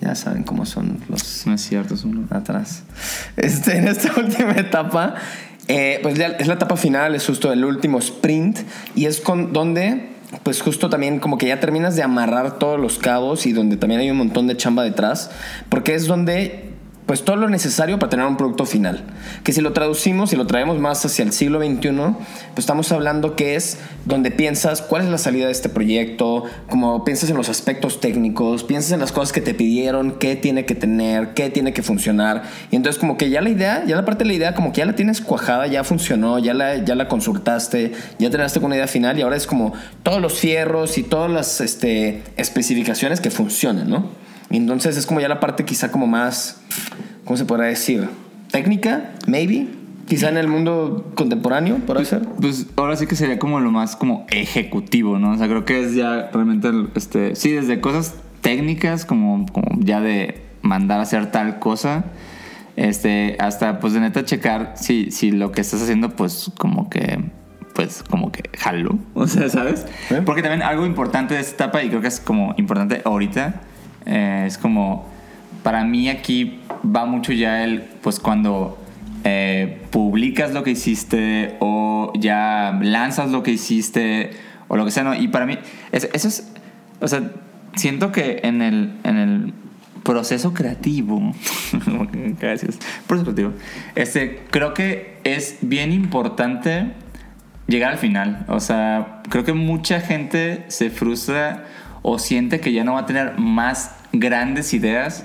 Ya 0.03 0.15
saben 0.15 0.43
cómo 0.43 0.67
son 0.67 0.99
los 1.09 1.47
No 1.47 1.55
es 1.55 1.63
cierto, 1.63 1.95
es 1.95 2.05
uno. 2.05 2.27
atrás. 2.31 2.83
Este, 3.39 3.79
en 3.79 3.89
esta 3.89 4.13
última 4.21 4.53
etapa, 4.53 5.15
eh, 5.69 5.99
pues 6.03 6.17
ya 6.19 6.27
es 6.27 6.47
la 6.47 6.55
etapa 6.55 6.77
final, 6.77 7.15
es 7.15 7.25
justo 7.25 7.51
el 7.51 7.65
último 7.65 7.99
sprint 8.01 8.59
y 8.95 9.07
es 9.07 9.21
con 9.23 9.55
donde, 9.55 10.11
pues 10.43 10.63
justo 10.63 10.89
también 10.89 11.19
como 11.19 11.39
que 11.39 11.49
ya 11.49 11.61
terminas 11.61 11.97
de 11.97 12.03
amarrar 12.03 12.59
todos 12.59 12.79
los 12.79 12.99
cabos 12.99 13.47
y 13.47 13.53
donde 13.53 13.77
también 13.77 14.01
hay 14.01 14.11
un 14.11 14.19
montón 14.19 14.47
de 14.47 14.57
chamba 14.57 14.83
detrás, 14.85 15.31
porque 15.69 15.95
es 15.95 16.07
donde 16.07 16.76
pues 17.07 17.25
todo 17.25 17.37
lo 17.37 17.49
necesario 17.49 17.99
para 17.99 18.11
tener 18.11 18.27
un 18.27 18.37
producto 18.37 18.67
final. 18.67 19.05
Que 19.45 19.53
si 19.53 19.61
lo 19.61 19.73
traducimos 19.73 20.33
y 20.33 20.37
lo 20.37 20.47
traemos 20.47 20.79
más 20.79 21.05
hacia 21.05 21.25
el 21.25 21.33
siglo 21.33 21.61
XXI, 21.61 21.91
pues 22.55 22.59
estamos 22.59 22.91
hablando 22.93 23.37
que 23.37 23.55
es 23.55 23.79
donde 24.05 24.31
piensas 24.31 24.83
cuál 24.83 25.03
es 25.03 25.09
la 25.09 25.19
salida 25.19 25.47
de 25.47 25.53
este 25.53 25.69
proyecto, 25.69 26.45
como 26.69 27.05
piensas 27.05 27.31
en 27.31 27.37
los 27.37 27.49
aspectos 27.49 28.01
técnicos, 28.01 28.65
piensas 28.65 28.93
en 28.93 29.01
las 29.01 29.13
cosas 29.13 29.33
que 29.33 29.41
te 29.41 29.55
pidieron, 29.55 30.19
qué 30.19 30.37
tiene 30.37 30.67
que 30.67 30.75
tener, 30.75 31.35
qué 31.35 31.49
tiene 31.51 31.73
que 31.73 31.83
funcionar. 31.83 32.43
Y 32.71 32.77
entonces 32.77 32.99
como 32.99 33.17
que 33.17 33.31
ya 33.31 33.41
la 33.41 33.51
idea, 33.51 33.85
ya 33.87 33.97
la 33.97 34.05
parte 34.05 34.25
de 34.25 34.29
la 34.29 34.35
idea 34.35 34.55
como 34.55 34.73
que 34.73 34.79
ya 34.79 34.87
la 34.87 34.95
tienes 34.95 35.21
cuajada, 35.21 35.67
ya 35.69 35.85
funcionó, 35.85 36.39
ya 36.39 36.55
la, 36.55 36.85
ya 36.85 36.95
la 36.95 37.09
consultaste, 37.09 37.93
ya 38.19 38.31
con 38.55 38.65
una 38.67 38.77
idea 38.77 38.87
final 38.87 39.19
y 39.19 39.23
ahora 39.23 39.37
es 39.37 39.47
como 39.47 39.73
todos 40.03 40.21
los 40.21 40.35
fierros 40.35 40.99
y 40.99 41.03
todas 41.03 41.31
las 41.31 41.61
este, 41.61 42.23
especificaciones 42.37 43.21
que 43.21 43.31
funcionen, 43.31 43.89
¿no? 43.89 44.26
Entonces 44.51 44.97
es 44.97 45.07
como 45.07 45.21
ya 45.21 45.29
la 45.29 45.41
parte 45.41 45.65
quizá 45.65 45.91
como 45.91 46.07
más, 46.07 46.61
¿cómo 47.25 47.37
se 47.37 47.45
podrá 47.45 47.67
decir? 47.67 48.09
Técnica, 48.51 49.13
maybe. 49.27 49.69
Quizá 50.09 50.29
en 50.29 50.37
el 50.37 50.47
mundo 50.47 51.11
contemporáneo, 51.17 51.79
por 51.79 52.05
ser. 52.07 52.23
Pues 52.41 52.67
ahora 52.77 52.95
sí 52.95 53.09
que 53.09 53.17
sería 53.17 53.41
como 53.41 53.59
lo 53.59 53.73
más 53.73 53.97
como 53.97 54.25
ejecutivo, 54.31 55.19
¿no? 55.19 55.33
O 55.33 55.37
sea, 55.37 55.49
creo 55.49 55.65
que 55.65 55.83
es 55.83 55.95
ya 55.97 56.31
realmente, 56.33 56.69
el- 56.69 56.91
este, 56.95 57.35
sí, 57.35 57.51
desde 57.51 57.81
cosas 57.81 58.15
técnicas, 58.41 59.05
como, 59.05 59.47
como 59.53 59.67
ya 59.81 60.01
de 60.01 60.43
mandar 60.63 61.01
a 61.01 61.03
hacer 61.03 61.33
tal 61.33 61.59
cosa, 61.59 62.05
este, 62.77 63.37
hasta 63.41 63.81
pues 63.81 63.95
de 63.95 64.01
neta 64.01 64.25
checar 64.25 64.75
si, 64.77 65.11
si 65.11 65.33
lo 65.33 65.51
que 65.51 65.61
estás 65.61 65.83
haciendo, 65.83 66.11
pues 66.11 66.53
como 66.57 66.89
que, 66.89 67.25
pues 67.75 68.05
como 68.09 68.31
que 68.31 68.45
jalo, 68.57 68.99
o 69.15 69.27
sea, 69.27 69.49
¿sabes? 69.49 69.87
¿Eh? 70.11 70.23
Porque 70.25 70.43
también 70.43 70.63
algo 70.63 70.87
importante 70.87 71.35
de 71.35 71.41
esta 71.41 71.65
etapa, 71.65 71.83
y 71.83 71.89
creo 71.89 72.01
que 72.01 72.09
es 72.09 72.21
como 72.21 72.55
importante 72.59 73.03
ahorita, 73.05 73.61
eh, 74.07 74.45
es 74.47 74.57
como, 74.59 75.07
para 75.63 75.85
mí 75.85 76.09
aquí 76.09 76.61
va 76.85 77.05
mucho 77.07 77.33
ya 77.33 77.65
el, 77.65 77.83
pues 78.03 78.21
cuando 78.21 78.79
eh, 79.25 79.83
publicas 79.91 80.53
lo 80.53 80.63
que 80.63 80.71
hiciste 80.73 81.57
o 81.61 82.13
ya 82.19 82.79
lanzas 82.83 83.31
lo 83.31 83.43
que 83.43 83.51
hiciste 83.53 84.31
o 84.69 84.77
lo 84.77 84.85
que 84.85 84.91
sea, 84.91 85.03
¿no? 85.05 85.15
Y 85.15 85.29
para 85.29 85.47
mí, 85.47 85.59
es- 85.93 86.09
eso 86.13 86.29
es, 86.29 86.53
o 87.01 87.09
sea, 87.09 87.33
siento 87.75 88.13
que 88.13 88.41
en 88.45 88.63
el, 88.63 88.95
en 89.05 89.17
el 89.17 89.55
proceso 90.03 90.55
creativo, 90.55 91.33
gracias, 92.41 92.79
proceso 93.07 93.33
creativo, 93.33 93.53
este, 93.97 94.45
creo 94.51 94.73
que 94.75 95.19
es 95.25 95.59
bien 95.63 95.93
importante 95.93 96.93
llegar 97.67 97.93
al 97.93 97.99
final. 97.99 98.45
O 98.49 98.61
sea, 98.61 99.23
creo 99.29 99.43
que 99.45 99.53
mucha 99.53 100.01
gente 100.01 100.65
se 100.69 100.91
frustra 100.91 101.65
o 102.09 102.21
siente 102.21 102.61
que 102.61 102.73
ya 102.73 102.85
no 102.85 102.93
va 102.93 103.01
a 103.01 103.07
tener 103.07 103.37
más 103.37 103.91
grandes 104.13 104.73
ideas 104.73 105.25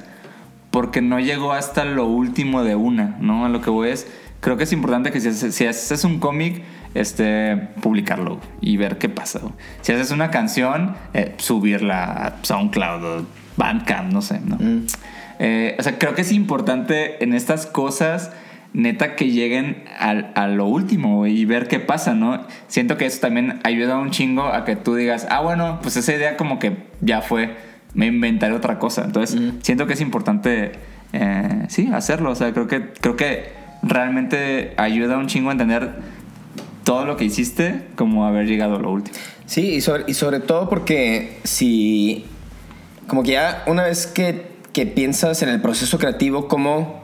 porque 0.71 0.99
no 0.99 1.19
llegó 1.19 1.53
hasta 1.53 1.85
lo 1.85 2.07
último 2.07 2.63
de 2.63 2.73
una, 2.73 3.17
¿no? 3.19 3.45
A 3.45 3.49
lo 3.49 3.61
que 3.61 3.69
voy 3.69 3.89
es, 3.89 4.07
creo 4.39 4.57
que 4.57 4.63
es 4.63 4.73
importante 4.73 5.11
que 5.11 5.21
si 5.21 5.27
haces, 5.27 5.53
si 5.53 5.67
haces 5.67 6.03
un 6.03 6.19
cómic, 6.19 6.63
este, 6.95 7.55
publicarlo 7.83 8.39
y 8.61 8.77
ver 8.77 8.97
qué 8.97 9.09
pasa. 9.09 9.37
güey. 9.37 9.53
Si 9.81 9.91
haces 9.91 10.09
una 10.09 10.31
canción, 10.31 10.95
eh, 11.13 11.35
subirla 11.37 12.03
a 12.03 12.33
SoundCloud 12.41 13.05
o 13.05 13.25
Bandcamp, 13.57 14.11
no 14.11 14.23
sé, 14.23 14.39
¿no? 14.43 14.57
Eh, 15.37 15.75
o 15.77 15.83
sea, 15.83 15.99
creo 15.99 16.15
que 16.15 16.23
es 16.23 16.31
importante 16.31 17.23
en 17.23 17.35
estas 17.35 17.67
cosas, 17.67 18.31
neta, 18.73 19.15
que 19.15 19.29
lleguen 19.31 19.83
al- 19.99 20.31
a, 20.35 20.47
lo 20.47 20.65
último 20.65 21.27
y 21.27 21.45
ver 21.45 21.67
qué 21.67 21.79
pasa, 21.79 22.13
¿no? 22.13 22.45
Siento 22.67 22.97
que 22.97 23.05
eso 23.05 23.19
también 23.19 23.59
ayuda 23.63 23.97
un 23.97 24.11
chingo 24.11 24.43
a 24.45 24.63
que 24.65 24.75
tú 24.75 24.95
digas, 24.95 25.27
ah, 25.29 25.41
bueno, 25.41 25.79
pues 25.81 25.97
esa 25.97 26.13
idea 26.13 26.37
como 26.37 26.57
que 26.59 26.77
ya 27.01 27.21
fue, 27.21 27.55
me 27.93 28.07
inventaré 28.07 28.53
otra 28.53 28.79
cosa. 28.79 29.03
Entonces, 29.05 29.39
siento 29.61 29.87
que 29.87 29.93
es 29.93 30.01
importante, 30.01 30.71
eh, 31.13 31.65
sí, 31.67 31.89
hacerlo. 31.93 32.31
O 32.31 32.35
sea, 32.35 32.53
creo 32.53 32.67
que, 32.67 32.93
creo 33.01 33.15
que 33.17 33.49
realmente 33.83 34.73
ayuda 34.77 35.17
un 35.17 35.27
chingo 35.27 35.49
a 35.49 35.51
entender 35.53 35.91
todo 36.83 37.05
lo 37.05 37.17
que 37.17 37.25
hiciste 37.25 37.87
como 37.95 38.25
haber 38.25 38.47
llegado 38.47 38.75
a 38.77 38.79
lo 38.79 38.91
último. 38.91 39.17
Sí, 39.45 39.73
y 39.73 39.81
sobre, 39.81 40.05
y 40.07 40.13
sobre 40.13 40.39
todo 40.39 40.69
porque 40.69 41.37
si, 41.43 42.25
como 43.07 43.23
que 43.23 43.31
ya 43.31 43.63
una 43.67 43.83
vez 43.83 44.07
que, 44.07 44.45
que 44.71 44.85
piensas 44.85 45.41
en 45.41 45.49
el 45.49 45.61
proceso 45.61 45.97
creativo 45.99 46.47
como, 46.47 47.00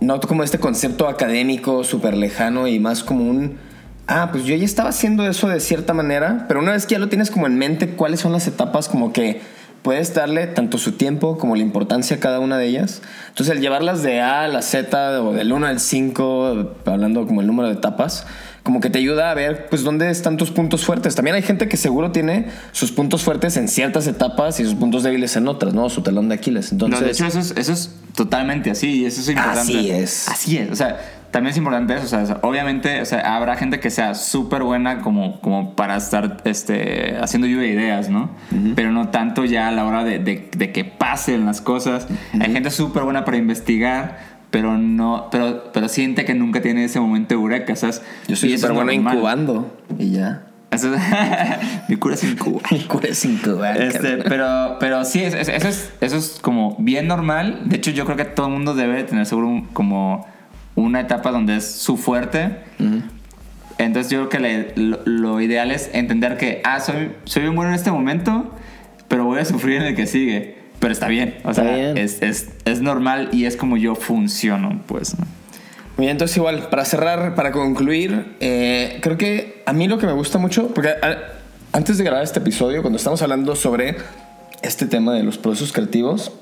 no 0.00 0.20
como 0.20 0.42
este 0.42 0.58
concepto 0.58 1.08
académico 1.08 1.84
súper 1.84 2.16
lejano 2.16 2.66
y 2.66 2.78
más 2.78 3.04
como 3.04 3.28
un, 3.28 3.58
ah, 4.06 4.28
pues 4.32 4.44
yo 4.44 4.56
ya 4.56 4.64
estaba 4.64 4.88
haciendo 4.88 5.26
eso 5.26 5.48
de 5.48 5.60
cierta 5.60 5.92
manera, 5.92 6.46
pero 6.48 6.60
una 6.60 6.72
vez 6.72 6.86
que 6.86 6.92
ya 6.92 6.98
lo 6.98 7.08
tienes 7.08 7.30
como 7.30 7.46
en 7.46 7.58
mente, 7.58 7.90
cuáles 7.90 8.20
son 8.20 8.32
las 8.32 8.46
etapas 8.46 8.88
como 8.88 9.12
que 9.12 9.40
puedes 9.82 10.12
darle 10.14 10.46
tanto 10.46 10.78
su 10.78 10.92
tiempo 10.92 11.38
como 11.38 11.56
la 11.56 11.62
importancia 11.62 12.16
a 12.16 12.20
cada 12.20 12.40
una 12.40 12.58
de 12.58 12.66
ellas. 12.66 13.02
Entonces, 13.28 13.56
el 13.56 13.62
llevarlas 13.62 14.02
de 14.02 14.20
A 14.20 14.44
a 14.44 14.48
la 14.48 14.62
Z 14.62 15.22
o 15.22 15.32
del 15.32 15.52
1 15.52 15.66
al 15.66 15.80
5, 15.80 16.74
hablando 16.86 17.26
como 17.26 17.40
el 17.40 17.46
número 17.46 17.68
de 17.68 17.74
etapas, 17.74 18.26
como 18.62 18.80
que 18.80 18.90
te 18.90 18.98
ayuda 18.98 19.30
a 19.30 19.34
ver 19.34 19.68
pues 19.70 19.82
dónde 19.82 20.10
están 20.10 20.36
tus 20.36 20.50
puntos 20.50 20.84
fuertes. 20.84 21.14
También 21.14 21.34
hay 21.36 21.42
gente 21.42 21.68
que 21.68 21.76
seguro 21.76 22.12
tiene 22.12 22.46
sus 22.72 22.92
puntos 22.92 23.22
fuertes 23.22 23.56
en 23.56 23.68
ciertas 23.68 24.06
etapas 24.06 24.60
y 24.60 24.64
sus 24.64 24.74
puntos 24.74 25.02
débiles 25.02 25.34
en 25.36 25.48
otras, 25.48 25.74
¿no? 25.74 25.88
Su 25.88 26.02
talón 26.02 26.28
de 26.28 26.34
Aquiles. 26.36 26.70
Entonces, 26.72 27.00
no, 27.00 27.06
de 27.06 27.12
hecho, 27.12 27.26
eso 27.26 27.38
es, 27.38 27.52
eso 27.56 27.72
es 27.72 27.94
totalmente 28.14 28.70
así 28.70 29.00
y 29.02 29.04
eso 29.06 29.20
es 29.20 29.28
importante. 29.28 29.60
Así 29.78 29.90
es. 29.90 30.28
Así 30.28 30.58
es. 30.58 30.70
O 30.70 30.76
sea, 30.76 30.98
también 31.30 31.52
es 31.52 31.56
importante 31.58 31.94
eso. 31.94 32.04
O 32.04 32.26
sea, 32.26 32.38
obviamente, 32.42 33.00
o 33.00 33.04
sea, 33.06 33.36
habrá 33.36 33.56
gente 33.56 33.78
que 33.80 33.88
sea 33.88 34.14
súper 34.14 34.62
buena 34.64 35.00
como, 35.00 35.40
como 35.40 35.74
para 35.76 35.96
estar 35.96 36.38
este, 36.44 37.16
haciendo 37.20 37.46
lluvia 37.46 37.62
de 37.68 37.74
ideas, 37.74 38.08
¿no? 38.10 38.30
Pero 38.74 38.90
no 38.90 39.08
tanto 39.10 39.44
ya 39.44 39.68
a 39.68 39.70
la 39.70 39.84
hora 39.86 40.04
de, 40.04 40.18
de- 40.18 40.50
de 40.56 40.72
que 40.72 40.84
pasen 40.84 41.46
las 41.46 41.60
cosas. 41.60 42.08
Hay 42.38 42.52
gente 42.52 42.70
súper 42.70 43.04
buena 43.04 43.24
para 43.24 43.36
investigar. 43.36 44.39
Pero 44.50 44.76
no, 44.78 45.28
pero, 45.30 45.70
pero 45.72 45.88
siente 45.88 46.24
que 46.24 46.34
nunca 46.34 46.60
tiene 46.60 46.84
ese 46.84 46.98
momento 46.98 47.34
eureka, 47.34 47.76
¿sabes? 47.76 48.02
yo 48.26 48.34
soy 48.36 48.56
súper 48.58 48.72
bueno 48.74 48.92
normal. 48.92 49.14
incubando 49.14 49.76
y 49.98 50.10
ya. 50.10 50.42
Eso 50.72 50.92
es- 50.94 51.00
Mi 51.88 51.96
cura 51.96 52.14
es 52.14 52.24
incuba. 52.24 52.60
Mi 52.70 52.80
cura 52.80 53.08
es 53.08 53.24
incubar. 53.24 53.80
Este, 53.80 54.18
pero, 54.18 54.76
pero 54.80 55.04
sí, 55.04 55.22
es- 55.22 55.34
es- 55.34 55.48
eso 55.48 55.68
es, 55.68 55.92
eso 56.00 56.16
es 56.16 56.38
como 56.40 56.76
bien 56.78 57.06
normal. 57.06 57.62
De 57.66 57.76
hecho, 57.76 57.90
yo 57.92 58.04
creo 58.04 58.16
que 58.16 58.24
todo 58.24 58.46
el 58.46 58.52
mundo 58.52 58.74
debe 58.74 59.02
tener 59.04 59.24
seguro 59.26 59.48
un- 59.48 59.66
como 59.66 60.26
una 60.76 61.00
etapa 61.00 61.30
donde 61.32 61.56
es 61.56 61.70
su 61.70 61.96
fuerte. 61.96 62.56
Entonces 63.78 64.10
yo 64.12 64.18
creo 64.18 64.28
que 64.28 64.40
le- 64.40 64.72
lo, 64.76 65.00
lo 65.06 65.40
ideal 65.40 65.70
es 65.70 65.90
entender 65.92 66.36
que, 66.36 66.60
ah, 66.64 66.80
soy, 66.80 67.12
soy 67.24 67.42
bien 67.42 67.54
bueno 67.54 67.70
en 67.70 67.76
este 67.76 67.90
momento, 67.90 68.52
pero 69.08 69.24
voy 69.24 69.38
a 69.40 69.44
sufrir 69.44 69.76
en 69.76 69.82
el 69.82 69.94
que 69.96 70.06
sigue. 70.06 70.59
Pero 70.80 70.92
está 70.92 71.06
bien. 71.08 71.36
O 71.44 71.50
Está 71.50 71.62
sea, 71.62 71.74
bien. 71.76 71.96
Es, 71.98 72.20
es, 72.22 72.48
es 72.64 72.80
normal 72.80 73.28
y 73.32 73.44
es 73.44 73.56
como 73.56 73.76
yo 73.76 73.94
funciono, 73.94 74.80
pues. 74.86 75.16
¿no? 75.18 75.24
Muy 75.96 76.06
bien, 76.06 76.10
entonces 76.12 76.36
igual, 76.38 76.68
para 76.70 76.84
cerrar, 76.86 77.34
para 77.34 77.52
concluir, 77.52 78.36
eh, 78.40 78.98
creo 79.02 79.16
que 79.18 79.62
a 79.66 79.72
mí 79.74 79.86
lo 79.86 79.98
que 79.98 80.06
me 80.06 80.12
gusta 80.14 80.38
mucho, 80.38 80.68
porque 80.68 80.88
a- 80.88 81.18
antes 81.72 81.98
de 81.98 82.04
grabar 82.04 82.24
este 82.24 82.38
episodio, 82.38 82.80
cuando 82.80 82.96
estamos 82.96 83.20
hablando 83.22 83.54
sobre 83.54 83.96
este 84.62 84.86
tema 84.86 85.12
de 85.12 85.22
los 85.22 85.36
procesos 85.38 85.72
creativos, 85.72 86.32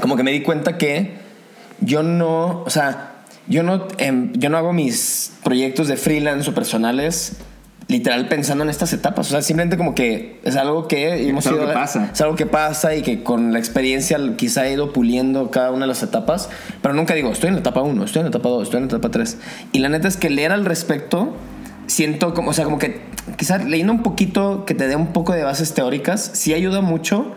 como 0.00 0.16
que 0.16 0.22
me 0.22 0.30
di 0.30 0.42
cuenta 0.42 0.78
que 0.78 1.14
yo 1.80 2.02
no, 2.04 2.62
o 2.64 2.70
sea, 2.70 3.08
yo 3.48 3.64
no, 3.64 3.88
em, 3.98 4.32
yo 4.34 4.48
no 4.48 4.56
hago 4.58 4.72
mis 4.72 5.32
proyectos 5.42 5.88
de 5.88 5.96
freelance 5.96 6.48
o 6.48 6.54
personales 6.54 7.38
literal 7.88 8.28
pensando 8.28 8.64
en 8.64 8.70
estas 8.70 8.92
etapas, 8.92 9.26
o 9.28 9.30
sea, 9.30 9.42
simplemente 9.42 9.76
como 9.76 9.94
que 9.94 10.40
es 10.44 10.56
algo 10.56 10.88
que 10.88 11.28
hemos 11.28 11.46
algo 11.46 11.60
ido- 11.60 11.68
que 11.68 11.74
pasa. 11.74 12.10
es 12.12 12.20
algo 12.20 12.36
que 12.36 12.46
pasa 12.46 12.94
y 12.94 13.02
que 13.02 13.22
con 13.22 13.52
la 13.52 13.58
experiencia 13.58 14.18
quizá 14.36 14.66
he 14.66 14.72
ido 14.74 14.92
puliendo 14.92 15.50
cada 15.50 15.70
una 15.70 15.80
de 15.80 15.88
las 15.88 16.02
etapas, 16.02 16.48
pero 16.80 16.94
nunca 16.94 17.14
digo, 17.14 17.30
estoy 17.32 17.48
en 17.48 17.54
la 17.54 17.60
etapa 17.60 17.82
1, 17.82 18.04
estoy 18.04 18.20
en 18.20 18.24
la 18.26 18.30
etapa 18.30 18.48
2, 18.48 18.62
estoy 18.64 18.78
en 18.78 18.84
la 18.84 18.88
etapa 18.96 19.10
3. 19.10 19.38
Y 19.72 19.78
la 19.80 19.88
neta 19.88 20.08
es 20.08 20.16
que 20.16 20.30
leer 20.30 20.52
al 20.52 20.64
respecto, 20.64 21.34
siento 21.86 22.34
como, 22.34 22.50
o 22.50 22.52
sea, 22.52 22.64
como 22.64 22.78
que 22.78 23.00
quizá 23.36 23.58
leyendo 23.58 23.92
un 23.92 24.02
poquito, 24.02 24.64
que 24.64 24.74
te 24.74 24.86
dé 24.88 24.96
un 24.96 25.08
poco 25.12 25.32
de 25.32 25.42
bases 25.42 25.74
teóricas, 25.74 26.30
sí 26.34 26.54
ayuda 26.54 26.80
mucho 26.80 27.32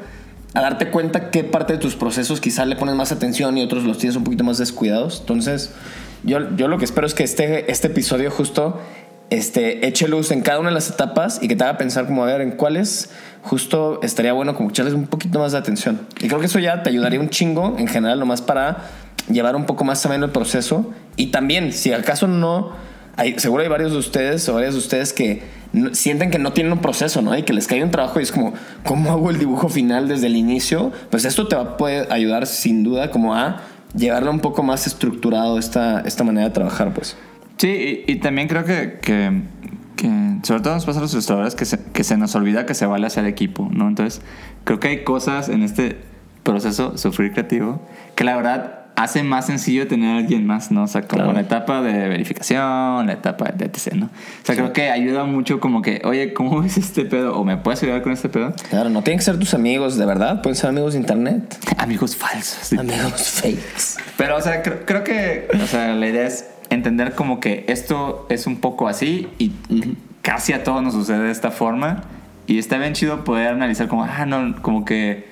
a 0.54 0.62
darte 0.62 0.90
cuenta 0.90 1.32
qué 1.32 1.44
parte 1.44 1.74
de 1.74 1.80
tus 1.80 1.96
procesos 1.96 2.40
quizá 2.40 2.66
le 2.66 2.76
pones 2.78 2.96
más 2.96 3.12
atención 3.12 3.58
y 3.58 3.64
otros 3.64 3.84
los 3.84 3.98
tienes 3.98 4.16
un 4.16 4.24
poquito 4.24 4.44
más 4.46 4.58
descuidados. 4.58 5.20
Entonces, 5.20 5.72
yo, 6.24 6.56
yo 6.56 6.68
lo 6.70 6.78
que 6.78 6.86
espero 6.86 7.06
es 7.06 7.14
que 7.14 7.24
este, 7.24 7.70
este 7.70 7.88
episodio 7.88 8.32
justo 8.32 8.80
este, 9.30 9.88
eche 9.88 10.08
luz 10.08 10.32
en 10.32 10.42
cada 10.42 10.60
una 10.60 10.70
de 10.70 10.76
las 10.76 10.90
etapas 10.90 11.40
y 11.42 11.48
que 11.48 11.56
te 11.56 11.64
haga 11.64 11.78
pensar 11.78 12.06
como 12.06 12.24
a 12.24 12.28
ver 12.28 12.42
en 12.42 12.52
cuáles 12.52 13.10
justo 13.42 14.00
estaría 14.02 14.34
bueno 14.34 14.56
como 14.56 14.70
echarles 14.70 14.94
un 14.94 15.08
poquito 15.08 15.40
más 15.40 15.52
de 15.52 15.58
atención. 15.58 16.02
Y 16.20 16.28
creo 16.28 16.40
que 16.40 16.48
eso 16.48 16.60
ya 16.60 16.84
te 16.84 16.90
ayudaría 16.90 17.20
un 17.20 17.30
chingo 17.30 17.76
en 17.78 17.88
general, 17.88 18.20
nomás 18.20 18.42
para 18.42 18.86
llevar 19.30 19.56
un 19.56 19.66
poco 19.66 19.84
más 19.84 20.06
ameno 20.06 20.26
el 20.26 20.32
proceso. 20.32 20.92
Y 21.16 21.28
también, 21.28 21.74
si 21.74 21.94
acaso 21.94 22.28
no, 22.28 22.72
hay, 23.18 23.40
seguro 23.40 23.64
hay 23.64 23.70
varios 23.70 23.92
de 23.92 23.98
ustedes 23.98 24.48
o 24.50 24.56
varias 24.56 24.74
de 24.74 24.80
ustedes 24.80 25.14
que 25.14 25.44
sienten 25.94 26.32
que 26.32 26.40
no 26.40 26.54
tienen 26.54 26.74
un 26.74 26.80
proceso, 26.80 27.22
¿no? 27.22 27.38
Y 27.38 27.44
que 27.44 27.54
les 27.54 27.68
cae 27.68 27.84
un 27.84 27.92
trabajo 27.92 28.20
y 28.20 28.24
es 28.24 28.32
como, 28.32 28.54
¿cómo 28.84 29.12
hago 29.12 29.30
el 29.30 29.40
dibujo 29.40 29.70
final 29.70 30.08
desde 30.08 30.28
el 30.28 30.36
inicio? 30.36 30.92
Pues 31.10 31.26
esto 31.26 31.48
te 31.48 31.56
va 31.56 31.76
a 31.80 32.14
ayudar 32.14 32.48
sin 32.48 32.84
duda 32.84 33.12
como 33.12 33.36
a 33.36 33.62
llevarlo 33.96 34.32
un 34.32 34.40
poco 34.40 34.64
más 34.64 34.88
estructurado 34.88 35.58
esta, 35.60 36.02
esta 36.02 36.24
manera 36.24 36.48
de 36.48 36.54
trabajar, 36.54 36.94
pues. 36.94 37.16
Sí, 37.58 38.04
y, 38.08 38.12
y 38.12 38.16
también 38.18 38.48
creo 38.48 38.66
que, 38.66 39.00
que, 39.02 39.42
que 39.96 40.10
sobre 40.44 40.62
todo 40.62 40.74
nos 40.76 40.86
pasa 40.86 41.00
a 41.00 41.02
los 41.02 41.14
ilustradores 41.14 41.56
que 41.56 41.66
se, 41.66 41.80
que 41.94 42.04
se 42.04 42.18
nos 42.18 42.36
olvida 42.36 42.66
que 42.66 42.74
se 42.74 42.86
vale 42.86 43.08
hacer 43.08 43.26
equipo, 43.26 43.70
¿no? 43.72 43.88
Entonces, 43.88 44.22
creo 44.64 44.80
que 44.80 44.90
hay 44.90 45.04
cosas 45.04 45.50
en 45.50 45.64
este 45.64 45.98
proceso, 46.44 46.98
sufrir 46.98 47.32
creativo, 47.32 47.82
que 48.16 48.24
la 48.24 48.36
verdad 48.36 48.80
hace 48.98 49.24
más 49.24 49.48
sencillo 49.48 49.88
tener 49.88 50.16
a 50.16 50.18
alguien 50.20 50.46
más, 50.48 50.72
¿no? 50.72 50.84
O 50.84 50.88
sea, 50.88 51.02
como 51.02 51.24
Claro. 51.24 51.34
la 51.34 51.42
etapa 51.42 51.82
de 51.82 52.08
verificación, 52.08 53.08
la 53.08 53.14
etapa 53.14 53.52
de 53.52 53.66
etc, 53.66 53.94
¿no? 53.94 54.06
O 54.06 54.10
sea, 54.46 54.56
creo 54.56 54.72
que 54.72 54.90
ayuda 54.90 55.26
mucho 55.26 55.60
como 55.60 55.82
que, 55.82 56.02
oye, 56.06 56.34
¿cómo 56.34 56.62
ves 56.62 56.78
este 56.78 57.04
pedo? 57.04 57.36
¿O 57.38 57.44
me 57.44 57.58
puedes 57.58 57.82
ayudar 57.84 58.02
con 58.04 58.14
este 58.14 58.30
pedo? 58.30 58.54
Claro, 58.70 58.90
no 58.90 59.02
tienen 59.02 59.18
que 59.20 59.26
ser 59.26 59.38
tus 59.38 59.54
amigos 59.54 59.98
de 59.98 60.06
verdad, 60.06 60.42
pueden 60.42 60.56
ser 60.56 60.70
amigos 60.70 60.94
de 60.94 61.00
internet. 61.00 61.58
Amigos 61.78 62.16
falsos. 62.16 62.68
sí. 62.68 62.78
Amigos 62.78 63.22
fakes. 63.42 64.02
Pero, 64.18 64.38
o 64.38 64.42
sea, 64.42 64.62
creo, 64.62 64.86
creo 64.86 65.04
que, 65.04 65.48
o 65.62 65.66
sea, 65.68 65.94
la 65.94 66.08
idea 66.08 66.28
es 66.28 66.46
entender 66.76 67.14
como 67.16 67.40
que 67.40 67.66
esto 67.68 68.26
es 68.30 68.48
un 68.48 68.58
poco 68.58 68.88
así 68.88 69.28
y 69.40 69.52
casi 70.22 70.54
a 70.54 70.64
todos 70.64 70.84
nos 70.84 70.94
sucede 70.94 71.24
de 71.24 71.32
esta 71.32 71.52
forma. 71.52 72.04
Y 72.48 72.60
está 72.60 72.78
bien 72.78 72.94
chido 72.94 73.24
poder 73.24 73.48
analizar 73.48 73.88
como, 73.88 74.04
ah, 74.04 74.26
no, 74.26 74.62
como 74.62 74.86
que 74.86 75.26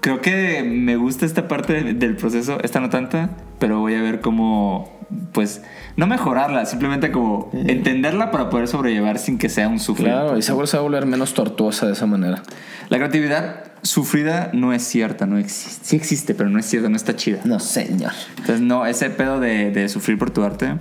creo 0.00 0.20
que 0.20 0.62
me 0.62 0.96
gusta 0.96 1.26
esta 1.26 1.48
parte 1.48 1.94
del 1.94 2.16
proceso, 2.16 2.58
esta 2.62 2.80
no 2.80 2.88
tanta, 2.90 3.30
pero 3.58 3.80
voy 3.80 3.94
a 3.94 4.02
ver 4.02 4.20
cómo, 4.20 4.95
pues, 5.32 5.62
no 5.96 6.06
mejorarla, 6.06 6.66
simplemente 6.66 7.12
como 7.12 7.50
entenderla 7.52 8.30
para 8.30 8.50
poder 8.50 8.68
sobrellevar 8.68 9.18
sin 9.18 9.38
que 9.38 9.48
sea 9.48 9.68
un 9.68 9.78
sufrir. 9.78 10.08
Claro, 10.08 10.36
y 10.38 10.42
seguro 10.42 10.66
se 10.66 10.76
va 10.76 10.80
a 10.80 10.84
volver 10.84 11.06
menos 11.06 11.34
tortuosa 11.34 11.86
de 11.86 11.92
esa 11.92 12.06
manera. 12.06 12.42
La 12.88 12.98
creatividad 12.98 13.64
sufrida 13.82 14.50
no 14.52 14.72
es 14.72 14.82
cierta, 14.82 15.26
no 15.26 15.38
existe. 15.38 15.84
Sí 15.84 15.96
existe, 15.96 16.34
pero 16.34 16.50
no 16.50 16.58
es 16.58 16.66
cierta, 16.66 16.88
no 16.88 16.96
está 16.96 17.16
chida. 17.16 17.40
No, 17.44 17.60
señor. 17.60 18.12
Entonces, 18.38 18.60
no, 18.60 18.86
ese 18.86 19.10
pedo 19.10 19.40
de, 19.40 19.70
de 19.70 19.88
sufrir 19.88 20.18
por 20.18 20.30
tu 20.30 20.42
arte, 20.42 20.78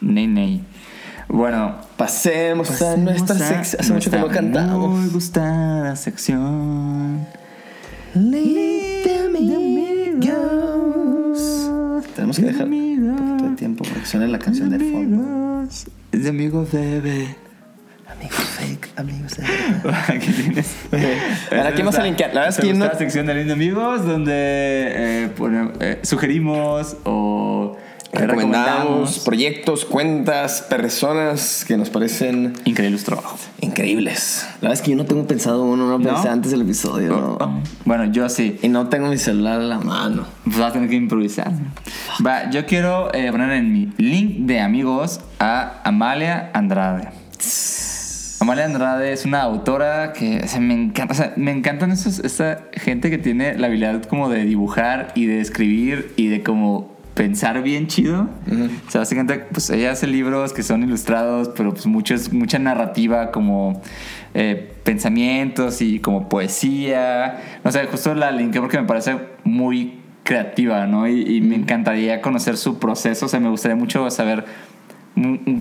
ney, 0.00 0.26
ney. 0.26 0.64
Bueno, 1.28 1.76
Pasemos, 1.96 2.82
a 2.82 2.96
nuestra 2.96 3.36
sección. 3.36 3.80
Hace 3.82 3.92
mucho 3.92 4.10
que 4.10 4.16
no 4.16 4.22
nuestra 4.26 4.42
Muy 4.42 4.52
cantamos. 4.52 5.12
gustada 5.12 5.94
sección. 5.96 7.26
Tenemos 12.16 12.38
que 12.38 12.46
dejar 12.46 12.66
tiempo 13.60 13.84
para 13.84 14.00
que 14.00 14.06
suene 14.06 14.26
la 14.28 14.38
canción 14.38 14.70
de 14.70 14.78
fondo. 14.78 15.16
Amigos, 15.22 15.86
Es 16.12 16.22
de 16.24 16.28
amigo 16.30 16.66
bebé. 16.72 17.36
Amigos 18.10 18.38
fake, 18.58 18.88
amigos 18.96 19.36
de 19.36 19.44
Aquí 20.14 20.32
tienes. 20.32 20.74
Ahora, 21.52 21.68
aquí 21.68 21.78
vamos 21.82 21.94
a 21.96 22.02
linkear. 22.02 22.34
La 22.34 22.40
verdad 22.40 22.58
es 22.58 22.64
que 22.64 22.74
no- 22.74 22.86
la 22.86 22.98
sección 22.98 23.26
de 23.26 23.52
Amigos 23.52 24.04
donde 24.06 24.32
eh, 24.34 25.28
pone- 25.36 25.70
eh, 25.80 26.00
sugerimos 26.02 26.96
o 27.04 27.76
recomendamos. 28.12 29.20
proyectos, 29.20 29.84
cuentas, 29.84 30.62
personas 30.68 31.64
que 31.66 31.76
nos 31.76 31.90
parecen 31.90 32.52
Increíble 32.64 32.98
su 32.98 33.04
trabajo. 33.04 33.36
increíbles. 33.60 34.44
La 34.60 34.68
verdad 34.68 34.72
es 34.74 34.82
que 34.82 34.90
yo 34.90 34.96
no 34.96 35.04
tengo 35.04 35.26
pensado 35.26 35.62
uno, 35.64 35.86
no, 35.88 35.98
pensé 36.04 36.26
¿No? 36.26 36.32
antes 36.32 36.50
del 36.50 36.62
episodio. 36.62 37.10
no. 37.38 37.62
Bueno, 37.84 38.06
yo 38.06 38.28
sí. 38.28 38.58
Y 38.62 38.68
no 38.68 38.88
tengo 38.88 39.08
mi 39.08 39.18
celular 39.18 39.60
a 39.60 39.64
la 39.64 39.78
mano. 39.78 40.26
Pues 40.44 40.58
vas 40.58 40.70
a 40.70 40.72
tener 40.72 40.88
que 40.88 40.96
improvisar. 40.96 41.52
Va, 42.24 42.50
yo 42.50 42.66
quiero 42.66 43.12
eh, 43.14 43.30
poner 43.30 43.50
en 43.52 43.72
mi 43.72 43.92
link 43.98 44.38
de 44.46 44.60
amigos 44.60 45.20
a 45.38 45.80
Amalia 45.84 46.50
Andrade. 46.54 47.08
Amalia 48.40 48.64
Andrade 48.64 49.12
es 49.12 49.26
una 49.26 49.42
autora 49.42 50.12
que 50.14 50.40
o 50.42 50.48
sea, 50.48 50.60
me 50.60 50.72
encanta, 50.72 51.12
o 51.12 51.16
sea, 51.16 51.32
me 51.36 51.50
encantan 51.50 51.90
esos, 51.92 52.20
esta 52.20 52.62
gente 52.72 53.10
que 53.10 53.18
tiene 53.18 53.56
la 53.58 53.66
habilidad 53.66 54.02
como 54.04 54.30
de 54.30 54.44
dibujar 54.44 55.12
y 55.14 55.26
de 55.26 55.40
escribir 55.40 56.14
y 56.16 56.28
de 56.28 56.42
como 56.42 56.89
pensar 57.20 57.62
bien 57.62 57.86
chido. 57.86 58.30
O 58.86 58.90
sea, 58.90 59.02
básicamente, 59.02 59.44
pues 59.52 59.68
ella 59.68 59.90
hace 59.92 60.06
libros 60.06 60.54
que 60.54 60.62
son 60.62 60.82
ilustrados, 60.82 61.50
pero 61.54 61.74
pues 61.74 61.84
mucho 61.84 62.14
mucha 62.32 62.58
narrativa 62.58 63.30
como 63.30 63.82
eh, 64.32 64.72
pensamientos 64.84 65.82
y 65.82 65.98
como 65.98 66.30
poesía. 66.30 67.58
No 67.62 67.72
sé, 67.72 67.84
justo 67.88 68.14
la 68.14 68.30
linké 68.30 68.58
porque 68.58 68.80
me 68.80 68.86
parece 68.86 69.18
muy 69.44 70.00
creativa, 70.22 70.86
¿no? 70.86 71.06
Y, 71.06 71.36
y 71.36 71.42
me 71.42 71.56
encantaría 71.56 72.22
conocer 72.22 72.56
su 72.56 72.78
proceso. 72.78 73.26
O 73.26 73.28
sea, 73.28 73.38
me 73.38 73.50
gustaría 73.50 73.76
mucho 73.76 74.08
saber 74.08 74.46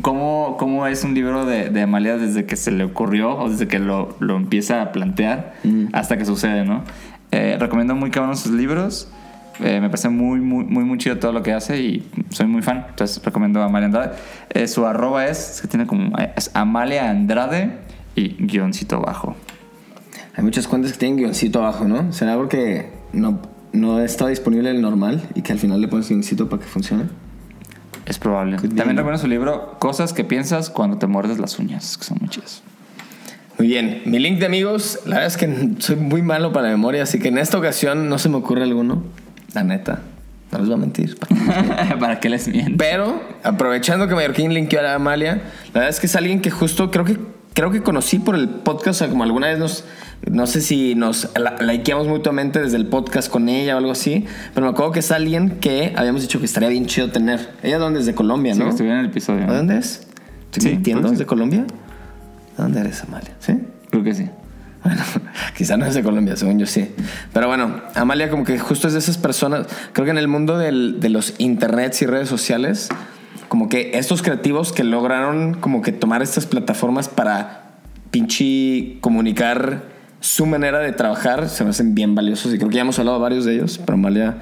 cómo, 0.01 0.55
cómo 0.57 0.87
es 0.87 1.03
un 1.03 1.13
libro 1.13 1.45
de, 1.45 1.71
de 1.71 1.81
Amalia 1.81 2.15
desde 2.15 2.45
que 2.45 2.55
se 2.55 2.71
le 2.71 2.85
ocurrió 2.85 3.37
o 3.37 3.49
desde 3.49 3.67
que 3.67 3.79
lo, 3.79 4.15
lo 4.21 4.37
empieza 4.37 4.81
a 4.81 4.93
plantear 4.93 5.55
hasta 5.91 6.17
que 6.17 6.23
sucede, 6.23 6.63
¿no? 6.63 6.85
Eh, 7.31 7.57
recomiendo 7.59 7.95
muy 7.95 8.11
cabrón 8.11 8.37
sus 8.37 8.53
libros. 8.53 9.11
Eh, 9.61 9.81
me 9.81 9.89
parece 9.89 10.09
muy, 10.09 10.39
muy, 10.39 10.63
muy, 10.63 10.83
muy 10.83 10.97
chido 10.97 11.17
todo 11.17 11.33
lo 11.33 11.43
que 11.43 11.53
hace 11.53 11.81
y 11.81 12.07
soy 12.29 12.47
muy 12.47 12.61
fan. 12.61 12.85
Entonces 12.89 13.23
recomiendo 13.23 13.61
a 13.61 13.65
Amalia 13.65 13.87
Andrade. 13.87 14.11
Eh, 14.49 14.67
su 14.67 14.85
arroba 14.85 15.25
es, 15.27 15.59
que 15.61 15.67
tiene 15.67 15.85
como, 15.85 16.17
es 16.35 16.51
Amalia 16.53 17.09
Andrade 17.09 17.77
y 18.15 18.35
guioncito 18.45 19.01
bajo. 19.01 19.35
Hay 20.35 20.43
muchas 20.43 20.67
cuentas 20.67 20.93
que 20.93 20.97
tienen 20.97 21.17
guioncito 21.17 21.59
abajo, 21.59 21.85
¿no? 21.85 22.13
¿Será 22.13 22.35
porque 22.37 22.91
no, 23.11 23.41
no 23.73 23.99
está 23.99 24.27
disponible 24.27 24.69
el 24.71 24.81
normal 24.81 25.21
y 25.35 25.41
que 25.41 25.51
al 25.51 25.59
final 25.59 25.81
le 25.81 25.87
pones 25.87 26.07
guioncito 26.07 26.47
para 26.47 26.61
que 26.61 26.67
funcione? 26.67 27.05
Es 28.05 28.17
probable. 28.17 28.57
También 28.57 28.97
recomiendo 28.97 29.17
su 29.17 29.27
libro 29.27 29.77
Cosas 29.79 30.13
que 30.13 30.23
piensas 30.23 30.69
cuando 30.69 30.97
te 30.97 31.07
muerdes 31.07 31.37
las 31.37 31.59
uñas, 31.59 31.97
que 31.97 32.05
son 32.05 32.17
muy 32.19 32.29
chidas. 32.29 32.63
Muy 33.59 33.67
bien, 33.67 34.01
mi 34.05 34.19
link 34.19 34.39
de 34.39 34.45
amigos, 34.45 34.99
la 35.05 35.15
verdad 35.17 35.27
es 35.27 35.35
que 35.35 35.75
soy 35.79 35.97
muy 35.97 36.21
malo 36.21 36.53
para 36.53 36.67
la 36.67 36.71
memoria, 36.71 37.03
así 37.03 37.19
que 37.19 37.27
en 37.27 37.37
esta 37.37 37.57
ocasión 37.57 38.07
no 38.07 38.17
se 38.17 38.29
me 38.29 38.37
ocurre 38.37 38.63
alguno. 38.63 39.03
La 39.53 39.63
neta, 39.63 39.99
no 40.51 40.57
les 40.59 40.67
voy 40.67 40.75
a 40.75 40.79
mentir. 40.79 41.17
¿Para 41.99 42.19
qué 42.19 42.29
les 42.29 42.47
miento? 42.47 42.73
Pero, 42.77 43.21
aprovechando 43.43 44.07
que 44.07 44.15
Mallorquín 44.15 44.53
linkeó 44.53 44.79
a 44.79 44.83
la 44.83 44.93
Amalia, 44.95 45.41
la 45.67 45.73
verdad 45.73 45.89
es 45.89 45.99
que 45.99 46.07
es 46.07 46.15
alguien 46.15 46.41
que 46.41 46.51
justo 46.51 46.91
creo 46.91 47.05
que 47.05 47.17
creo 47.53 47.71
que 47.71 47.81
conocí 47.81 48.19
por 48.19 48.35
el 48.35 48.47
podcast, 48.47 48.87
o 48.87 48.93
sea, 48.93 49.09
como 49.09 49.23
alguna 49.23 49.47
vez 49.47 49.59
nos, 49.59 49.83
no 50.31 50.47
sé 50.47 50.61
si 50.61 50.95
nos 50.95 51.29
likeamos 51.59 52.07
mutuamente 52.07 52.61
desde 52.61 52.77
el 52.77 52.85
podcast 52.85 53.29
con 53.29 53.49
ella 53.49 53.75
o 53.75 53.79
algo 53.79 53.91
así, 53.91 54.25
pero 54.53 54.65
me 54.65 54.71
acuerdo 54.71 54.93
que 54.93 54.99
es 54.99 55.11
alguien 55.11 55.57
que 55.59 55.93
habíamos 55.97 56.21
dicho 56.21 56.39
que 56.39 56.45
estaría 56.45 56.69
bien 56.69 56.85
chido 56.85 57.09
tener. 57.09 57.49
Ella 57.61 57.75
es 57.75 57.79
donde 57.81 57.99
es 57.99 58.05
de 58.05 58.15
Colombia, 58.15 58.53
Sí, 58.53 58.59
¿no? 58.59 58.65
que 58.65 58.71
estuviera 58.71 58.99
en 58.99 59.05
el 59.05 59.11
episodio. 59.11 59.45
¿De 59.47 59.55
dónde 59.57 59.77
es? 59.77 60.07
¿Estoy 60.53 60.61
Sí, 60.71 60.77
de 60.77 61.15
sí. 61.17 61.25
Colombia? 61.25 61.61
¿De 61.65 62.63
dónde 62.63 62.79
eres, 62.79 63.03
Amalia? 63.03 63.31
¿Sí? 63.39 63.59
Creo 63.89 64.03
que 64.03 64.13
sí. 64.13 64.29
Bueno, 64.83 65.01
quizá 65.57 65.77
no 65.77 65.85
es 65.85 65.93
de 65.93 66.03
Colombia, 66.03 66.35
según 66.35 66.59
yo 66.59 66.65
sí. 66.65 66.89
Pero 67.33 67.47
bueno, 67.47 67.81
Amalia 67.95 68.29
como 68.29 68.43
que 68.43 68.57
justo 68.59 68.87
es 68.87 68.93
de 68.93 68.99
esas 68.99 69.17
personas, 69.17 69.67
creo 69.93 70.05
que 70.05 70.11
en 70.11 70.17
el 70.17 70.27
mundo 70.27 70.57
del- 70.57 70.99
de 70.99 71.09
los 71.09 71.33
internets 71.37 72.01
y 72.01 72.05
redes 72.05 72.29
sociales, 72.29 72.89
como 73.47 73.67
que 73.67 73.91
estos 73.95 74.21
creativos 74.21 74.71
que 74.71 74.83
lograron 74.83 75.55
como 75.55 75.81
que 75.81 75.91
tomar 75.91 76.21
estas 76.21 76.45
plataformas 76.45 77.09
para 77.09 77.71
pinche 78.11 78.97
comunicar 79.01 79.83
su 80.19 80.45
manera 80.45 80.79
de 80.79 80.91
trabajar, 80.91 81.47
se 81.49 81.63
me 81.63 81.69
hacen 81.71 81.95
bien 81.95 82.13
valiosos 82.15 82.53
y 82.53 82.57
creo 82.57 82.69
que 82.69 82.75
ya 82.75 82.81
hemos 82.81 82.99
hablado 82.99 83.17
de 83.17 83.21
varios 83.23 83.45
de 83.45 83.55
ellos, 83.55 83.79
pero 83.85 83.93
Amalia 83.95 84.37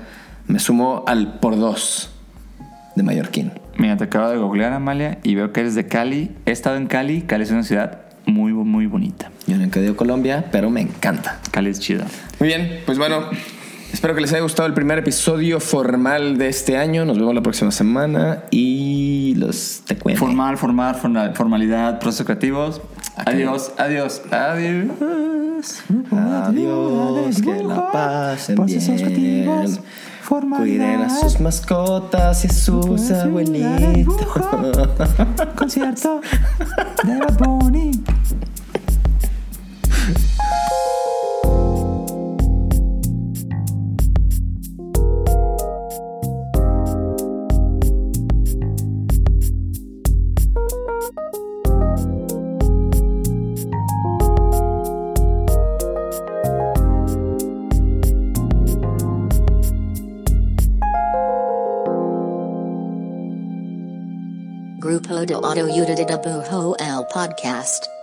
me 0.47 0.59
sumo 0.59 1.03
al 1.07 1.39
por 1.39 1.57
dos 1.57 2.09
de 2.95 3.03
Mallorquín. 3.03 3.51
Mira, 3.77 3.95
te 3.95 4.05
acabo 4.05 4.29
de 4.29 4.38
googlear, 4.38 4.73
Amalia, 4.73 5.19
y 5.23 5.35
veo 5.35 5.53
que 5.53 5.59
eres 5.59 5.75
de 5.75 5.85
Cali. 5.88 6.31
He 6.47 6.51
estado 6.51 6.77
en 6.77 6.88
Cali. 6.88 7.21
Cali 7.21 7.43
es 7.43 7.51
una 7.51 7.61
ciudad 7.63 8.01
muy, 8.28 8.53
muy 8.53 8.86
bonita. 8.86 9.32
Yo 9.47 9.57
nunca 9.57 9.80
he 9.80 9.84
ido 9.84 9.93
a 9.93 9.97
Colombia, 9.97 10.45
pero 10.51 10.69
me 10.69 10.82
encanta. 10.82 11.39
Cali 11.51 11.69
es 11.71 11.80
chida. 11.80 12.05
Muy 12.39 12.47
bien, 12.49 12.82
pues 12.86 12.97
bueno, 12.97 13.30
espero 13.91 14.13
que 14.13 14.21
les 14.21 14.32
haya 14.34 14.41
gustado 14.43 14.67
el 14.67 14.73
primer 14.73 14.99
episodio 14.99 15.59
formal 15.59 16.38
de 16.38 16.49
este 16.49 16.78
año. 16.78 17.05
Nos 17.05 17.17
vemos 17.17 17.34
la 17.34 17.41
próxima 17.41 17.71
semana 17.71 18.43
y 18.51 19.34
los 19.38 19.82
te 19.88 19.95
cuento. 19.97 20.19
Formal, 20.19 20.57
formal, 20.57 20.95
forma- 20.95 21.32
formalidad, 21.34 21.99
procesos 21.99 22.25
creativos. 22.25 22.82
Adiós, 23.25 23.71
adiós, 23.78 24.21
adiós. 24.32 24.91
Adiós, 26.11 27.41
que 27.41 27.63
la 27.63 27.91
pasen 27.91 28.65
bien. 28.65 29.47
Cuiden 30.57 31.01
a 31.01 31.09
sus 31.09 31.39
mascotas 31.39 32.43
y 32.43 32.47
a 32.47 32.51
sus 32.51 33.09
abuelitos. 33.11 34.28
Concierto 35.55 36.19
de 37.05 37.17
Bad 37.17 37.38
Bunny. 37.39 37.91
Grupo 65.58 65.74
de 65.74 65.80
Auto 65.80 65.91
Udida 65.91 66.18
Bujo 66.18 66.76
El 66.78 67.03
Podcast. 67.08 67.97